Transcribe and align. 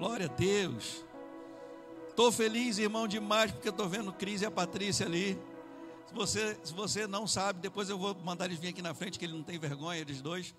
Glória 0.00 0.24
a 0.24 0.28
Deus. 0.30 1.04
Estou 2.08 2.32
feliz, 2.32 2.78
irmão, 2.78 3.06
demais, 3.06 3.52
porque 3.52 3.68
estou 3.68 3.86
vendo 3.86 4.10
Cris 4.10 4.40
e 4.40 4.46
a 4.46 4.50
Patrícia 4.50 5.04
ali. 5.04 5.38
Se 6.08 6.14
você, 6.14 6.58
se 6.64 6.72
você 6.72 7.06
não 7.06 7.26
sabe, 7.26 7.60
depois 7.60 7.90
eu 7.90 7.98
vou 7.98 8.14
mandar 8.14 8.46
eles 8.46 8.58
vir 8.58 8.68
aqui 8.68 8.80
na 8.80 8.94
frente, 8.94 9.18
que 9.18 9.26
ele 9.26 9.34
não 9.34 9.42
tem 9.42 9.58
vergonha, 9.58 10.00
eles 10.00 10.22
dois. 10.22 10.54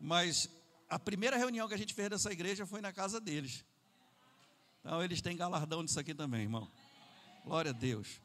Mas 0.00 0.50
a 0.90 0.98
primeira 0.98 1.36
reunião 1.36 1.68
que 1.68 1.74
a 1.74 1.78
gente 1.78 1.94
fez 1.94 2.10
dessa 2.10 2.32
igreja 2.32 2.66
foi 2.66 2.80
na 2.80 2.92
casa 2.92 3.20
deles. 3.20 3.64
Então 4.80 5.00
eles 5.04 5.22
têm 5.22 5.36
galardão 5.36 5.84
disso 5.84 6.00
aqui 6.00 6.12
também, 6.12 6.42
irmão. 6.42 6.66
Glória 7.44 7.70
a 7.70 7.72
Deus. 7.72 8.20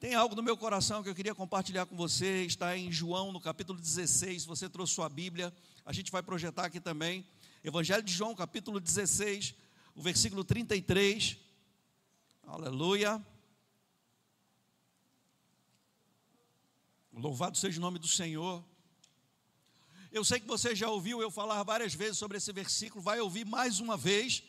Tem 0.00 0.14
algo 0.14 0.34
no 0.34 0.42
meu 0.42 0.56
coração 0.56 1.02
que 1.02 1.10
eu 1.10 1.14
queria 1.14 1.34
compartilhar 1.34 1.84
com 1.84 1.94
você. 1.94 2.42
Está 2.46 2.74
em 2.74 2.90
João, 2.90 3.32
no 3.32 3.40
capítulo 3.40 3.78
16. 3.78 4.44
Se 4.44 4.48
você 4.48 4.66
trouxe 4.66 4.94
sua 4.94 5.10
Bíblia, 5.10 5.52
a 5.84 5.92
gente 5.92 6.10
vai 6.10 6.22
projetar 6.22 6.64
aqui 6.64 6.80
também. 6.80 7.22
Evangelho 7.68 8.02
de 8.02 8.10
João, 8.10 8.34
capítulo 8.34 8.80
16, 8.80 9.54
o 9.94 10.00
versículo 10.00 10.42
33. 10.42 11.36
Aleluia. 12.46 13.22
Louvado 17.12 17.58
seja 17.58 17.78
o 17.78 17.82
nome 17.82 17.98
do 17.98 18.08
Senhor. 18.08 18.64
Eu 20.10 20.24
sei 20.24 20.40
que 20.40 20.46
você 20.46 20.74
já 20.74 20.88
ouviu 20.88 21.20
eu 21.20 21.30
falar 21.30 21.62
várias 21.62 21.92
vezes 21.92 22.16
sobre 22.16 22.38
esse 22.38 22.50
versículo, 22.54 23.02
vai 23.02 23.20
ouvir 23.20 23.44
mais 23.44 23.80
uma 23.80 23.98
vez. 23.98 24.42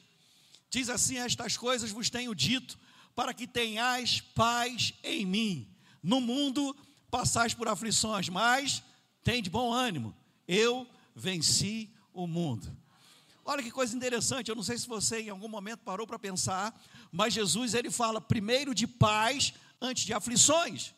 Diz 0.69 0.87
assim: 0.87 1.17
Estas 1.17 1.57
coisas 1.57 1.91
vos 1.91 2.09
tenho 2.09 2.33
dito, 2.33 2.79
para 3.13 3.33
que 3.33 3.45
tenhais 3.45 4.21
paz 4.21 4.93
em 5.03 5.25
mim. 5.25 5.75
No 6.01 6.21
mundo 6.21 6.73
passais 7.11 7.53
por 7.53 7.67
aflições, 7.67 8.29
mas 8.29 8.81
tem 9.25 9.43
de 9.43 9.49
bom 9.49 9.73
ânimo. 9.73 10.15
Eu 10.47 10.87
venci 11.13 11.93
o 12.13 12.25
mundo. 12.25 12.78
Olha 13.51 13.63
que 13.63 13.71
coisa 13.71 13.95
interessante, 13.95 14.49
eu 14.49 14.55
não 14.55 14.61
sei 14.61 14.77
se 14.77 14.87
você 14.87 15.21
em 15.21 15.29
algum 15.29 15.47
momento 15.47 15.79
parou 15.79 16.05
para 16.05 16.19
pensar, 16.19 16.71
mas 17.11 17.33
Jesus 17.33 17.73
ele 17.73 17.89
fala 17.89 18.21
primeiro 18.21 18.75
de 18.75 18.85
paz 18.85 19.55
antes 19.81 20.05
de 20.05 20.13
aflições. 20.13 20.93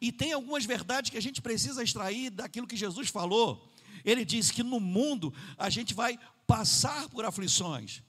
E 0.00 0.10
tem 0.10 0.32
algumas 0.32 0.64
verdades 0.64 1.12
que 1.12 1.16
a 1.16 1.22
gente 1.22 1.40
precisa 1.40 1.80
extrair 1.84 2.28
daquilo 2.30 2.66
que 2.66 2.76
Jesus 2.76 3.08
falou. 3.08 3.72
Ele 4.04 4.24
disse 4.24 4.52
que 4.52 4.64
no 4.64 4.80
mundo 4.80 5.32
a 5.56 5.70
gente 5.70 5.94
vai 5.94 6.18
passar 6.44 7.08
por 7.08 7.24
aflições, 7.24 8.02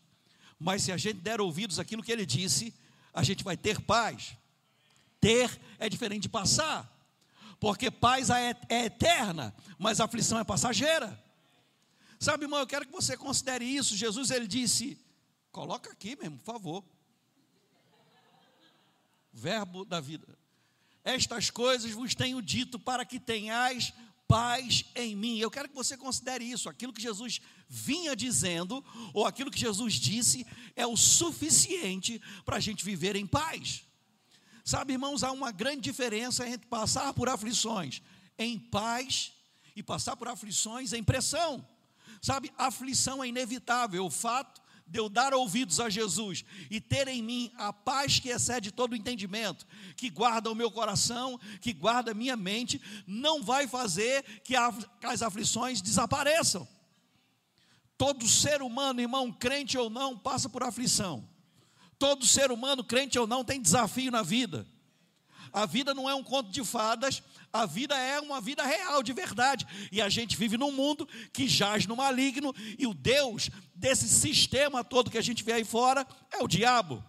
mas 0.58 0.82
se 0.82 0.92
a 0.92 0.98
gente 0.98 1.20
der 1.20 1.40
ouvidos 1.40 1.78
àquilo 1.78 2.02
que 2.02 2.12
ele 2.12 2.26
disse, 2.26 2.74
a 3.14 3.22
gente 3.22 3.44
vai 3.44 3.56
ter 3.56 3.80
paz. 3.80 4.36
Ter 5.20 5.62
é 5.78 5.88
diferente 5.88 6.24
de 6.24 6.30
passar, 6.30 6.92
porque 7.60 7.92
paz 7.92 8.32
é, 8.32 8.58
é 8.70 8.86
eterna, 8.86 9.54
mas 9.78 10.00
aflição 10.00 10.40
é 10.40 10.44
passageira. 10.44 11.16
Sabe, 12.22 12.46
irmão, 12.46 12.60
eu 12.60 12.68
quero 12.68 12.86
que 12.86 12.92
você 12.92 13.18
considere 13.18 13.66
isso. 13.66 13.98
Jesus 13.98 14.30
ele 14.30 14.46
disse: 14.46 14.96
coloca 15.52 15.92
aqui 15.92 16.16
mesmo, 16.16 16.38
por 16.38 16.46
favor. 16.46 16.86
Verbo 19.34 19.84
da 19.84 20.00
vida. 20.00 20.38
Estas 21.04 21.50
coisas 21.50 21.92
vos 21.94 22.14
tenho 22.14 22.40
dito 22.40 22.78
para 22.78 23.04
que 23.04 23.20
tenhais 23.20 23.92
paz 24.28 24.86
em 24.94 25.16
mim. 25.16 25.40
Eu 25.40 25.50
quero 25.50 25.68
que 25.68 25.74
você 25.74 25.98
considere 25.98 26.46
isso. 26.46 26.70
Aquilo 26.70 26.94
que 26.94 27.02
Jesus 27.02 27.42
vinha 27.68 28.16
dizendo, 28.16 28.86
ou 29.16 29.26
aquilo 29.26 29.50
que 29.50 29.60
Jesus 29.60 29.96
disse, 29.96 30.46
é 30.76 30.86
o 30.86 30.96
suficiente 30.96 32.22
para 32.46 32.58
a 32.58 32.60
gente 32.60 32.86
viver 32.86 33.16
em 33.16 33.26
paz. 33.26 33.84
Sabe, 34.64 34.94
irmãos, 34.94 35.24
há 35.24 35.32
uma 35.32 35.52
grande 35.52 35.82
diferença 35.82 36.48
entre 36.48 36.68
passar 36.68 37.16
por 37.16 37.28
aflições 37.28 38.00
em 38.38 38.60
paz 38.60 39.34
e 39.76 39.82
passar 39.82 40.16
por 40.16 40.28
aflições 40.28 40.94
em 40.94 41.04
pressão. 41.04 41.68
Sabe, 42.22 42.52
aflição 42.58 43.24
é 43.24 43.28
inevitável. 43.28 44.06
O 44.06 44.12
fato 44.12 44.62
de 44.86 45.00
eu 45.00 45.08
dar 45.08 45.34
ouvidos 45.34 45.80
a 45.80 45.90
Jesus 45.90 46.44
e 46.70 46.82
ter 46.82 47.08
em 47.08 47.24
mim 47.24 47.52
a 47.58 47.72
paz 47.72 48.20
que 48.20 48.30
excede 48.30 48.72
todo 48.72 48.96
entendimento, 48.96 49.66
que 49.96 50.10
guarda 50.10 50.52
o 50.52 50.56
meu 50.56 50.70
coração, 50.70 51.40
que 51.62 51.72
guarda 51.72 52.12
a 52.12 52.14
minha 52.14 52.36
mente, 52.36 52.82
não 53.08 53.42
vai 53.42 53.68
fazer 53.68 54.24
que 54.44 54.54
as 54.56 55.22
aflições 55.22 55.82
desapareçam. 55.82 56.68
Todo 57.98 58.28
ser 58.28 58.62
humano, 58.62 59.00
irmão, 59.00 59.32
crente 59.32 59.78
ou 59.78 59.90
não, 59.90 60.18
passa 60.18 60.50
por 60.50 60.62
aflição. 60.62 61.28
Todo 61.98 62.26
ser 62.26 62.52
humano, 62.52 62.84
crente 62.84 63.18
ou 63.18 63.26
não, 63.26 63.46
tem 63.46 63.62
desafio 63.62 64.12
na 64.12 64.24
vida. 64.24 64.68
A 65.54 65.66
vida 65.66 65.94
não 65.94 66.10
é 66.10 66.16
um 66.16 66.24
conto 66.24 66.50
de 66.50 66.64
fadas, 66.64 67.22
a 67.54 67.66
vida 67.66 67.98
é 67.98 68.20
uma 68.20 68.40
vida 68.40 68.64
real, 68.64 69.04
de 69.04 69.14
verdade. 69.14 69.68
E 69.92 70.02
a 70.02 70.10
gente 70.10 70.38
vive 70.38 70.58
num 70.58 70.72
mundo 70.72 71.08
que 71.34 71.48
jaz 71.48 71.86
no 71.86 71.96
maligno, 71.96 72.54
e 72.78 72.88
o 72.88 72.94
Deus 72.94 73.50
desse 73.76 74.08
sistema 74.08 74.84
todo 74.84 75.12
que 75.12 75.18
a 75.18 75.24
gente 75.24 75.44
vê 75.44 75.54
aí 75.54 75.66
fora 75.66 76.06
é 76.32 76.44
o 76.44 76.48
diabo, 76.48 77.04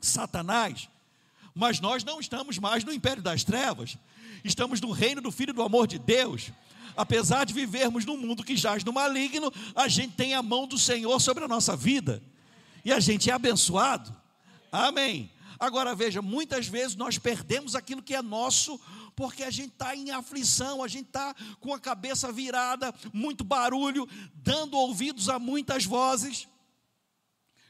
Satanás. 0.00 0.88
Mas 1.54 1.80
nós 1.80 2.04
não 2.04 2.20
estamos 2.20 2.58
mais 2.58 2.84
no 2.84 2.92
império 2.92 3.22
das 3.22 3.44
trevas, 3.44 3.96
estamos 4.44 4.80
no 4.80 4.90
reino 4.90 5.20
do 5.20 5.32
Filho 5.32 5.52
do 5.52 5.62
amor 5.62 5.86
de 5.86 5.98
Deus. 5.98 6.50
Apesar 6.96 7.44
de 7.44 7.52
vivermos 7.52 8.04
num 8.04 8.16
mundo 8.16 8.44
que 8.44 8.56
jaz 8.56 8.84
no 8.84 8.92
maligno, 8.92 9.52
a 9.74 9.88
gente 9.88 10.14
tem 10.14 10.34
a 10.34 10.42
mão 10.42 10.66
do 10.66 10.78
Senhor 10.78 11.18
sobre 11.20 11.44
a 11.44 11.48
nossa 11.48 11.76
vida, 11.76 12.22
e 12.84 12.92
a 12.92 13.00
gente 13.00 13.30
é 13.30 13.32
abençoado. 13.32 14.14
Amém. 14.70 15.30
Agora 15.58 15.94
veja, 15.94 16.20
muitas 16.20 16.66
vezes 16.66 16.96
nós 16.96 17.18
perdemos 17.18 17.74
aquilo 17.74 18.02
que 18.02 18.14
é 18.14 18.20
nosso, 18.20 18.80
porque 19.16 19.42
a 19.42 19.50
gente 19.50 19.72
está 19.72 19.94
em 19.94 20.10
aflição, 20.10 20.82
a 20.82 20.88
gente 20.88 21.06
está 21.06 21.34
com 21.60 21.72
a 21.72 21.80
cabeça 21.80 22.30
virada, 22.32 22.94
muito 23.12 23.44
barulho, 23.44 24.08
dando 24.34 24.76
ouvidos 24.76 25.28
a 25.28 25.38
muitas 25.38 25.84
vozes. 25.84 26.48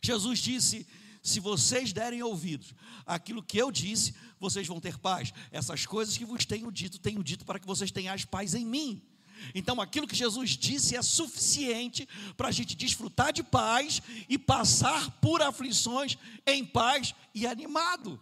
Jesus 0.02 0.38
disse: 0.38 0.86
se 1.22 1.40
vocês 1.40 1.92
derem 1.92 2.22
ouvidos 2.22 2.74
àquilo 3.06 3.42
que 3.42 3.56
eu 3.56 3.72
disse, 3.72 4.14
vocês 4.38 4.66
vão 4.66 4.80
ter 4.80 4.98
paz. 4.98 5.32
Essas 5.50 5.86
coisas 5.86 6.18
que 6.18 6.24
vos 6.24 6.44
tenho 6.44 6.70
dito, 6.70 6.98
tenho 6.98 7.24
dito 7.24 7.44
para 7.44 7.58
que 7.58 7.66
vocês 7.66 7.90
tenhais 7.90 8.24
paz 8.24 8.54
em 8.54 8.66
mim. 8.66 9.02
Então, 9.54 9.80
aquilo 9.80 10.06
que 10.06 10.14
Jesus 10.14 10.50
disse 10.50 10.96
é 10.96 11.02
suficiente 11.02 12.08
para 12.36 12.48
a 12.48 12.52
gente 12.52 12.76
desfrutar 12.76 13.32
de 13.32 13.42
paz 13.42 14.00
e 14.28 14.38
passar 14.38 15.10
por 15.20 15.42
aflições 15.42 16.16
em 16.46 16.64
paz 16.64 17.14
e 17.34 17.46
animado. 17.46 18.20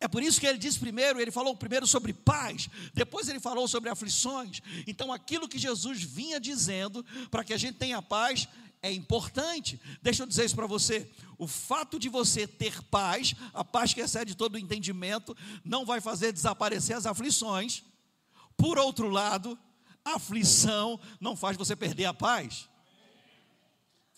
É 0.00 0.08
por 0.08 0.22
isso 0.22 0.40
que 0.40 0.46
ele 0.46 0.58
disse 0.58 0.78
primeiro, 0.78 1.20
ele 1.20 1.30
falou 1.30 1.54
primeiro 1.54 1.86
sobre 1.86 2.12
paz, 2.12 2.68
depois 2.94 3.28
ele 3.28 3.38
falou 3.38 3.68
sobre 3.68 3.90
aflições. 3.90 4.60
Então, 4.86 5.12
aquilo 5.12 5.48
que 5.48 5.58
Jesus 5.58 6.02
vinha 6.02 6.40
dizendo 6.40 7.04
para 7.30 7.44
que 7.44 7.52
a 7.52 7.58
gente 7.58 7.76
tenha 7.76 8.00
paz 8.00 8.48
é 8.82 8.90
importante. 8.90 9.78
Deixa 10.00 10.22
eu 10.22 10.26
dizer 10.26 10.46
isso 10.46 10.56
para 10.56 10.66
você. 10.66 11.06
O 11.36 11.46
fato 11.46 11.98
de 11.98 12.08
você 12.08 12.46
ter 12.46 12.82
paz, 12.84 13.34
a 13.52 13.62
paz 13.62 13.92
que 13.92 14.00
excede 14.00 14.34
todo 14.34 14.54
o 14.54 14.58
entendimento, 14.58 15.36
não 15.62 15.84
vai 15.84 16.00
fazer 16.00 16.32
desaparecer 16.32 16.96
as 16.96 17.04
aflições 17.04 17.82
por 18.60 18.78
outro 18.78 19.08
lado, 19.08 19.58
aflição 20.04 21.00
não 21.18 21.34
faz 21.34 21.56
você 21.56 21.74
perder 21.74 22.04
a 22.04 22.12
paz. 22.12 22.68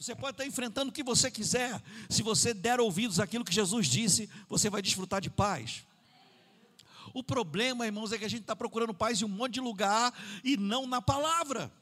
Você 0.02 0.16
pode 0.16 0.34
estar 0.34 0.44
enfrentando 0.44 0.90
o 0.90 0.92
que 0.92 1.04
você 1.04 1.30
quiser. 1.30 1.80
Se 2.10 2.24
você 2.24 2.52
der 2.52 2.80
ouvidos 2.80 3.20
àquilo 3.20 3.44
que 3.44 3.54
Jesus 3.54 3.86
disse, 3.86 4.28
você 4.48 4.68
vai 4.68 4.82
desfrutar 4.82 5.20
de 5.20 5.30
paz. 5.30 5.84
O 7.14 7.22
problema, 7.22 7.86
irmãos, 7.86 8.10
é 8.10 8.18
que 8.18 8.24
a 8.24 8.28
gente 8.28 8.40
está 8.40 8.56
procurando 8.56 8.92
paz 8.92 9.22
em 9.22 9.24
um 9.24 9.28
monte 9.28 9.54
de 9.54 9.60
lugar 9.60 10.12
e 10.42 10.56
não 10.56 10.88
na 10.88 11.00
palavra. 11.00 11.72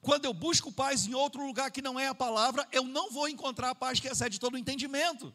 Quando 0.00 0.24
eu 0.24 0.32
busco 0.32 0.72
paz 0.72 1.06
em 1.06 1.12
outro 1.12 1.46
lugar 1.46 1.70
que 1.70 1.82
não 1.82 2.00
é 2.00 2.06
a 2.06 2.14
palavra, 2.14 2.66
eu 2.72 2.84
não 2.84 3.10
vou 3.10 3.28
encontrar 3.28 3.68
a 3.68 3.74
paz 3.74 4.00
que 4.00 4.08
excede 4.08 4.40
todo 4.40 4.54
o 4.54 4.58
entendimento. 4.58 5.30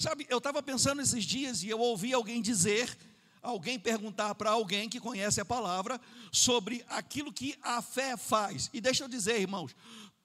Sabe, 0.00 0.26
eu 0.28 0.38
estava 0.38 0.60
pensando 0.60 1.00
esses 1.00 1.24
dias 1.24 1.62
e 1.62 1.68
eu 1.68 1.78
ouvi 1.78 2.12
alguém 2.12 2.42
dizer 2.42 2.98
alguém 3.42 3.78
perguntar 3.78 4.34
para 4.34 4.50
alguém 4.50 4.88
que 4.88 5.00
conhece 5.00 5.40
a 5.40 5.44
palavra 5.44 6.00
sobre 6.30 6.84
aquilo 6.88 7.32
que 7.32 7.56
a 7.62 7.80
fé 7.80 8.16
faz. 8.16 8.68
E 8.72 8.80
deixa 8.80 9.04
eu 9.04 9.08
dizer, 9.08 9.40
irmãos, 9.40 9.74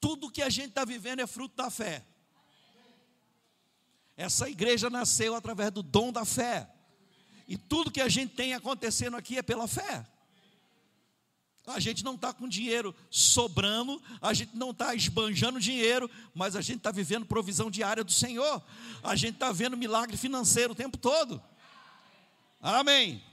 tudo 0.06 0.30
que 0.30 0.44
a 0.44 0.52
gente 0.52 0.68
está 0.70 0.86
vivendo 0.86 1.20
é 1.20 1.26
fruto 1.26 1.56
da 1.56 1.72
fé. 1.72 2.06
Essa 4.16 4.48
igreja 4.48 4.88
nasceu 4.88 5.34
através 5.34 5.72
do 5.72 5.82
dom 5.82 6.12
da 6.12 6.24
fé. 6.24 6.70
E 7.48 7.58
tudo 7.58 7.90
que 7.90 8.00
a 8.00 8.08
gente 8.08 8.36
tem 8.36 8.54
acontecendo 8.54 9.18
aqui 9.18 9.40
é 9.40 9.42
pela 9.42 9.68
fé. 9.68 10.06
A 11.66 11.80
gente 11.80 12.04
não 12.04 12.14
está 12.14 12.32
com 12.32 12.48
dinheiro 12.48 12.96
sobrando, 13.10 14.00
a 14.22 14.32
gente 14.32 14.56
não 14.56 14.70
está 14.70 14.94
esbanjando 14.94 15.60
dinheiro, 15.60 16.08
mas 16.36 16.56
a 16.56 16.62
gente 16.62 16.78
está 16.78 16.92
vivendo 16.92 17.26
provisão 17.26 17.72
diária 17.72 18.04
do 18.04 18.12
Senhor. 18.12 18.64
A 19.02 19.16
gente 19.16 19.34
está 19.34 19.52
vendo 19.52 19.76
milagre 19.76 20.16
financeiro 20.16 20.74
o 20.74 20.76
tempo 20.76 21.00
todo. 21.00 21.42
Amém. 22.62 23.24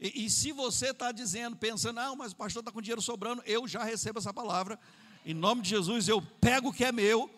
E, 0.00 0.24
e 0.24 0.30
se 0.30 0.52
você 0.52 0.88
está 0.88 1.12
dizendo, 1.12 1.54
pensando, 1.54 1.96
não, 1.96 2.16
mas 2.16 2.32
o 2.32 2.36
pastor 2.36 2.62
está 2.62 2.72
com 2.72 2.80
dinheiro 2.80 3.02
sobrando, 3.02 3.42
eu 3.44 3.68
já 3.68 3.84
recebo 3.84 4.18
essa 4.18 4.32
palavra. 4.32 4.80
Em 5.28 5.34
nome 5.34 5.60
de 5.60 5.68
Jesus, 5.68 6.08
eu 6.08 6.22
pego 6.22 6.70
o 6.70 6.72
que 6.72 6.82
é 6.82 6.90
meu 6.90 7.30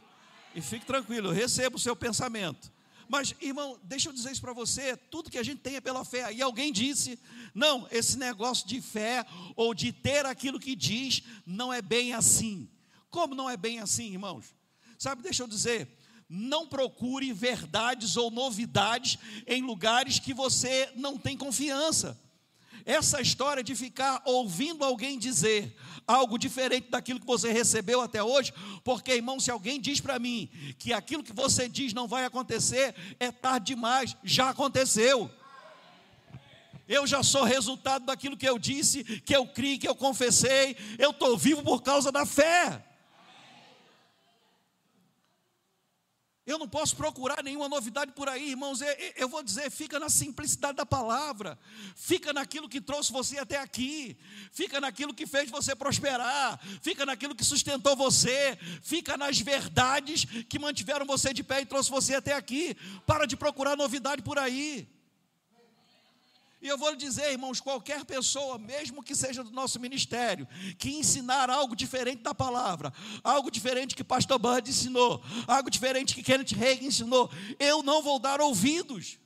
e 0.54 0.60
fique 0.60 0.86
tranquilo, 0.86 1.26
eu 1.26 1.32
recebo 1.32 1.74
o 1.74 1.80
seu 1.80 1.96
pensamento. 1.96 2.72
Mas, 3.08 3.34
irmão, 3.40 3.80
deixa 3.82 4.08
eu 4.08 4.12
dizer 4.12 4.30
isso 4.30 4.40
para 4.40 4.52
você: 4.52 4.96
tudo 4.96 5.28
que 5.28 5.36
a 5.36 5.42
gente 5.42 5.58
tem 5.58 5.74
é 5.74 5.80
pela 5.80 6.04
fé. 6.04 6.32
E 6.32 6.40
alguém 6.40 6.72
disse: 6.72 7.18
não, 7.52 7.88
esse 7.90 8.16
negócio 8.16 8.68
de 8.68 8.80
fé 8.80 9.26
ou 9.56 9.74
de 9.74 9.90
ter 9.90 10.24
aquilo 10.24 10.60
que 10.60 10.76
diz 10.76 11.24
não 11.44 11.72
é 11.72 11.82
bem 11.82 12.12
assim. 12.12 12.70
Como 13.10 13.34
não 13.34 13.50
é 13.50 13.56
bem 13.56 13.80
assim, 13.80 14.12
irmãos? 14.12 14.54
Sabe, 14.96 15.20
deixa 15.20 15.42
eu 15.42 15.48
dizer, 15.48 15.88
não 16.28 16.68
procure 16.68 17.32
verdades 17.32 18.16
ou 18.16 18.30
novidades 18.30 19.18
em 19.48 19.62
lugares 19.62 20.20
que 20.20 20.32
você 20.32 20.92
não 20.94 21.18
tem 21.18 21.36
confiança. 21.36 22.16
Essa 22.84 23.20
história 23.20 23.62
de 23.62 23.74
ficar 23.74 24.22
ouvindo 24.24 24.84
alguém 24.84 25.18
dizer 25.18 25.76
algo 26.06 26.38
diferente 26.38 26.88
daquilo 26.90 27.20
que 27.20 27.26
você 27.26 27.52
recebeu 27.52 28.00
até 28.00 28.22
hoje, 28.22 28.52
porque 28.82 29.12
irmão, 29.12 29.38
se 29.38 29.50
alguém 29.50 29.80
diz 29.80 30.00
para 30.00 30.18
mim 30.18 30.48
que 30.78 30.92
aquilo 30.92 31.22
que 31.22 31.32
você 31.32 31.68
diz 31.68 31.92
não 31.92 32.08
vai 32.08 32.24
acontecer, 32.24 32.94
é 33.18 33.30
tarde 33.30 33.74
demais, 33.74 34.16
já 34.24 34.50
aconteceu. 34.50 35.30
Eu 36.88 37.06
já 37.06 37.22
sou 37.22 37.44
resultado 37.44 38.04
daquilo 38.06 38.36
que 38.36 38.48
eu 38.48 38.58
disse, 38.58 39.04
que 39.20 39.36
eu 39.36 39.46
criei, 39.46 39.78
que 39.78 39.86
eu 39.86 39.94
confessei. 39.94 40.76
Eu 40.98 41.10
estou 41.10 41.38
vivo 41.38 41.62
por 41.62 41.82
causa 41.82 42.10
da 42.10 42.26
fé. 42.26 42.84
Eu 46.50 46.58
não 46.58 46.68
posso 46.68 46.96
procurar 46.96 47.44
nenhuma 47.44 47.68
novidade 47.68 48.10
por 48.10 48.28
aí, 48.28 48.50
irmãos. 48.50 48.80
Eu 49.14 49.28
vou 49.28 49.40
dizer, 49.40 49.70
fica 49.70 50.00
na 50.00 50.08
simplicidade 50.08 50.76
da 50.78 50.84
palavra, 50.84 51.56
fica 51.94 52.32
naquilo 52.32 52.68
que 52.68 52.80
trouxe 52.80 53.12
você 53.12 53.38
até 53.38 53.56
aqui, 53.56 54.16
fica 54.50 54.80
naquilo 54.80 55.14
que 55.14 55.28
fez 55.28 55.48
você 55.48 55.76
prosperar, 55.76 56.58
fica 56.82 57.06
naquilo 57.06 57.36
que 57.36 57.44
sustentou 57.44 57.94
você, 57.94 58.58
fica 58.82 59.16
nas 59.16 59.38
verdades 59.38 60.24
que 60.48 60.58
mantiveram 60.58 61.06
você 61.06 61.32
de 61.32 61.44
pé 61.44 61.60
e 61.60 61.66
trouxe 61.66 61.88
você 61.88 62.16
até 62.16 62.32
aqui. 62.34 62.76
Para 63.06 63.26
de 63.26 63.36
procurar 63.36 63.76
novidade 63.76 64.20
por 64.20 64.36
aí. 64.36 64.88
E 66.60 66.68
eu 66.68 66.76
vou 66.76 66.90
lhe 66.90 66.96
dizer, 66.96 67.32
irmãos, 67.32 67.58
qualquer 67.58 68.04
pessoa, 68.04 68.58
mesmo 68.58 69.02
que 69.02 69.14
seja 69.14 69.42
do 69.42 69.50
nosso 69.50 69.80
ministério, 69.80 70.46
que 70.78 70.90
ensinar 70.90 71.48
algo 71.48 71.74
diferente 71.74 72.22
da 72.22 72.34
palavra, 72.34 72.92
algo 73.24 73.50
diferente 73.50 73.96
que 73.96 74.04
pastor 74.04 74.38
Bud 74.38 74.68
ensinou, 74.68 75.22
algo 75.46 75.70
diferente 75.70 76.14
que 76.14 76.22
Kenneth 76.22 76.54
Reagan 76.54 76.84
ensinou, 76.84 77.30
eu 77.58 77.82
não 77.82 78.02
vou 78.02 78.18
dar 78.18 78.42
ouvidos. 78.42 79.18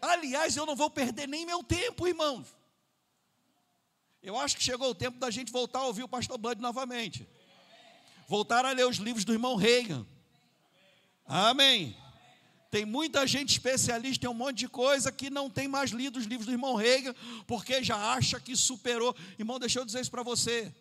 Aliás, 0.00 0.56
eu 0.56 0.64
não 0.64 0.76
vou 0.76 0.88
perder 0.88 1.26
nem 1.26 1.44
meu 1.44 1.64
tempo, 1.64 2.06
irmãos. 2.06 2.46
Eu 4.22 4.38
acho 4.38 4.56
que 4.56 4.62
chegou 4.62 4.90
o 4.90 4.94
tempo 4.94 5.18
da 5.18 5.30
gente 5.30 5.50
voltar 5.50 5.80
a 5.80 5.86
ouvir 5.86 6.04
o 6.04 6.08
pastor 6.08 6.38
Bud 6.38 6.60
novamente. 6.60 7.28
Voltar 8.28 8.64
a 8.64 8.70
ler 8.70 8.86
os 8.86 8.98
livros 8.98 9.24
do 9.24 9.32
irmão 9.32 9.56
Reagan. 9.56 10.06
Amém. 11.26 11.96
Tem 12.70 12.84
muita 12.84 13.26
gente 13.26 13.50
especialista 13.50 14.26
em 14.26 14.28
um 14.28 14.34
monte 14.34 14.58
de 14.58 14.68
coisa 14.68 15.10
que 15.10 15.30
não 15.30 15.48
tem 15.48 15.66
mais 15.66 15.90
lido 15.90 16.18
os 16.18 16.26
livros 16.26 16.46
do 16.46 16.52
irmão 16.52 16.74
Reagan, 16.74 17.14
porque 17.46 17.82
já 17.82 17.96
acha 18.12 18.38
que 18.38 18.54
superou. 18.54 19.16
Irmão, 19.38 19.58
deixa 19.58 19.78
eu 19.78 19.86
dizer 19.86 20.00
isso 20.00 20.10
para 20.10 20.22
você. 20.22 20.74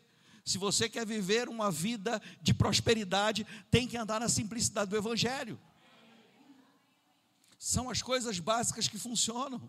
Se 0.43 0.57
você 0.57 0.89
quer 0.89 1.05
viver 1.05 1.47
uma 1.47 1.71
vida 1.71 2.21
de 2.41 2.53
prosperidade, 2.53 3.47
tem 3.71 3.87
que 3.87 3.95
andar 3.95 4.19
na 4.19 4.27
simplicidade 4.27 4.89
do 4.89 4.97
Evangelho. 4.97 5.57
São 7.57 7.89
as 7.89 8.01
coisas 8.01 8.37
básicas 8.39 8.87
que 8.87 8.97
funcionam. 8.97 9.61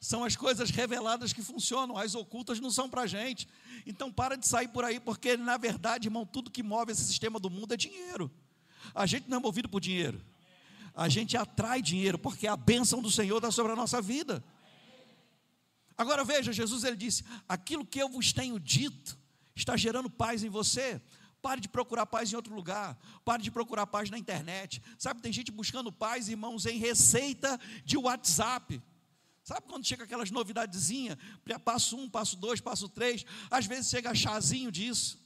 São 0.00 0.24
as 0.24 0.36
coisas 0.36 0.70
reveladas 0.70 1.32
que 1.32 1.42
funcionam, 1.42 1.96
as 1.96 2.14
ocultas 2.14 2.60
não 2.60 2.70
são 2.70 2.88
para 2.88 3.06
gente. 3.06 3.48
Então 3.84 4.12
para 4.12 4.36
de 4.36 4.46
sair 4.46 4.68
por 4.68 4.84
aí, 4.84 5.00
porque 5.00 5.36
na 5.36 5.56
verdade, 5.56 6.08
irmão, 6.08 6.26
tudo 6.26 6.50
que 6.50 6.62
move 6.62 6.92
esse 6.92 7.04
sistema 7.04 7.40
do 7.40 7.50
mundo 7.50 7.72
é 7.72 7.76
dinheiro. 7.76 8.30
A 8.94 9.06
gente 9.06 9.28
não 9.28 9.38
é 9.38 9.40
movido 9.40 9.68
por 9.68 9.80
dinheiro 9.80 10.22
a 10.98 11.08
gente 11.08 11.36
atrai 11.36 11.80
dinheiro, 11.80 12.18
porque 12.18 12.48
a 12.48 12.56
bênção 12.56 13.00
do 13.00 13.08
Senhor 13.08 13.36
está 13.36 13.52
sobre 13.52 13.70
a 13.70 13.76
nossa 13.76 14.02
vida. 14.02 14.44
Agora 15.96 16.24
veja, 16.24 16.52
Jesus 16.52 16.82
ele 16.82 16.96
disse: 16.96 17.24
aquilo 17.48 17.86
que 17.86 18.02
eu 18.02 18.08
vos 18.08 18.32
tenho 18.32 18.58
dito 18.58 19.16
está 19.54 19.76
gerando 19.76 20.10
paz 20.10 20.42
em 20.42 20.48
você. 20.48 21.00
Pare 21.40 21.60
de 21.60 21.68
procurar 21.68 22.04
paz 22.04 22.32
em 22.32 22.36
outro 22.36 22.52
lugar. 22.52 22.98
Pare 23.24 23.40
de 23.40 23.50
procurar 23.50 23.86
paz 23.86 24.10
na 24.10 24.18
internet. 24.18 24.82
Sabe, 24.98 25.22
tem 25.22 25.32
gente 25.32 25.52
buscando 25.52 25.92
paz, 25.92 26.28
irmãos, 26.28 26.66
em 26.66 26.78
receita 26.78 27.60
de 27.84 27.96
WhatsApp. 27.96 28.82
Sabe 29.44 29.68
quando 29.68 29.86
chega 29.86 30.02
aquelas 30.02 30.32
novidadezinhas? 30.32 31.16
Passo 31.64 31.96
um, 31.96 32.10
passo 32.10 32.36
dois, 32.36 32.60
passo 32.60 32.88
três. 32.88 33.24
Às 33.48 33.66
vezes 33.66 33.88
chega 33.88 34.12
chazinho 34.16 34.72
disso. 34.72 35.16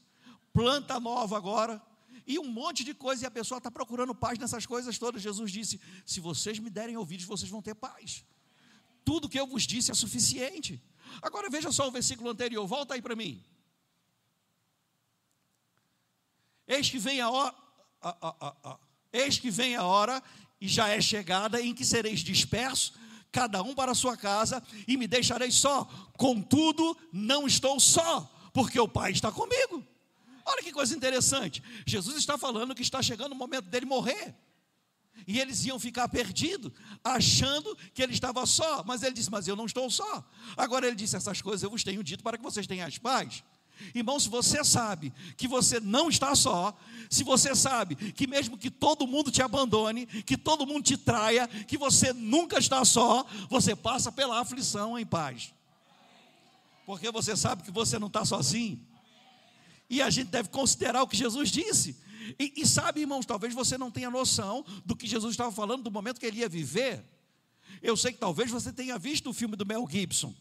Planta 0.52 1.00
nova 1.00 1.34
agora 1.34 1.82
e 2.26 2.38
um 2.38 2.44
monte 2.44 2.84
de 2.84 2.94
coisa, 2.94 3.24
e 3.24 3.26
a 3.26 3.30
pessoa 3.30 3.58
está 3.58 3.70
procurando 3.70 4.14
paz 4.14 4.38
nessas 4.38 4.66
coisas 4.66 4.98
todas. 4.98 5.22
Jesus 5.22 5.50
disse: 5.50 5.80
Se 6.06 6.20
vocês 6.20 6.58
me 6.58 6.70
derem 6.70 6.96
ouvidos, 6.96 7.26
vocês 7.26 7.50
vão 7.50 7.62
ter 7.62 7.74
paz. 7.74 8.24
Tudo 9.04 9.28
que 9.28 9.38
eu 9.38 9.46
vos 9.46 9.64
disse 9.64 9.90
é 9.90 9.94
suficiente. 9.94 10.82
Agora 11.20 11.50
veja 11.50 11.72
só 11.72 11.88
o 11.88 11.90
versículo 11.90 12.30
anterior, 12.30 12.66
volta 12.66 12.94
aí 12.94 13.02
para 13.02 13.16
mim. 13.16 13.44
Eis 16.66 16.88
que 16.88 16.98
vem 16.98 17.20
a 17.20 17.28
hora, 17.28 17.54
eis 19.12 19.38
que 19.38 19.50
vem 19.50 19.74
a 19.76 19.84
hora, 19.84 20.22
e 20.60 20.68
já 20.68 20.88
é 20.88 21.00
chegada, 21.00 21.60
em 21.60 21.74
que 21.74 21.84
sereis 21.84 22.20
dispersos, 22.20 22.94
cada 23.32 23.62
um 23.62 23.74
para 23.74 23.92
a 23.92 23.96
sua 23.96 24.16
casa, 24.16 24.62
e 24.86 24.96
me 24.96 25.08
deixareis 25.08 25.56
só. 25.56 25.84
Contudo, 26.16 26.96
não 27.12 27.46
estou 27.46 27.80
só, 27.80 28.32
porque 28.52 28.78
o 28.78 28.88
Pai 28.88 29.10
está 29.10 29.32
comigo. 29.32 29.84
Olha 30.44 30.62
que 30.62 30.72
coisa 30.72 30.94
interessante. 30.94 31.62
Jesus 31.86 32.16
está 32.16 32.36
falando 32.36 32.74
que 32.74 32.82
está 32.82 33.02
chegando 33.02 33.32
o 33.32 33.36
momento 33.36 33.66
dele 33.66 33.86
morrer. 33.86 34.34
E 35.26 35.38
eles 35.38 35.64
iam 35.64 35.78
ficar 35.78 36.08
perdidos, 36.08 36.72
achando 37.04 37.76
que 37.94 38.02
ele 38.02 38.12
estava 38.12 38.44
só. 38.46 38.82
Mas 38.84 39.02
ele 39.02 39.14
disse: 39.14 39.30
Mas 39.30 39.46
eu 39.46 39.54
não 39.54 39.66
estou 39.66 39.90
só. 39.90 40.24
Agora 40.56 40.86
ele 40.86 40.96
disse: 40.96 41.16
Essas 41.16 41.40
coisas 41.40 41.62
eu 41.62 41.70
vos 41.70 41.84
tenho 41.84 42.02
dito 42.02 42.24
para 42.24 42.36
que 42.36 42.42
vocês 42.42 42.66
tenham 42.66 42.86
as 42.86 42.98
paz. 42.98 43.42
Irmão, 43.94 44.18
se 44.18 44.28
você 44.28 44.62
sabe 44.62 45.12
que 45.36 45.48
você 45.48 45.80
não 45.80 46.08
está 46.08 46.34
só, 46.34 46.76
se 47.10 47.24
você 47.24 47.54
sabe 47.54 47.96
que 48.12 48.26
mesmo 48.26 48.56
que 48.56 48.70
todo 48.70 49.06
mundo 49.06 49.30
te 49.30 49.42
abandone, 49.42 50.06
que 50.06 50.36
todo 50.36 50.66
mundo 50.66 50.84
te 50.84 50.96
traia, 50.96 51.48
que 51.48 51.76
você 51.76 52.12
nunca 52.12 52.58
está 52.58 52.84
só, 52.84 53.26
você 53.48 53.74
passa 53.74 54.12
pela 54.12 54.40
aflição 54.40 54.98
em 54.98 55.06
paz. 55.06 55.52
Porque 56.86 57.10
você 57.10 57.36
sabe 57.36 57.62
que 57.62 57.70
você 57.70 57.98
não 57.98 58.08
está 58.08 58.24
sozinho. 58.24 58.80
E 59.92 60.00
a 60.00 60.08
gente 60.08 60.28
deve 60.28 60.48
considerar 60.48 61.02
o 61.02 61.06
que 61.06 61.14
Jesus 61.14 61.50
disse. 61.50 61.94
E, 62.38 62.50
e, 62.56 62.66
sabe, 62.66 63.02
irmãos, 63.02 63.26
talvez 63.26 63.52
você 63.52 63.76
não 63.76 63.90
tenha 63.90 64.08
noção 64.08 64.64
do 64.86 64.96
que 64.96 65.06
Jesus 65.06 65.34
estava 65.34 65.52
falando 65.52 65.82
do 65.82 65.90
momento 65.90 66.18
que 66.18 66.24
ele 66.24 66.38
ia 66.38 66.48
viver. 66.48 67.04
Eu 67.82 67.94
sei 67.94 68.10
que 68.10 68.18
talvez 68.18 68.50
você 68.50 68.72
tenha 68.72 68.98
visto 68.98 69.28
o 69.28 69.34
filme 69.34 69.54
do 69.54 69.66
Mel 69.66 69.86
Gibson, 69.86 70.34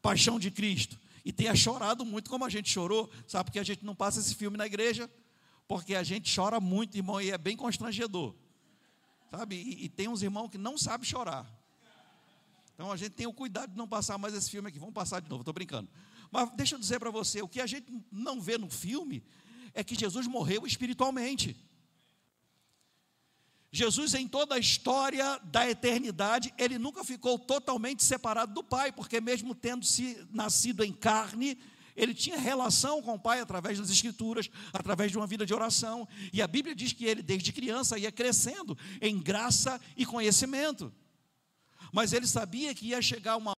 Paixão 0.00 0.40
de 0.40 0.50
Cristo, 0.50 0.98
e 1.22 1.30
tenha 1.30 1.54
chorado 1.54 2.02
muito 2.02 2.30
como 2.30 2.46
a 2.46 2.48
gente 2.48 2.70
chorou. 2.70 3.10
Sabe 3.26 3.50
porque 3.50 3.58
a 3.58 3.62
gente 3.62 3.84
não 3.84 3.94
passa 3.94 4.20
esse 4.20 4.34
filme 4.34 4.56
na 4.56 4.64
igreja? 4.64 5.10
Porque 5.66 5.94
a 5.94 6.02
gente 6.02 6.34
chora 6.34 6.58
muito, 6.58 6.96
irmão, 6.96 7.20
e 7.20 7.30
é 7.30 7.36
bem 7.36 7.58
constrangedor. 7.58 8.34
Sabe? 9.30 9.56
E, 9.56 9.84
e 9.84 9.88
tem 9.90 10.08
uns 10.08 10.22
irmãos 10.22 10.48
que 10.48 10.56
não 10.56 10.78
sabem 10.78 11.06
chorar. 11.06 11.46
Então 12.72 12.90
a 12.90 12.96
gente 12.96 13.10
tem 13.10 13.26
o 13.26 13.34
cuidado 13.34 13.72
de 13.72 13.76
não 13.76 13.86
passar 13.86 14.16
mais 14.16 14.32
esse 14.32 14.50
filme 14.50 14.70
aqui. 14.70 14.78
Vamos 14.78 14.94
passar 14.94 15.20
de 15.20 15.28
novo, 15.28 15.42
estou 15.42 15.52
brincando. 15.52 15.90
Mas 16.30 16.50
deixa 16.54 16.74
eu 16.74 16.78
dizer 16.78 16.98
para 16.98 17.10
você, 17.10 17.42
o 17.42 17.48
que 17.48 17.60
a 17.60 17.66
gente 17.66 17.92
não 18.10 18.40
vê 18.40 18.58
no 18.58 18.68
filme 18.68 19.22
é 19.74 19.82
que 19.82 19.94
Jesus 19.94 20.26
morreu 20.26 20.66
espiritualmente. 20.66 21.56
Jesus, 23.70 24.14
em 24.14 24.26
toda 24.26 24.54
a 24.54 24.58
história 24.58 25.38
da 25.44 25.68
eternidade, 25.68 26.52
ele 26.56 26.78
nunca 26.78 27.04
ficou 27.04 27.38
totalmente 27.38 28.02
separado 28.02 28.54
do 28.54 28.64
Pai, 28.64 28.90
porque, 28.90 29.20
mesmo 29.20 29.54
tendo 29.54 29.84
se 29.84 30.26
nascido 30.30 30.82
em 30.82 30.92
carne, 30.92 31.58
ele 31.94 32.14
tinha 32.14 32.38
relação 32.38 33.02
com 33.02 33.14
o 33.14 33.18
Pai 33.18 33.40
através 33.40 33.78
das 33.78 33.90
Escrituras, 33.90 34.48
através 34.72 35.10
de 35.10 35.18
uma 35.18 35.26
vida 35.26 35.44
de 35.44 35.52
oração. 35.52 36.08
E 36.32 36.40
a 36.40 36.46
Bíblia 36.46 36.74
diz 36.74 36.92
que 36.92 37.04
ele, 37.04 37.22
desde 37.22 37.52
criança, 37.52 37.98
ia 37.98 38.10
crescendo 38.10 38.76
em 39.02 39.18
graça 39.18 39.80
e 39.96 40.06
conhecimento. 40.06 40.92
Mas 41.92 42.12
ele 42.12 42.26
sabia 42.26 42.74
que 42.74 42.86
ia 42.86 43.02
chegar 43.02 43.36
uma 43.36 43.57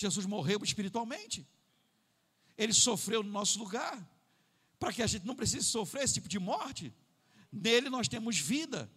Jesus 0.00 0.24
morreu 0.26 0.60
espiritualmente. 0.62 1.46
Ele 2.56 2.72
sofreu 2.72 3.22
no 3.22 3.30
nosso 3.30 3.58
lugar, 3.58 4.08
para 4.78 4.92
que 4.92 5.02
a 5.02 5.06
gente 5.06 5.26
não 5.26 5.34
precise 5.34 5.66
sofrer 5.66 6.04
esse 6.04 6.14
tipo 6.14 6.28
de 6.28 6.38
morte. 6.38 6.94
Nele 7.52 7.90
nós 7.90 8.08
temos 8.08 8.38
vida. 8.38 8.90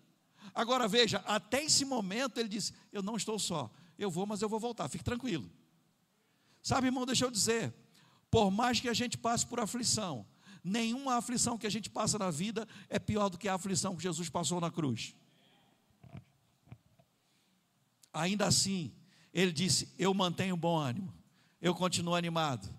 Agora 0.54 0.88
veja, 0.88 1.18
até 1.26 1.64
esse 1.64 1.84
momento 1.84 2.38
ele 2.38 2.48
disse: 2.48 2.74
Eu 2.92 3.04
não 3.04 3.18
estou 3.18 3.38
só, 3.38 3.70
eu 3.98 4.10
vou, 4.10 4.26
mas 4.26 4.42
eu 4.42 4.48
vou 4.48 4.60
voltar, 4.60 4.88
fique 4.88 5.04
tranquilo. 5.04 5.52
Sabe, 6.62 6.88
irmão, 6.88 7.06
deixa 7.06 7.26
eu 7.26 7.32
dizer, 7.32 7.74
por 8.32 8.50
mais 8.50 8.80
que 8.80 8.88
a 8.88 8.94
gente 8.94 9.18
passe 9.18 9.46
por 9.46 9.60
aflição, 9.60 10.26
nenhuma 10.64 11.16
aflição 11.16 11.58
que 11.58 11.68
a 11.68 11.70
gente 11.70 11.90
passa 11.90 12.18
na 12.18 12.32
vida 12.32 12.66
é 12.88 12.98
pior 12.98 13.28
do 13.28 13.38
que 13.38 13.50
a 13.50 13.56
aflição 13.56 13.96
que 13.96 14.04
Jesus 14.04 14.30
passou 14.30 14.62
na 14.62 14.72
cruz. 14.72 15.14
Ainda 18.14 18.46
assim, 18.46 18.94
ele 19.34 19.52
disse: 19.52 19.94
Eu 19.98 20.13
mantenho 20.13 20.56
bom 20.56 20.78
ânimo, 20.78 21.13
eu 21.62 21.74
continuo 21.74 22.16
animado. 22.16 22.70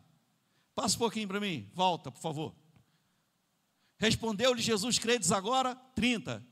Passa 0.75 0.97
um 0.97 0.99
pouquinho 0.99 1.29
para 1.29 1.41
mim, 1.41 1.69
volta, 1.75 2.11
por 2.11 2.21
favor. 2.21 2.55
Respondeu-lhe 3.99 4.63
Jesus: 4.63 4.99
Credes 4.99 5.33
agora? 5.33 5.75
30. 5.95 6.45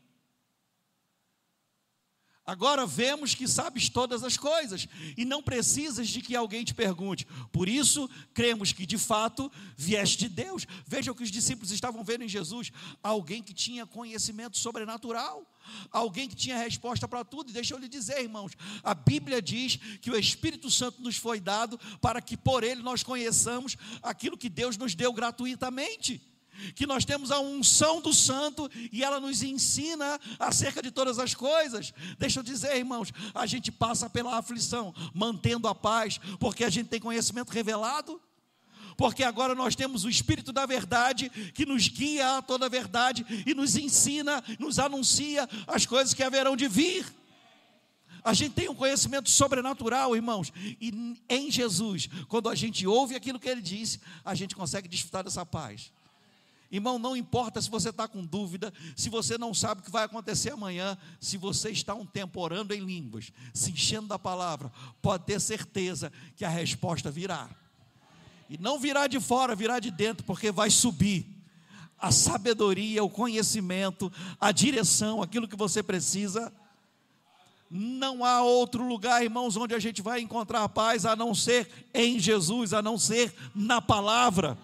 Agora 2.45 2.85
vemos 2.85 3.37
que 3.37 3.47
sabes 3.47 3.89
todas 3.89 4.25
as 4.25 4.37
coisas 4.37 4.89
e 5.17 5.25
não 5.25 5.41
precisas 5.41 6.09
de 6.09 6.21
que 6.21 6.35
alguém 6.35 6.65
te 6.65 6.75
pergunte. 6.75 7.25
Por 7.53 7.69
isso, 7.69 8.11
cremos 8.35 8.73
que 8.73 8.85
de 8.85 8.99
fato 8.99 9.51
vieste 9.77 10.19
de 10.19 10.29
Deus. 10.29 10.67
Veja 10.85 11.13
o 11.13 11.15
que 11.15 11.23
os 11.23 11.31
discípulos 11.31 11.71
estavam 11.71 12.03
vendo 12.03 12.25
em 12.25 12.29
Jesus: 12.29 12.73
alguém 13.01 13.43
que 13.43 13.55
tinha 13.55 13.87
conhecimento 13.87 14.59
sobrenatural, 14.59 15.47
alguém 15.91 16.29
que 16.29 16.37
tinha 16.37 16.57
resposta 16.57 17.07
para 17.07 17.25
tudo. 17.25 17.51
E 17.51 17.53
deixa 17.53 17.75
eu 17.75 17.79
lhe 17.79 17.89
dizer, 17.89 18.21
irmãos: 18.21 18.53
a 18.83 18.95
Bíblia 18.95 19.41
diz 19.41 19.77
que 20.01 20.11
o 20.11 20.19
Espírito 20.19 20.71
Santo 20.71 21.03
nos 21.03 21.17
foi 21.17 21.41
dado 21.41 21.79
para 22.01 22.21
que 22.21 22.37
por 22.37 22.65
ele 22.65 22.83
nós 22.83 23.03
conheçamos 23.03 23.77
aquilo 24.03 24.39
que 24.39 24.49
Deus 24.49 24.77
nos 24.77 24.95
deu 24.95 25.13
gratuitamente 25.13 26.21
que 26.75 26.87
nós 26.87 27.05
temos 27.05 27.31
a 27.31 27.41
unção 27.41 28.01
do 28.01 28.13
santo 28.13 28.71
e 28.93 29.03
ela 29.03 29.19
nos 29.19 29.43
ensina 29.43 30.21
acerca 30.39 30.83
de 30.83 30.91
todas 30.91 31.19
as 31.19 31.35
coisas. 31.35 31.93
Deixa 32.19 32.41
eu 32.41 32.45
dizer, 32.45 32.77
irmãos, 32.77 33.13
a 33.35 33.47
gente 33.47 33.73
passa 33.73 34.09
pela 34.09 34.37
aflição, 34.37 34.95
mantendo 35.15 35.67
a 35.67 35.75
paz, 35.75 36.19
porque 36.39 36.65
a 36.65 36.71
gente 36.71 36.89
tem 36.89 37.01
conhecimento 37.01 37.51
revelado. 37.51 38.21
Porque 38.97 39.23
agora 39.23 39.55
nós 39.55 39.75
temos 39.75 40.05
o 40.05 40.09
Espírito 40.09 40.53
da 40.53 40.67
Verdade 40.67 41.31
que 41.55 41.67
nos 41.67 41.89
guia 41.89 42.39
a 42.39 42.43
toda 42.43 42.67
a 42.67 42.69
verdade 42.69 43.25
e 43.47 43.55
nos 43.55 43.77
ensina, 43.77 44.43
nos 44.59 44.79
anuncia 44.79 45.49
as 45.67 45.87
coisas 45.87 46.15
que 46.15 46.23
haverão 46.23 46.57
de 46.57 46.69
vir. 46.69 47.07
A 48.25 48.33
gente 48.33 48.55
tem 48.55 48.69
um 48.69 48.75
conhecimento 48.75 49.29
sobrenatural, 49.29 50.15
irmãos, 50.15 50.53
e 50.81 51.19
em 51.29 51.51
Jesus, 51.51 52.09
quando 52.29 52.49
a 52.49 52.55
gente 52.55 52.87
ouve 52.87 53.17
aquilo 53.17 53.41
que 53.41 53.49
ele 53.49 53.61
disse, 53.61 54.01
a 54.25 54.35
gente 54.35 54.55
consegue 54.55 54.87
desfrutar 54.89 55.25
dessa 55.25 55.45
paz. 55.45 55.91
Irmão, 56.71 56.99
não 56.99 57.15
importa 57.15 57.61
se 57.61 57.69
você 57.69 57.91
está 57.91 58.09
com 58.09 58.25
dúvida, 58.25 58.73
se 58.97 59.11
você 59.11 59.37
não 59.37 59.53
sabe 59.53 59.83
o 59.83 59.85
que 59.85 59.91
vai 59.91 60.05
acontecer 60.05 60.53
amanhã, 60.53 60.97
se 61.21 61.37
você 61.37 61.71
está 61.71 61.95
um 61.95 62.07
tempo 62.07 62.41
orando 62.41 62.73
em 62.73 62.81
línguas, 62.81 63.31
se 63.53 63.73
enchendo 63.73 64.07
da 64.07 64.19
palavra, 64.19 64.73
pode 65.03 65.27
ter 65.27 65.39
certeza 65.39 66.11
que 66.35 66.47
a 66.47 66.49
resposta 66.49 67.11
virá. 67.11 67.51
E 68.53 68.59
não 68.59 68.79
virá 68.79 69.07
de 69.07 69.19
fora, 69.19 69.57
virá 69.57 69.81
de 69.81 69.91
dentro, 69.91 70.27
porque 70.27 70.53
vai 70.53 70.69
subir 70.69 71.25
a 71.99 72.13
sabedoria, 72.13 73.03
o 73.03 73.09
conhecimento, 73.09 74.13
a 74.39 74.53
direção, 74.53 75.23
aquilo 75.23 75.49
que 75.49 75.57
você 75.57 75.83
precisa. 75.83 76.53
Não 77.71 78.23
há 78.23 78.43
outro 78.43 78.87
lugar, 78.87 79.25
irmãos, 79.25 79.57
onde 79.57 79.75
a 79.75 79.79
gente 79.79 80.03
vai 80.03 80.21
encontrar 80.21 80.69
paz 80.69 81.07
a 81.07 81.17
não 81.17 81.35
ser 81.35 81.67
em 81.95 82.21
Jesus, 82.21 82.75
a 82.75 82.83
não 82.83 82.99
ser 82.99 83.35
na 83.55 83.81
palavra. 83.81 84.59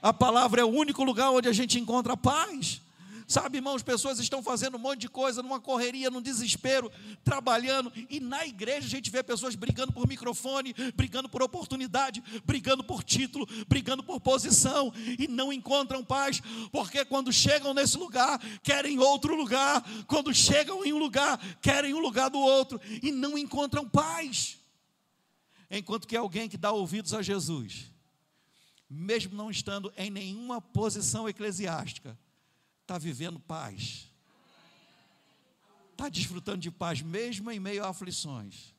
A 0.00 0.12
palavra 0.12 0.60
é 0.60 0.64
o 0.64 0.68
único 0.68 1.02
lugar 1.02 1.32
onde 1.32 1.48
a 1.48 1.52
gente 1.52 1.76
encontra 1.80 2.16
paz. 2.16 2.80
Sabe, 3.26 3.58
irmãos, 3.58 3.82
pessoas 3.82 4.18
estão 4.18 4.42
fazendo 4.42 4.76
um 4.76 4.80
monte 4.80 5.00
de 5.00 5.08
coisa, 5.08 5.42
numa 5.42 5.58
correria, 5.58 6.10
num 6.10 6.20
desespero, 6.20 6.92
trabalhando, 7.24 7.90
e 8.10 8.20
na 8.20 8.46
igreja 8.46 8.86
a 8.86 8.90
gente 8.90 9.10
vê 9.10 9.22
pessoas 9.22 9.54
brigando 9.54 9.92
por 9.92 10.06
microfone, 10.06 10.74
brigando 10.94 11.28
por 11.28 11.42
oportunidade, 11.42 12.22
brigando 12.44 12.84
por 12.84 13.02
título, 13.02 13.46
brigando 13.66 14.02
por 14.02 14.20
posição, 14.20 14.92
e 15.18 15.26
não 15.26 15.52
encontram 15.52 16.04
paz, 16.04 16.42
porque 16.70 17.04
quando 17.04 17.32
chegam 17.32 17.72
nesse 17.72 17.96
lugar, 17.96 18.38
querem 18.62 18.98
outro 18.98 19.34
lugar, 19.34 19.82
quando 20.06 20.34
chegam 20.34 20.84
em 20.84 20.92
um 20.92 20.98
lugar, 20.98 21.38
querem 21.62 21.94
um 21.94 22.00
lugar 22.00 22.28
do 22.28 22.38
outro, 22.38 22.80
e 23.02 23.10
não 23.10 23.38
encontram 23.38 23.88
paz. 23.88 24.58
Enquanto 25.70 26.06
que 26.06 26.16
alguém 26.16 26.48
que 26.48 26.58
dá 26.58 26.72
ouvidos 26.72 27.14
a 27.14 27.22
Jesus, 27.22 27.90
mesmo 28.88 29.34
não 29.34 29.50
estando 29.50 29.92
em 29.96 30.10
nenhuma 30.10 30.60
posição 30.60 31.28
eclesiástica, 31.28 32.18
está 32.84 32.98
vivendo 32.98 33.40
paz. 33.40 34.10
Está 35.92 36.08
desfrutando 36.08 36.58
de 36.58 36.70
paz, 36.70 37.00
mesmo 37.00 37.50
em 37.50 37.58
meio 37.58 37.84
a 37.84 37.88
aflições, 37.88 38.74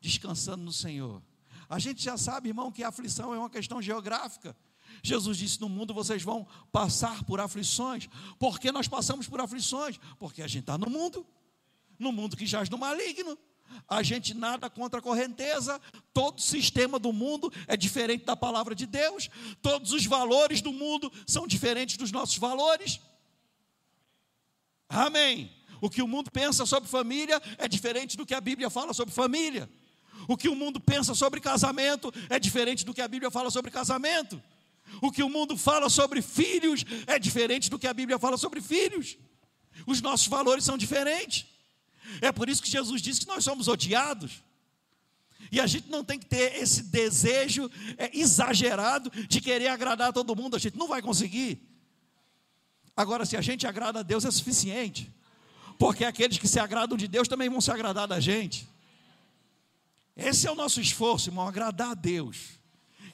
descansando 0.00 0.64
no 0.64 0.72
Senhor. 0.72 1.22
A 1.68 1.78
gente 1.78 2.02
já 2.02 2.16
sabe, 2.16 2.48
irmão, 2.48 2.72
que 2.72 2.82
a 2.82 2.88
aflição 2.88 3.34
é 3.34 3.38
uma 3.38 3.50
questão 3.50 3.80
geográfica. 3.80 4.56
Jesus 5.02 5.38
disse: 5.38 5.60
No 5.60 5.68
mundo 5.68 5.92
vocês 5.92 6.22
vão 6.22 6.46
passar 6.72 7.24
por 7.24 7.40
aflições. 7.40 8.08
Por 8.38 8.58
que 8.58 8.72
nós 8.72 8.88
passamos 8.88 9.28
por 9.28 9.40
aflições? 9.40 9.98
Porque 10.18 10.42
a 10.42 10.46
gente 10.46 10.60
está 10.60 10.78
no 10.78 10.88
mundo, 10.88 11.26
no 11.98 12.12
mundo 12.12 12.36
que 12.36 12.46
jaz 12.46 12.68
no 12.68 12.78
maligno. 12.78 13.38
A 13.88 14.02
gente 14.02 14.34
nada 14.34 14.70
contra 14.70 15.00
a 15.00 15.02
correnteza, 15.02 15.80
todo 16.12 16.40
sistema 16.40 16.98
do 16.98 17.12
mundo 17.12 17.52
é 17.66 17.76
diferente 17.76 18.24
da 18.24 18.36
palavra 18.36 18.74
de 18.74 18.86
Deus, 18.86 19.28
todos 19.60 19.90
os 19.90 20.06
valores 20.06 20.60
do 20.60 20.72
mundo 20.72 21.10
são 21.26 21.46
diferentes 21.46 21.96
dos 21.96 22.12
nossos 22.12 22.36
valores. 22.36 23.00
Amém. 24.94 25.50
O 25.80 25.90
que 25.90 26.00
o 26.00 26.08
mundo 26.08 26.30
pensa 26.30 26.64
sobre 26.64 26.88
família 26.88 27.42
é 27.58 27.68
diferente 27.68 28.16
do 28.16 28.24
que 28.24 28.34
a 28.34 28.40
Bíblia 28.40 28.70
fala 28.70 28.94
sobre 28.94 29.12
família. 29.12 29.68
O 30.28 30.36
que 30.36 30.48
o 30.48 30.54
mundo 30.54 30.80
pensa 30.80 31.14
sobre 31.14 31.40
casamento 31.40 32.12
é 32.30 32.38
diferente 32.38 32.84
do 32.84 32.94
que 32.94 33.02
a 33.02 33.08
Bíblia 33.08 33.30
fala 33.30 33.50
sobre 33.50 33.70
casamento. 33.70 34.42
O 35.02 35.10
que 35.10 35.22
o 35.22 35.28
mundo 35.28 35.56
fala 35.56 35.90
sobre 35.90 36.22
filhos 36.22 36.84
é 37.06 37.18
diferente 37.18 37.68
do 37.68 37.78
que 37.78 37.86
a 37.86 37.92
Bíblia 37.92 38.18
fala 38.18 38.38
sobre 38.38 38.60
filhos. 38.60 39.18
Os 39.86 40.00
nossos 40.00 40.28
valores 40.28 40.64
são 40.64 40.78
diferentes. 40.78 41.46
É 42.20 42.30
por 42.30 42.48
isso 42.48 42.62
que 42.62 42.70
Jesus 42.70 43.02
disse 43.02 43.20
que 43.20 43.26
nós 43.26 43.42
somos 43.42 43.66
odiados. 43.66 44.42
E 45.50 45.60
a 45.60 45.66
gente 45.66 45.90
não 45.90 46.04
tem 46.04 46.18
que 46.18 46.26
ter 46.26 46.56
esse 46.56 46.84
desejo 46.84 47.70
é, 47.98 48.10
exagerado 48.16 49.10
de 49.10 49.40
querer 49.40 49.68
agradar 49.68 50.12
todo 50.12 50.36
mundo, 50.36 50.56
a 50.56 50.58
gente 50.58 50.78
não 50.78 50.88
vai 50.88 51.02
conseguir. 51.02 51.73
Agora, 52.96 53.26
se 53.26 53.36
a 53.36 53.40
gente 53.40 53.66
agrada 53.66 54.00
a 54.00 54.02
Deus, 54.02 54.24
é 54.24 54.30
suficiente, 54.30 55.12
porque 55.78 56.04
aqueles 56.04 56.38
que 56.38 56.46
se 56.46 56.60
agradam 56.60 56.96
de 56.96 57.08
Deus 57.08 57.26
também 57.26 57.48
vão 57.48 57.60
se 57.60 57.70
agradar 57.70 58.06
da 58.06 58.20
gente. 58.20 58.68
Esse 60.16 60.46
é 60.46 60.50
o 60.50 60.54
nosso 60.54 60.80
esforço, 60.80 61.28
irmão, 61.28 61.46
agradar 61.46 61.90
a 61.90 61.94
Deus. 61.94 62.58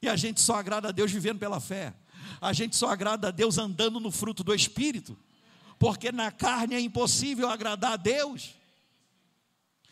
E 0.03 0.09
a 0.09 0.17
gente 0.17 0.41
só 0.41 0.57
agrada 0.57 0.89
a 0.89 0.93
Deus 0.93 1.11
vivendo 1.11 1.39
pela 1.39 1.61
fé, 1.61 1.95
a 2.41 2.53
gente 2.53 2.77
só 2.77 2.89
agrada 2.89 3.29
a 3.29 3.31
Deus 3.31 3.59
andando 3.59 3.99
no 4.01 4.11
fruto 4.11 4.45
do 4.45 4.55
Espírito, 4.55 5.19
porque 5.79 6.13
na 6.13 6.31
carne 6.31 6.75
é 6.75 6.81
impossível 6.81 7.49
agradar 7.49 7.93
a 7.93 7.97
Deus. 7.97 8.55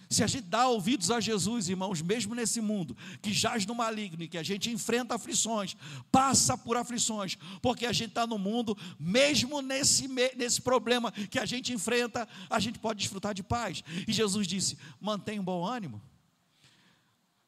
Se 0.08 0.24
a 0.24 0.26
gente 0.26 0.44
dá 0.44 0.66
ouvidos 0.68 1.10
a 1.10 1.20
Jesus, 1.20 1.68
irmãos, 1.68 2.00
mesmo 2.00 2.34
nesse 2.34 2.60
mundo 2.60 2.96
que 3.20 3.32
jaz 3.32 3.66
no 3.66 3.74
maligno 3.74 4.22
e 4.22 4.28
que 4.28 4.38
a 4.38 4.42
gente 4.42 4.70
enfrenta 4.70 5.14
aflições, 5.14 5.76
passa 6.10 6.56
por 6.56 6.76
aflições, 6.76 7.36
porque 7.60 7.84
a 7.84 7.92
gente 7.92 8.10
está 8.10 8.26
no 8.26 8.38
mundo, 8.38 8.76
mesmo 8.98 9.60
nesse, 9.60 10.08
nesse 10.08 10.62
problema 10.62 11.12
que 11.12 11.38
a 11.38 11.44
gente 11.44 11.72
enfrenta, 11.72 12.26
a 12.48 12.58
gente 12.58 12.78
pode 12.78 13.00
desfrutar 13.00 13.34
de 13.34 13.42
paz. 13.42 13.84
E 14.06 14.12
Jesus 14.12 14.46
disse: 14.46 14.78
mantenha 15.00 15.40
um 15.40 15.44
bom 15.44 15.64
ânimo. 15.66 16.00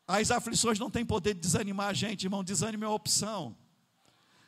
As 0.06 0.30
aflições 0.30 0.78
não 0.78 0.90
têm 0.90 1.04
poder 1.04 1.34
de 1.34 1.40
desanimar 1.40 1.88
a 1.88 1.92
gente, 1.94 2.24
irmão, 2.24 2.44
desânimo 2.44 2.84
é 2.84 2.88
uma 2.88 2.94
opção. 2.94 3.56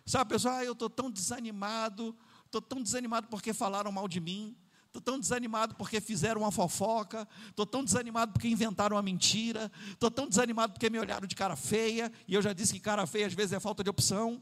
Sabe, 0.04 0.30
pessoal, 0.30 0.56
ah, 0.56 0.64
eu 0.64 0.72
estou 0.72 0.90
tão 0.90 1.10
desanimado, 1.10 2.16
estou 2.44 2.60
tão 2.60 2.82
desanimado 2.82 3.28
porque 3.28 3.52
falaram 3.52 3.92
mal 3.92 4.08
de 4.08 4.20
mim. 4.20 4.56
Estou 4.92 5.00
tão 5.00 5.18
desanimado 5.18 5.74
porque 5.74 6.02
fizeram 6.02 6.42
uma 6.42 6.52
fofoca. 6.52 7.26
Estou 7.48 7.64
tão 7.64 7.82
desanimado 7.82 8.30
porque 8.30 8.46
inventaram 8.46 8.94
uma 8.94 9.02
mentira. 9.02 9.72
Estou 9.90 10.10
tão 10.10 10.28
desanimado 10.28 10.74
porque 10.74 10.90
me 10.90 10.98
olharam 10.98 11.26
de 11.26 11.34
cara 11.34 11.56
feia. 11.56 12.12
E 12.28 12.34
eu 12.34 12.42
já 12.42 12.52
disse 12.52 12.74
que 12.74 12.80
cara 12.80 13.06
feia 13.06 13.26
às 13.26 13.32
vezes 13.32 13.54
é 13.54 13.58
falta 13.58 13.82
de 13.82 13.88
opção. 13.88 14.38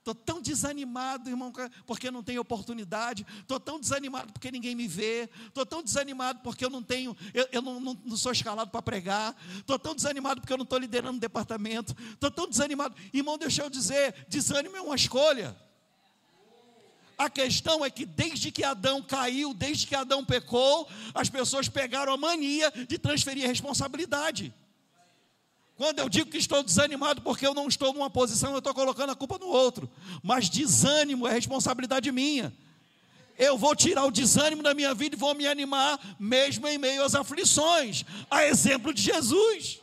Estou 0.00 0.14
tão 0.14 0.42
desanimado, 0.42 1.30
irmão, 1.30 1.50
porque 1.86 2.10
não 2.10 2.22
tenho 2.22 2.42
oportunidade. 2.42 3.26
Estou 3.38 3.58
tão 3.58 3.80
desanimado 3.80 4.30
porque 4.30 4.50
ninguém 4.50 4.74
me 4.74 4.86
vê. 4.86 5.30
Estou 5.46 5.64
tão 5.64 5.82
desanimado 5.82 6.40
porque 6.40 6.62
eu 6.62 6.70
não 6.70 6.82
tenho, 6.82 7.16
eu, 7.32 7.48
eu 7.52 7.62
não, 7.62 7.80
não, 7.80 7.98
não, 8.04 8.16
sou 8.16 8.32
escalado 8.32 8.70
para 8.70 8.82
pregar. 8.82 9.34
Estou 9.56 9.78
tão 9.78 9.94
desanimado 9.94 10.42
porque 10.42 10.52
eu 10.52 10.58
não 10.58 10.64
estou 10.64 10.78
liderando 10.78 11.16
um 11.16 11.18
departamento. 11.18 11.96
Estou 12.12 12.30
tão 12.30 12.46
desanimado. 12.46 12.94
Irmão, 13.10 13.38
deixa 13.38 13.62
eu 13.62 13.70
dizer: 13.70 14.26
desânimo 14.28 14.76
é 14.76 14.82
uma 14.82 14.96
escolha. 14.96 15.56
A 17.20 17.28
questão 17.28 17.84
é 17.84 17.90
que 17.90 18.06
desde 18.06 18.50
que 18.50 18.64
Adão 18.64 19.02
caiu, 19.02 19.52
desde 19.52 19.86
que 19.86 19.94
Adão 19.94 20.24
pecou, 20.24 20.88
as 21.14 21.28
pessoas 21.28 21.68
pegaram 21.68 22.14
a 22.14 22.16
mania 22.16 22.72
de 22.88 22.96
transferir 22.96 23.44
a 23.44 23.48
responsabilidade. 23.48 24.54
Quando 25.76 25.98
eu 25.98 26.08
digo 26.08 26.30
que 26.30 26.38
estou 26.38 26.62
desanimado 26.62 27.20
porque 27.20 27.46
eu 27.46 27.52
não 27.52 27.68
estou 27.68 27.92
numa 27.92 28.08
posição, 28.08 28.52
eu 28.52 28.58
estou 28.60 28.72
colocando 28.72 29.10
a 29.10 29.14
culpa 29.14 29.36
no 29.36 29.48
outro. 29.48 29.86
Mas 30.22 30.48
desânimo 30.48 31.28
é 31.28 31.32
responsabilidade 31.34 32.10
minha. 32.10 32.56
Eu 33.36 33.58
vou 33.58 33.76
tirar 33.76 34.06
o 34.06 34.10
desânimo 34.10 34.62
da 34.62 34.72
minha 34.72 34.94
vida 34.94 35.14
e 35.14 35.18
vou 35.18 35.34
me 35.34 35.46
animar, 35.46 36.00
mesmo 36.18 36.66
em 36.66 36.78
meio 36.78 37.04
às 37.04 37.14
aflições. 37.14 38.02
A 38.30 38.46
exemplo 38.46 38.94
de 38.94 39.02
Jesus. 39.02 39.80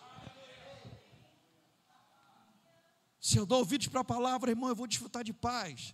Se 3.22 3.38
eu 3.38 3.46
dou 3.46 3.60
ouvidos 3.60 3.86
para 3.90 4.02
a 4.02 4.04
palavra, 4.04 4.50
irmão, 4.50 4.70
eu 4.70 4.76
vou 4.76 4.88
desfrutar 4.88 5.24
de 5.24 5.34
paz. 5.34 5.94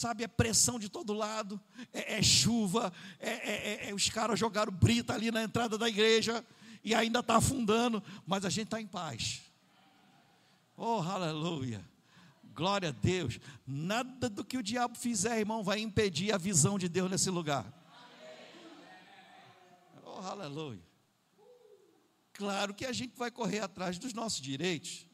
Sabe, 0.00 0.24
é 0.24 0.28
pressão 0.28 0.78
de 0.78 0.88
todo 0.88 1.12
lado, 1.12 1.60
é, 1.92 2.16
é 2.16 2.22
chuva, 2.22 2.90
é, 3.18 3.28
é, 3.28 3.86
é, 3.86 3.90
é 3.90 3.94
os 3.94 4.08
caras 4.08 4.40
jogaram 4.40 4.72
brita 4.72 5.12
ali 5.12 5.30
na 5.30 5.42
entrada 5.42 5.76
da 5.76 5.86
igreja 5.90 6.42
e 6.82 6.94
ainda 6.94 7.18
está 7.20 7.36
afundando, 7.36 8.02
mas 8.26 8.46
a 8.46 8.48
gente 8.48 8.68
está 8.68 8.80
em 8.80 8.86
paz. 8.86 9.42
Oh, 10.74 11.02
aleluia! 11.02 11.86
Glória 12.54 12.88
a 12.88 12.92
Deus. 12.92 13.38
Nada 13.66 14.30
do 14.30 14.42
que 14.42 14.56
o 14.56 14.62
diabo 14.62 14.96
fizer, 14.96 15.38
irmão, 15.38 15.62
vai 15.62 15.80
impedir 15.80 16.32
a 16.32 16.38
visão 16.38 16.78
de 16.78 16.88
Deus 16.88 17.10
nesse 17.10 17.28
lugar. 17.28 17.70
Oh, 20.02 20.26
aleluia. 20.26 20.82
Claro 22.32 22.72
que 22.72 22.86
a 22.86 22.92
gente 22.94 23.14
vai 23.18 23.30
correr 23.30 23.60
atrás 23.60 23.98
dos 23.98 24.14
nossos 24.14 24.40
direitos. 24.40 25.06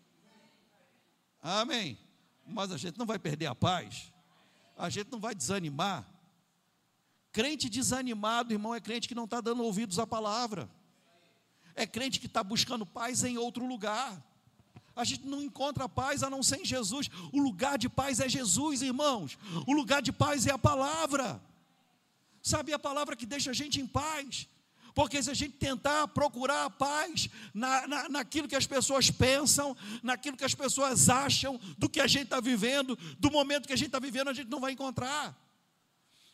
Amém. 1.43 1.99
Mas 2.47 2.71
a 2.71 2.76
gente 2.76 2.97
não 2.97 3.05
vai 3.05 3.19
perder 3.19 3.47
a 3.47 3.55
paz. 3.57 4.14
A 4.76 4.88
gente 4.90 5.11
não 5.11 5.18
vai 5.18 5.35
desanimar. 5.35 6.06
Crente 7.33 7.68
desanimado, 7.68 8.52
irmão, 8.52 8.75
é 8.75 8.80
crente 8.80 9.09
que 9.09 9.14
não 9.14 9.25
está 9.25 9.40
dando 9.40 9.62
ouvidos 9.62 9.99
à 9.99 10.06
palavra. 10.06 10.68
É 11.75 11.87
crente 11.87 12.18
que 12.18 12.26
está 12.26 12.42
buscando 12.42 12.87
paz 12.87 13.25
em 13.25 13.37
outro 13.37 13.66
lugar. 13.66 14.23
A 14.95 15.04
gente 15.04 15.26
não 15.26 15.42
encontra 15.42 15.87
paz 15.88 16.23
a 16.23 16.30
não 16.30 16.42
ser 16.42 16.61
em 16.61 16.64
Jesus. 16.64 17.11
O 17.33 17.40
lugar 17.40 17.76
de 17.76 17.88
paz 17.88 18.18
é 18.18 18.28
Jesus, 18.28 18.80
irmãos. 18.80 19.38
O 19.66 19.73
lugar 19.75 20.00
de 20.00 20.11
paz 20.11 20.47
é 20.47 20.52
a 20.52 20.59
palavra. 20.59 21.40
Sabe 22.42 22.73
a 22.73 22.78
palavra 22.78 23.14
que 23.14 23.26
deixa 23.26 23.50
a 23.50 23.54
gente 23.54 23.80
em 23.80 23.87
paz? 23.87 24.49
Porque 24.96 25.22
se 25.22 25.30
a 25.30 25.34
gente 25.34 25.52
tentar 25.58 26.08
procurar 26.08 26.64
a 26.64 26.70
paz 26.70 27.28
na, 27.52 27.86
na, 27.86 28.08
naquilo 28.08 28.48
que 28.48 28.56
as 28.56 28.66
pessoas 28.66 29.10
pensam, 29.10 29.76
naquilo 30.02 30.38
que 30.38 30.44
as 30.44 30.54
pessoas 30.54 31.10
acham, 31.10 31.60
do 31.76 31.86
que 31.86 32.00
a 32.00 32.06
gente 32.06 32.24
está 32.24 32.40
vivendo, 32.40 32.96
do 33.18 33.30
momento 33.30 33.66
que 33.66 33.74
a 33.74 33.76
gente 33.76 33.88
está 33.88 33.98
vivendo, 33.98 34.28
a 34.28 34.32
gente 34.32 34.48
não 34.48 34.58
vai 34.58 34.72
encontrar. 34.72 35.38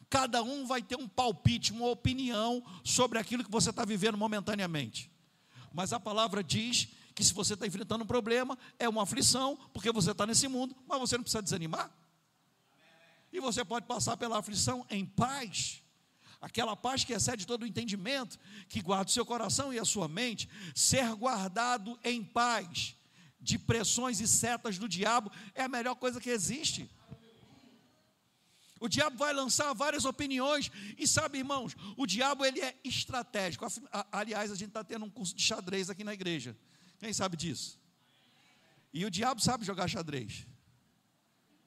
Cada 0.09 0.45
um 0.45 0.65
vai 0.65 0.81
ter 0.81 0.95
um 0.95 1.09
palpite, 1.09 1.73
uma 1.73 1.89
opinião 1.89 2.63
sobre 2.85 3.19
aquilo 3.19 3.43
que 3.43 3.51
você 3.51 3.71
está 3.71 3.85
vivendo 3.85 4.17
momentaneamente. 4.17 5.11
Mas 5.73 5.93
a 5.93 5.99
palavra 5.99 6.41
diz 6.41 6.87
que 7.17 7.25
se 7.25 7.35
você 7.35 7.55
está 7.55 7.67
enfrentando 7.67 8.05
um 8.05 8.07
problema, 8.07 8.57
é 8.79 8.89
uma 8.89 9.03
aflição, 9.03 9.59
porque 9.73 9.91
você 9.91 10.13
está 10.13 10.25
nesse 10.25 10.47
mundo, 10.47 10.77
mas 10.87 11.01
você 11.01 11.17
não 11.17 11.25
precisa 11.25 11.43
desanimar. 11.43 11.91
E 13.33 13.41
você 13.41 13.65
pode 13.65 13.87
passar 13.87 14.17
pela 14.17 14.39
aflição 14.39 14.87
em 14.89 15.05
paz 15.05 15.82
aquela 16.43 16.75
paz 16.75 17.05
que 17.05 17.13
excede 17.13 17.47
todo 17.47 17.63
o 17.63 17.67
entendimento, 17.67 18.37
que 18.69 18.83
guarda 18.83 19.09
o 19.09 19.13
seu 19.13 19.25
coração 19.25 19.73
e 19.73 19.79
a 19.79 19.85
sua 19.85 20.09
mente, 20.09 20.49
ser 20.75 21.15
guardado 21.15 21.97
em 22.03 22.23
paz 22.23 22.97
de 23.41 23.59
pressões 23.59 24.21
e 24.21 24.27
setas 24.27 24.77
do 24.77 24.89
diabo 24.89 25.31
é 25.55 25.63
a 25.63 25.69
melhor 25.69 25.95
coisa 25.95 26.21
que 26.21 26.31
existe. 26.31 26.91
O 28.81 28.89
diabo 28.89 29.17
vai 29.17 29.33
lançar 29.33 29.73
várias 29.73 30.05
opiniões 30.05 30.69
e 30.99 31.07
sabe, 31.07 31.39
irmãos, 31.39 31.77
o 31.97 32.05
diabo 32.05 32.45
ele 32.45 32.61
é 32.61 32.77
estratégico. 32.83 33.65
Aliás, 34.11 34.51
a 34.51 34.57
gente 34.57 34.69
está 34.69 34.83
tendo 34.83 35.05
um 35.05 35.11
curso 35.11 35.37
de 35.37 35.43
xadrez 35.43 35.89
aqui 35.89 36.03
na 36.03 36.13
igreja. 36.13 36.57
Quem 36.99 37.13
sabe 37.13 37.37
disso? 37.37 37.79
E 38.93 39.05
o 39.05 39.11
diabo 39.11 39.41
sabe 39.41 39.65
jogar 39.65 39.87
xadrez. 39.87 40.45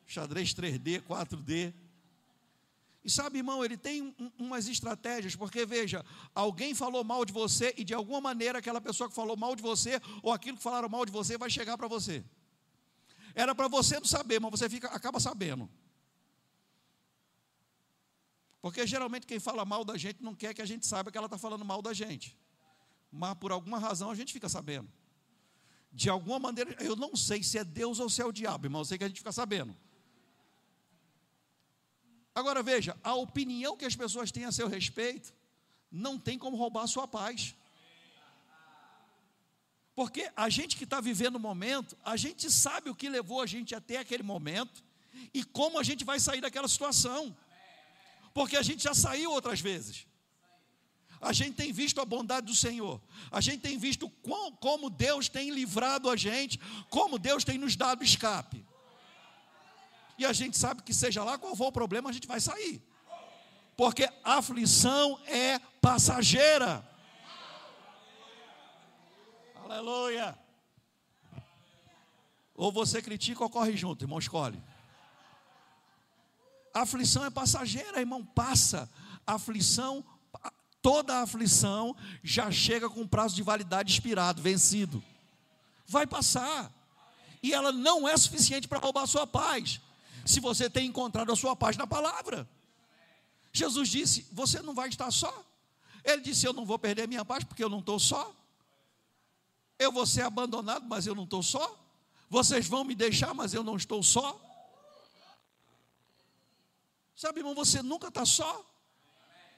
Xadrez 0.05 0.53
3D, 0.53 1.01
4D. 1.01 1.73
E 3.05 3.09
sabe, 3.11 3.37
irmão, 3.37 3.63
ele 3.63 3.77
tem 3.77 4.01
um, 4.01 4.31
umas 4.39 4.67
estratégias, 4.67 5.35
porque 5.35 5.63
veja, 5.63 6.03
alguém 6.33 6.73
falou 6.73 7.03
mal 7.03 7.23
de 7.23 7.31
você 7.31 7.71
e 7.77 7.83
de 7.83 7.93
alguma 7.93 8.19
maneira 8.19 8.57
aquela 8.57 8.81
pessoa 8.81 9.07
que 9.07 9.13
falou 9.13 9.37
mal 9.37 9.55
de 9.55 9.61
você 9.61 10.01
ou 10.23 10.33
aquilo 10.33 10.57
que 10.57 10.63
falaram 10.63 10.89
mal 10.89 11.05
de 11.05 11.11
você 11.11 11.37
vai 11.37 11.47
chegar 11.47 11.77
para 11.77 11.87
você. 11.87 12.25
Era 13.35 13.53
para 13.53 13.67
você 13.67 13.99
não 13.99 14.07
saber, 14.07 14.41
mas 14.41 14.49
você 14.49 14.67
fica, 14.67 14.87
acaba 14.87 15.19
sabendo. 15.19 15.69
Porque 18.59 18.87
geralmente 18.87 19.27
quem 19.27 19.39
fala 19.39 19.63
mal 19.63 19.85
da 19.85 19.95
gente 19.95 20.23
não 20.23 20.33
quer 20.33 20.55
que 20.55 20.61
a 20.63 20.65
gente 20.65 20.87
saiba 20.87 21.11
que 21.11 21.17
ela 21.19 21.27
está 21.27 21.37
falando 21.37 21.63
mal 21.63 21.83
da 21.83 21.93
gente. 21.93 22.35
Mas 23.11 23.35
por 23.35 23.51
alguma 23.51 23.77
razão 23.77 24.09
a 24.09 24.15
gente 24.15 24.33
fica 24.33 24.49
sabendo. 24.49 24.91
De 25.93 26.09
alguma 26.09 26.39
maneira, 26.39 26.75
eu 26.83 26.95
não 26.95 27.15
sei 27.15 27.43
se 27.43 27.59
é 27.59 27.63
Deus 27.63 27.99
ou 27.99 28.09
se 28.09 28.19
é 28.19 28.25
o 28.25 28.31
diabo, 28.31 28.65
irmão, 28.65 28.81
eu 28.81 28.85
sei 28.85 28.97
que 28.97 29.03
a 29.03 29.07
gente 29.07 29.19
fica 29.19 29.31
sabendo. 29.31 29.77
Agora 32.35 32.61
veja, 32.61 32.97
a 33.01 33.15
opinião 33.15 33.77
que 33.77 33.85
as 33.85 33.95
pessoas 33.95 34.29
têm 34.29 34.43
a 34.43 34.51
seu 34.51 34.67
respeito 34.67 35.33
não 35.89 36.19
tem 36.19 36.37
como 36.37 36.57
roubar 36.57 36.83
a 36.83 36.87
sua 36.87 37.07
paz. 37.07 37.55
Porque 39.95 40.29
a 40.35 40.49
gente 40.49 40.75
que 40.75 40.83
está 40.83 40.99
vivendo 40.99 41.37
o 41.37 41.39
momento, 41.39 41.97
a 42.03 42.17
gente 42.17 42.51
sabe 42.51 42.89
o 42.89 42.95
que 42.95 43.07
levou 43.07 43.41
a 43.41 43.45
gente 43.45 43.73
até 43.73 43.97
aquele 43.97 44.23
momento 44.23 44.83
e 45.33 45.45
como 45.45 45.79
a 45.79 45.83
gente 45.83 46.03
vai 46.03 46.19
sair 46.19 46.41
daquela 46.41 46.67
situação. 46.67 47.35
Porque 48.33 48.57
a 48.57 48.61
gente 48.61 48.83
já 48.83 48.93
saiu 48.93 49.31
outras 49.31 49.61
vezes. 49.61 50.05
A 51.21 51.31
gente 51.31 51.55
tem 51.55 51.71
visto 51.71 52.01
a 52.01 52.05
bondade 52.05 52.47
do 52.47 52.55
Senhor. 52.55 53.01
A 53.31 53.39
gente 53.39 53.61
tem 53.61 53.77
visto 53.77 54.09
como 54.59 54.89
Deus 54.89 55.29
tem 55.29 55.49
livrado 55.51 56.09
a 56.09 56.17
gente, 56.17 56.59
como 56.89 57.17
Deus 57.17 57.45
tem 57.45 57.57
nos 57.57 57.77
dado 57.77 58.03
escape. 58.03 58.64
E 60.17 60.25
a 60.25 60.31
gente 60.31 60.57
sabe 60.57 60.81
que 60.81 60.93
seja 60.93 61.23
lá 61.23 61.37
qual 61.37 61.55
for 61.55 61.67
o 61.67 61.71
problema, 61.71 62.09
a 62.09 62.13
gente 62.13 62.27
vai 62.27 62.39
sair. 62.39 62.81
Porque 63.75 64.09
aflição 64.23 65.19
é 65.25 65.59
passageira. 65.81 66.87
Aleluia. 69.63 70.37
Ou 72.55 72.71
você 72.71 73.01
critica 73.01 73.43
ou 73.43 73.49
corre 73.49 73.75
junto, 73.75 74.05
irmão, 74.05 74.17
escolhe. 74.17 74.61
Aflição 76.73 77.25
é 77.25 77.29
passageira, 77.29 77.99
irmão, 77.99 78.23
passa. 78.23 78.89
Aflição, 79.27 80.05
toda 80.81 81.21
aflição 81.21 81.95
já 82.23 82.49
chega 82.49 82.89
com 82.89 83.05
prazo 83.05 83.35
de 83.35 83.43
validade 83.43 83.91
expirado, 83.91 84.41
vencido. 84.41 85.03
Vai 85.85 86.07
passar. 86.07 86.71
E 87.43 87.53
ela 87.53 87.73
não 87.73 88.07
é 88.07 88.15
suficiente 88.15 88.67
para 88.67 88.79
roubar 88.79 89.03
a 89.03 89.07
sua 89.07 89.27
paz 89.27 89.81
se 90.25 90.39
você 90.39 90.69
tem 90.69 90.87
encontrado 90.87 91.31
a 91.31 91.35
sua 91.35 91.55
paz 91.55 91.77
na 91.77 91.85
palavra. 91.85 92.49
Jesus 93.53 93.87
disse: 93.87 94.27
Você 94.31 94.61
não 94.61 94.73
vai 94.73 94.89
estar 94.89 95.09
só. 95.11 95.45
Ele 96.03 96.21
disse: 96.21 96.45
Eu 96.45 96.51
não 96.53 96.65
vou 96.65 96.79
perder 96.79 97.07
minha 97.07 97.23
paz 97.23 97.43
porque 97.43 97.63
eu 97.63 97.69
não 97.69 97.79
estou 97.79 97.99
só. 97.99 98.35
Eu 99.77 99.91
vou 99.91 100.05
ser 100.05 100.23
abandonado, 100.23 100.85
mas 100.87 101.05
eu 101.05 101.13
não 101.13 101.23
estou 101.23 101.43
só. 101.43 101.79
Vocês 102.29 102.67
vão 102.67 102.83
me 102.83 102.95
deixar, 102.95 103.33
mas 103.33 103.53
eu 103.53 103.63
não 103.63 103.75
estou 103.77 104.01
só. 104.01 104.41
Sabe, 107.15 107.39
irmão, 107.39 107.55
você 107.55 107.81
nunca 107.81 108.07
está 108.07 108.25
só. 108.25 108.65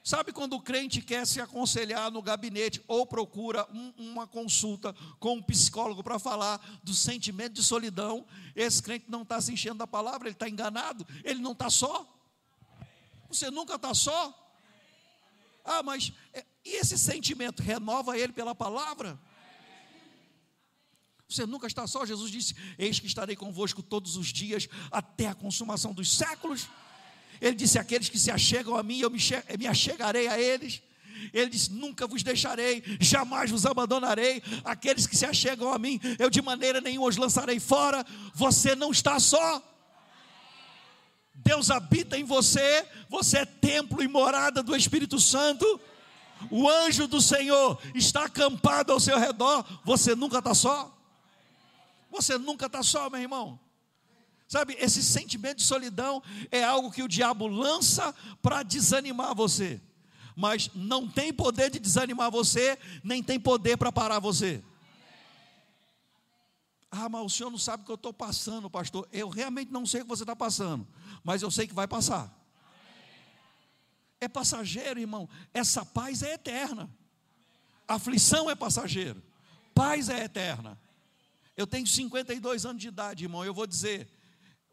Sabe 0.08 0.32
quando 0.32 0.54
o 0.54 0.62
crente 0.62 1.02
quer 1.02 1.26
se 1.26 1.38
aconselhar 1.38 2.10
no 2.10 2.22
gabinete 2.22 2.82
ou 2.88 3.06
procura 3.06 3.68
um, 3.70 3.92
uma 3.98 4.26
consulta 4.26 4.94
com 5.20 5.34
um 5.34 5.42
psicólogo 5.42 6.02
para 6.02 6.18
falar 6.18 6.58
do 6.82 6.94
sentimento 6.94 7.52
de 7.52 7.62
solidão? 7.62 8.26
Esse 8.56 8.82
crente 8.82 9.04
não 9.06 9.20
está 9.20 9.38
se 9.38 9.52
enchendo 9.52 9.76
da 9.76 9.86
palavra, 9.86 10.28
ele 10.28 10.34
está 10.34 10.48
enganado, 10.48 11.06
ele 11.22 11.40
não 11.40 11.52
está 11.52 11.68
só. 11.68 12.08
Você 13.28 13.50
nunca 13.50 13.74
está 13.74 13.92
só. 13.92 14.32
Ah, 15.62 15.82
mas 15.82 16.10
é, 16.32 16.42
e 16.64 16.76
esse 16.76 16.96
sentimento 16.96 17.62
renova 17.62 18.16
ele 18.16 18.32
pela 18.32 18.54
palavra? 18.54 19.20
Você 21.28 21.44
nunca 21.44 21.66
está 21.66 21.86
só. 21.86 22.06
Jesus 22.06 22.30
disse: 22.30 22.56
Eis 22.78 22.98
que 22.98 23.06
estarei 23.06 23.36
convosco 23.36 23.82
todos 23.82 24.16
os 24.16 24.28
dias 24.28 24.70
até 24.90 25.26
a 25.26 25.34
consumação 25.34 25.92
dos 25.92 26.16
séculos. 26.16 26.66
Ele 27.40 27.54
disse: 27.54 27.78
Aqueles 27.78 28.08
que 28.08 28.18
se 28.18 28.30
achegam 28.30 28.76
a 28.76 28.82
mim, 28.82 29.00
eu 29.00 29.10
me, 29.10 29.66
achegarei 29.66 30.28
a 30.28 30.38
eles. 30.38 30.82
Ele 31.32 31.50
disse: 31.50 31.72
Nunca 31.72 32.06
vos 32.06 32.22
deixarei, 32.22 32.82
jamais 33.00 33.50
vos 33.50 33.66
abandonarei. 33.66 34.42
Aqueles 34.64 35.06
que 35.06 35.16
se 35.16 35.26
achegam 35.26 35.72
a 35.72 35.78
mim, 35.78 36.00
eu 36.18 36.30
de 36.30 36.42
maneira 36.42 36.80
nenhuma 36.80 37.08
os 37.08 37.16
lançarei 37.16 37.60
fora. 37.60 38.04
Você 38.34 38.74
não 38.74 38.90
está 38.90 39.18
só. 39.18 39.62
Deus 41.34 41.70
habita 41.70 42.18
em 42.18 42.24
você, 42.24 42.84
você 43.08 43.38
é 43.38 43.44
templo 43.44 44.02
e 44.02 44.08
morada 44.08 44.62
do 44.62 44.74
Espírito 44.74 45.20
Santo. 45.20 45.80
O 46.50 46.68
anjo 46.68 47.06
do 47.06 47.20
Senhor 47.20 47.80
está 47.94 48.24
acampado 48.24 48.92
ao 48.92 49.00
seu 49.00 49.18
redor. 49.18 49.64
Você 49.84 50.14
nunca 50.14 50.38
está 50.38 50.54
só. 50.54 50.94
Você 52.10 52.38
nunca 52.38 52.66
está 52.66 52.82
só, 52.82 53.08
meu 53.10 53.20
irmão. 53.20 53.58
Sabe, 54.48 54.74
esse 54.80 55.04
sentimento 55.04 55.58
de 55.58 55.64
solidão 55.64 56.22
é 56.50 56.64
algo 56.64 56.90
que 56.90 57.02
o 57.02 57.08
diabo 57.08 57.46
lança 57.46 58.14
para 58.40 58.62
desanimar 58.62 59.34
você. 59.34 59.78
Mas 60.34 60.70
não 60.74 61.06
tem 61.06 61.32
poder 61.34 61.70
de 61.70 61.78
desanimar 61.78 62.30
você, 62.30 62.78
nem 63.04 63.22
tem 63.22 63.38
poder 63.38 63.76
para 63.76 63.92
parar 63.92 64.18
você. 64.20 64.64
Ah, 66.90 67.10
mas 67.10 67.22
o 67.22 67.28
senhor 67.28 67.50
não 67.50 67.58
sabe 67.58 67.82
o 67.82 67.86
que 67.86 67.92
eu 67.92 67.96
estou 67.96 68.12
passando, 68.14 68.70
pastor. 68.70 69.06
Eu 69.12 69.28
realmente 69.28 69.70
não 69.70 69.84
sei 69.84 70.00
o 70.00 70.04
que 70.04 70.08
você 70.08 70.22
está 70.22 70.34
passando, 70.34 70.88
mas 71.22 71.42
eu 71.42 71.50
sei 71.50 71.66
que 71.66 71.74
vai 71.74 71.86
passar. 71.86 72.34
É 74.18 74.28
passageiro, 74.28 74.98
irmão. 74.98 75.28
Essa 75.52 75.84
paz 75.84 76.22
é 76.22 76.32
eterna. 76.32 76.88
Aflição 77.86 78.50
é 78.50 78.54
passageiro. 78.54 79.22
Paz 79.74 80.08
é 80.08 80.24
eterna. 80.24 80.80
Eu 81.54 81.66
tenho 81.66 81.86
52 81.86 82.64
anos 82.64 82.80
de 82.80 82.88
idade, 82.88 83.24
irmão. 83.24 83.44
Eu 83.44 83.52
vou 83.52 83.66
dizer, 83.66 84.08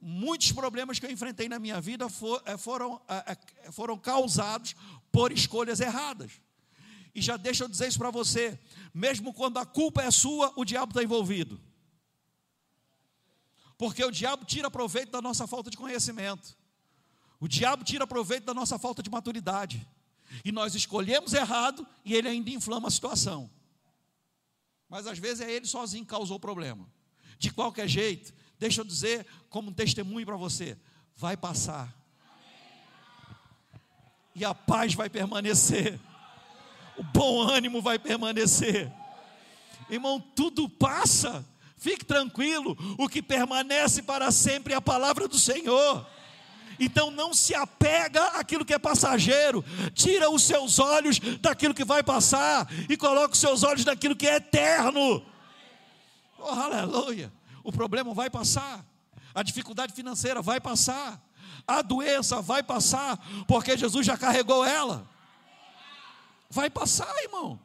muitos 0.07 0.51
problemas 0.51 0.99
que 0.99 1.05
eu 1.07 1.09
enfrentei 1.09 1.49
na 1.49 1.57
minha 1.57 1.81
vida 1.81 2.05
eh, 2.45 2.57
foram, 2.57 3.01
eh, 3.09 3.37
eh, 3.63 3.71
foram 3.71 3.97
causados 3.97 4.75
por 5.11 5.31
escolhas 5.31 5.79
erradas. 5.79 6.31
E 7.15 7.21
já 7.21 7.37
deixa 7.37 7.63
eu 7.63 7.67
dizer 7.67 7.87
isso 7.87 7.97
para 7.97 8.11
você: 8.11 8.59
mesmo 8.93 9.33
quando 9.33 9.57
a 9.57 9.65
culpa 9.65 10.03
é 10.03 10.11
sua, 10.11 10.53
o 10.55 10.63
diabo 10.63 10.91
está 10.91 11.01
envolvido. 11.03 11.59
Porque 13.79 14.03
o 14.05 14.11
diabo 14.11 14.45
tira 14.45 14.69
proveito 14.69 15.11
da 15.11 15.21
nossa 15.21 15.47
falta 15.47 15.71
de 15.71 15.77
conhecimento. 15.77 16.55
O 17.39 17.47
diabo 17.47 17.83
tira 17.83 18.05
proveito 18.05 18.45
da 18.45 18.53
nossa 18.53 18.77
falta 18.77 19.01
de 19.01 19.09
maturidade. 19.09 19.85
E 20.43 20.51
nós 20.51 20.75
escolhemos 20.75 21.33
errado 21.33 21.85
e 22.03 22.13
ele 22.13 22.27
ainda 22.27 22.51
inflama 22.51 22.89
a 22.89 22.91
situação. 22.91 23.49
Mas 24.87 25.07
às 25.07 25.17
vezes 25.17 25.41
é 25.41 25.51
ele 25.51 25.65
sozinho 25.65 26.05
que 26.05 26.11
causou 26.11 26.37
o 26.37 26.39
problema. 26.39 26.87
De 27.39 27.51
qualquer 27.51 27.87
jeito, 27.87 28.33
deixa 28.59 28.81
eu 28.81 28.85
dizer 28.85 29.25
como 29.49 29.69
um 29.69 29.73
testemunho 29.73 30.25
para 30.25 30.35
você: 30.35 30.77
vai 31.15 31.35
passar. 31.37 31.93
E 34.33 34.43
a 34.43 34.53
paz 34.53 34.93
vai 34.93 35.09
permanecer. 35.09 35.99
O 36.97 37.03
bom 37.03 37.41
ânimo 37.41 37.81
vai 37.81 37.97
permanecer. 37.97 38.91
Irmão, 39.89 40.19
tudo 40.19 40.67
passa. 40.67 41.45
Fique 41.77 42.03
tranquilo, 42.03 42.75
o 42.97 43.07
que 43.07 43.21
permanece 43.21 44.01
para 44.01 44.31
sempre 44.31 44.73
é 44.73 44.75
a 44.75 44.81
palavra 44.81 45.27
do 45.27 45.37
Senhor. 45.37 46.05
Então 46.79 47.11
não 47.11 47.33
se 47.33 47.53
apega 47.53 48.23
àquilo 48.39 48.65
que 48.65 48.73
é 48.73 48.79
passageiro, 48.79 49.63
tira 49.93 50.29
os 50.29 50.43
seus 50.43 50.79
olhos 50.79 51.19
daquilo 51.39 51.73
que 51.73 51.85
vai 51.85 52.03
passar 52.03 52.67
e 52.89 52.97
coloca 52.97 53.33
os 53.33 53.39
seus 53.39 53.63
olhos 53.63 53.85
naquilo 53.85 54.15
que 54.15 54.27
é 54.27 54.35
eterno. 54.35 55.23
Oh, 56.37 56.49
aleluia! 56.49 57.31
O 57.65 57.71
problema 57.71 58.13
vai 58.13 58.29
passar, 58.29 58.85
a 59.33 59.41
dificuldade 59.41 59.91
financeira 59.91 60.39
vai 60.39 60.61
passar, 60.61 61.19
a 61.67 61.81
doença 61.81 62.39
vai 62.39 62.61
passar, 62.61 63.17
porque 63.47 63.75
Jesus 63.75 64.05
já 64.05 64.15
carregou 64.15 64.63
ela. 64.63 65.09
Vai 66.47 66.69
passar, 66.69 67.11
irmão. 67.23 67.59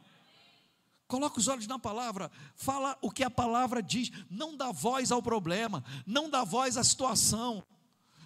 Coloca 1.07 1.39
os 1.39 1.49
olhos 1.49 1.67
na 1.67 1.79
palavra, 1.79 2.33
fala 2.57 2.97
o 3.03 3.11
que 3.11 3.23
a 3.23 3.29
palavra 3.29 3.83
diz, 3.83 4.11
não 4.31 4.57
dá 4.57 4.73
voz 4.73 5.13
ao 5.13 5.23
problema, 5.23 5.85
não 6.07 6.31
dá 6.31 6.45
voz 6.45 6.79
à 6.79 6.83
situação, 6.83 7.63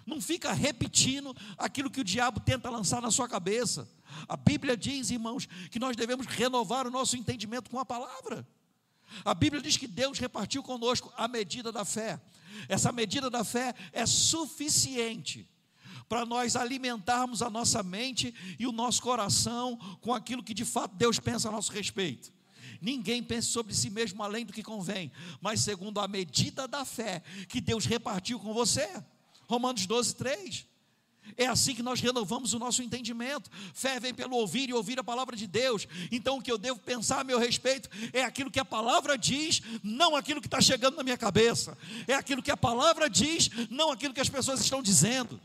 não 0.06 0.20
fica 0.20 0.52
repetindo 0.52 1.34
aquilo 1.58 1.90
que 1.90 2.02
o 2.02 2.04
diabo 2.04 2.38
tenta 2.38 2.70
lançar 2.70 3.02
na 3.02 3.10
sua 3.10 3.28
cabeça. 3.28 3.90
A 4.28 4.36
Bíblia 4.36 4.76
diz, 4.76 5.10
irmãos, 5.10 5.46
que 5.72 5.80
nós 5.80 5.96
devemos 5.96 6.26
renovar 6.26 6.86
o 6.86 6.90
nosso 6.90 7.16
entendimento 7.16 7.68
com 7.68 7.80
a 7.80 7.84
palavra. 7.84 8.46
A 9.24 9.34
Bíblia 9.34 9.62
diz 9.62 9.76
que 9.76 9.86
Deus 9.86 10.18
repartiu 10.18 10.62
conosco 10.62 11.12
a 11.16 11.28
medida 11.28 11.70
da 11.70 11.84
fé. 11.84 12.20
Essa 12.68 12.92
medida 12.92 13.28
da 13.28 13.44
fé 13.44 13.74
é 13.92 14.06
suficiente 14.06 15.48
para 16.08 16.24
nós 16.24 16.56
alimentarmos 16.56 17.42
a 17.42 17.50
nossa 17.50 17.82
mente 17.82 18.34
e 18.58 18.66
o 18.66 18.72
nosso 18.72 19.02
coração 19.02 19.76
com 20.00 20.12
aquilo 20.12 20.42
que 20.42 20.54
de 20.54 20.64
fato 20.64 20.94
Deus 20.94 21.18
pensa 21.18 21.48
a 21.48 21.52
nosso 21.52 21.72
respeito. 21.72 22.32
Ninguém 22.80 23.22
pense 23.22 23.48
sobre 23.48 23.74
si 23.74 23.88
mesmo 23.88 24.22
além 24.22 24.44
do 24.44 24.52
que 24.52 24.62
convém, 24.62 25.10
mas 25.40 25.60
segundo 25.60 26.00
a 26.00 26.08
medida 26.08 26.68
da 26.68 26.84
fé 26.84 27.22
que 27.48 27.60
Deus 27.60 27.86
repartiu 27.86 28.38
com 28.38 28.52
você. 28.52 28.88
Romanos 29.48 29.86
12, 29.86 30.14
3. 30.16 30.66
É 31.36 31.46
assim 31.46 31.74
que 31.74 31.82
nós 31.82 32.00
renovamos 32.00 32.52
o 32.52 32.58
nosso 32.58 32.82
entendimento. 32.82 33.50
Fé 33.72 33.98
vem 33.98 34.14
pelo 34.14 34.36
ouvir 34.36 34.68
e 34.68 34.72
ouvir 34.72 34.98
a 34.98 35.04
palavra 35.04 35.36
de 35.36 35.46
Deus. 35.46 35.86
Então, 36.10 36.38
o 36.38 36.42
que 36.42 36.50
eu 36.50 36.58
devo 36.58 36.78
pensar 36.78 37.20
a 37.20 37.24
meu 37.24 37.38
respeito 37.38 37.88
é 38.12 38.22
aquilo 38.22 38.50
que 38.50 38.60
a 38.60 38.64
palavra 38.64 39.18
diz, 39.18 39.60
não 39.82 40.14
aquilo 40.14 40.40
que 40.40 40.46
está 40.46 40.60
chegando 40.60 40.96
na 40.96 41.02
minha 41.02 41.16
cabeça. 41.16 41.76
É 42.06 42.14
aquilo 42.14 42.42
que 42.42 42.50
a 42.50 42.56
palavra 42.56 43.08
diz, 43.08 43.50
não 43.70 43.90
aquilo 43.90 44.14
que 44.14 44.20
as 44.20 44.28
pessoas 44.28 44.60
estão 44.60 44.82
dizendo. 44.82 45.40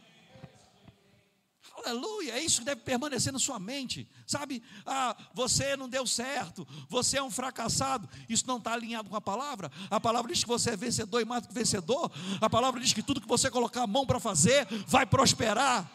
Aleluia, 1.85 2.33
é 2.33 2.43
isso 2.43 2.59
que 2.59 2.65
deve 2.65 2.81
permanecer 2.81 3.31
na 3.31 3.39
sua 3.39 3.59
mente. 3.59 4.07
Sabe, 4.27 4.61
ah, 4.85 5.15
você 5.33 5.75
não 5.75 5.87
deu 5.87 6.05
certo, 6.05 6.67
você 6.87 7.17
é 7.17 7.23
um 7.23 7.31
fracassado. 7.31 8.07
Isso 8.27 8.45
não 8.47 8.57
está 8.57 8.73
alinhado 8.73 9.09
com 9.09 9.15
a 9.15 9.21
palavra. 9.21 9.71
A 9.89 9.99
palavra 9.99 10.31
diz 10.31 10.43
que 10.43 10.49
você 10.49 10.71
é 10.71 10.77
vencedor 10.77 11.21
e 11.21 11.25
mais 11.25 11.43
do 11.43 11.47
que 11.49 11.53
vencedor. 11.53 12.11
A 12.41 12.49
palavra 12.49 12.79
diz 12.79 12.93
que 12.93 13.03
tudo 13.03 13.21
que 13.21 13.27
você 13.27 13.49
colocar 13.49 13.83
a 13.83 13.87
mão 13.87 14.05
para 14.05 14.19
fazer 14.19 14.67
vai 14.87 15.05
prosperar. 15.05 15.89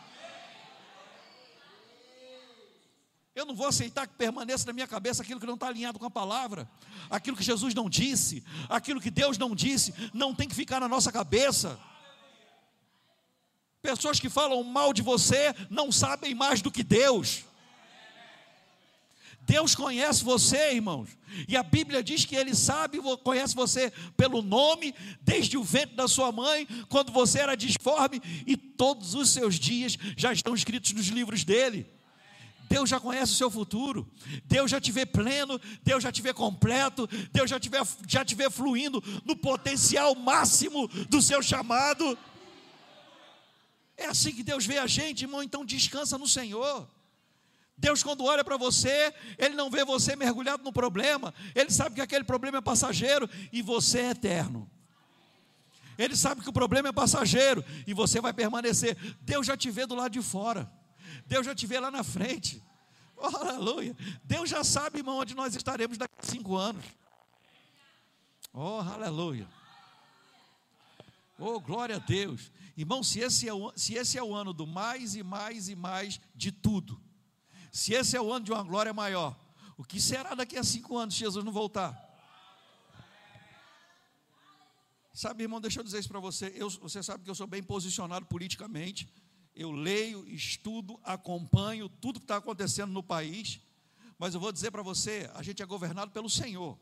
Eu 3.34 3.44
não 3.44 3.54
vou 3.54 3.66
aceitar 3.66 4.06
que 4.06 4.14
permaneça 4.14 4.64
na 4.66 4.72
minha 4.72 4.86
cabeça 4.86 5.22
aquilo 5.22 5.40
que 5.40 5.46
não 5.46 5.54
está 5.54 5.66
alinhado 5.66 5.98
com 5.98 6.06
a 6.06 6.10
palavra, 6.10 6.70
aquilo 7.10 7.36
que 7.36 7.42
Jesus 7.42 7.74
não 7.74 7.90
disse, 7.90 8.44
aquilo 8.68 9.00
que 9.00 9.10
Deus 9.10 9.36
não 9.36 9.56
disse, 9.56 9.92
não 10.12 10.32
tem 10.32 10.48
que 10.48 10.54
ficar 10.54 10.78
na 10.78 10.86
nossa 10.86 11.10
cabeça. 11.10 11.76
Pessoas 13.84 14.18
que 14.18 14.30
falam 14.30 14.64
mal 14.64 14.94
de 14.94 15.02
você 15.02 15.54
não 15.68 15.92
sabem 15.92 16.34
mais 16.34 16.62
do 16.62 16.70
que 16.70 16.82
Deus. 16.82 17.44
Deus 19.42 19.74
conhece 19.74 20.24
você, 20.24 20.72
irmãos. 20.72 21.10
E 21.46 21.54
a 21.54 21.62
Bíblia 21.62 22.02
diz 22.02 22.24
que 22.24 22.34
Ele 22.34 22.54
sabe, 22.54 22.98
conhece 23.22 23.54
você 23.54 23.92
pelo 24.16 24.40
nome, 24.40 24.94
desde 25.20 25.58
o 25.58 25.62
ventre 25.62 25.94
da 25.94 26.08
sua 26.08 26.32
mãe, 26.32 26.66
quando 26.88 27.12
você 27.12 27.40
era 27.40 27.54
disforme, 27.54 28.22
e 28.46 28.56
todos 28.56 29.14
os 29.14 29.28
seus 29.28 29.56
dias 29.56 29.98
já 30.16 30.32
estão 30.32 30.54
escritos 30.54 30.90
nos 30.92 31.08
livros 31.08 31.44
dele. 31.44 31.86
Deus 32.66 32.88
já 32.88 32.98
conhece 32.98 33.32
o 33.32 33.36
seu 33.36 33.50
futuro, 33.50 34.10
Deus 34.46 34.70
já 34.70 34.80
te 34.80 34.90
vê 34.92 35.04
pleno, 35.04 35.60
Deus 35.82 36.02
já 36.02 36.10
te 36.10 36.22
vê 36.22 36.32
completo, 36.32 37.06
Deus 37.30 37.50
já 37.50 37.60
te 37.60 37.68
vê, 37.68 37.76
já 38.08 38.24
te 38.24 38.34
vê 38.34 38.48
fluindo 38.48 39.04
no 39.26 39.36
potencial 39.36 40.14
máximo 40.14 40.88
do 41.10 41.20
seu 41.20 41.42
chamado. 41.42 42.16
É 43.96 44.06
assim 44.06 44.32
que 44.32 44.42
Deus 44.42 44.66
vê 44.66 44.78
a 44.78 44.86
gente, 44.86 45.22
irmão, 45.22 45.42
então 45.42 45.64
descansa 45.64 46.18
no 46.18 46.26
Senhor. 46.26 46.88
Deus, 47.76 48.02
quando 48.02 48.24
olha 48.24 48.44
para 48.44 48.56
você, 48.56 49.12
Ele 49.38 49.54
não 49.54 49.70
vê 49.70 49.84
você 49.84 50.14
mergulhado 50.14 50.62
no 50.62 50.72
problema, 50.72 51.34
Ele 51.54 51.70
sabe 51.70 51.96
que 51.96 52.00
aquele 52.00 52.24
problema 52.24 52.58
é 52.58 52.60
passageiro 52.60 53.28
e 53.52 53.62
você 53.62 54.00
é 54.00 54.10
eterno. 54.10 54.70
Ele 55.96 56.16
sabe 56.16 56.42
que 56.42 56.48
o 56.48 56.52
problema 56.52 56.88
é 56.88 56.92
passageiro 56.92 57.64
e 57.86 57.94
você 57.94 58.20
vai 58.20 58.32
permanecer. 58.32 58.96
Deus 59.20 59.46
já 59.46 59.56
te 59.56 59.70
vê 59.70 59.86
do 59.86 59.94
lado 59.94 60.12
de 60.12 60.22
fora, 60.22 60.70
Deus 61.26 61.46
já 61.46 61.54
te 61.54 61.66
vê 61.66 61.78
lá 61.78 61.90
na 61.90 62.02
frente. 62.02 62.62
Oh, 63.16 63.26
aleluia. 63.26 63.96
Deus 64.24 64.50
já 64.50 64.64
sabe, 64.64 64.98
irmão, 64.98 65.18
onde 65.18 65.34
nós 65.34 65.54
estaremos 65.54 65.96
daqui 65.96 66.14
a 66.20 66.26
cinco 66.26 66.56
anos. 66.56 66.84
Oh, 68.52 68.80
aleluia. 68.80 69.48
Oh, 71.38 71.58
glória 71.60 71.96
a 71.96 71.98
Deus. 71.98 72.52
Irmão, 72.76 73.02
se 73.02 73.20
esse, 73.20 73.48
é 73.48 73.54
o, 73.54 73.72
se 73.76 73.94
esse 73.94 74.18
é 74.18 74.22
o 74.22 74.34
ano 74.34 74.52
do 74.52 74.66
mais 74.66 75.14
e 75.14 75.22
mais 75.22 75.68
e 75.68 75.76
mais 75.76 76.20
de 76.34 76.50
tudo, 76.50 77.00
se 77.70 77.92
esse 77.92 78.16
é 78.16 78.20
o 78.20 78.32
ano 78.32 78.44
de 78.44 78.52
uma 78.52 78.62
glória 78.62 78.92
maior, 78.92 79.38
o 79.76 79.84
que 79.84 80.00
será 80.00 80.34
daqui 80.34 80.56
a 80.56 80.64
cinco 80.64 80.96
anos 80.96 81.14
se 81.14 81.20
Jesus 81.20 81.44
não 81.44 81.52
voltar? 81.52 82.02
Sabe, 85.12 85.44
irmão, 85.44 85.60
deixa 85.60 85.78
eu 85.78 85.84
dizer 85.84 86.00
isso 86.00 86.08
para 86.08 86.18
você. 86.18 86.52
Eu, 86.56 86.68
você 86.68 87.00
sabe 87.00 87.22
que 87.22 87.30
eu 87.30 87.34
sou 87.36 87.46
bem 87.46 87.62
posicionado 87.62 88.26
politicamente. 88.26 89.08
Eu 89.54 89.70
leio, 89.70 90.26
estudo, 90.28 90.98
acompanho 91.04 91.88
tudo 91.88 92.18
que 92.18 92.24
está 92.24 92.38
acontecendo 92.38 92.92
no 92.92 93.02
país. 93.02 93.60
Mas 94.18 94.34
eu 94.34 94.40
vou 94.40 94.50
dizer 94.50 94.72
para 94.72 94.82
você: 94.82 95.30
a 95.34 95.42
gente 95.42 95.62
é 95.62 95.66
governado 95.66 96.10
pelo 96.10 96.28
Senhor. 96.28 96.76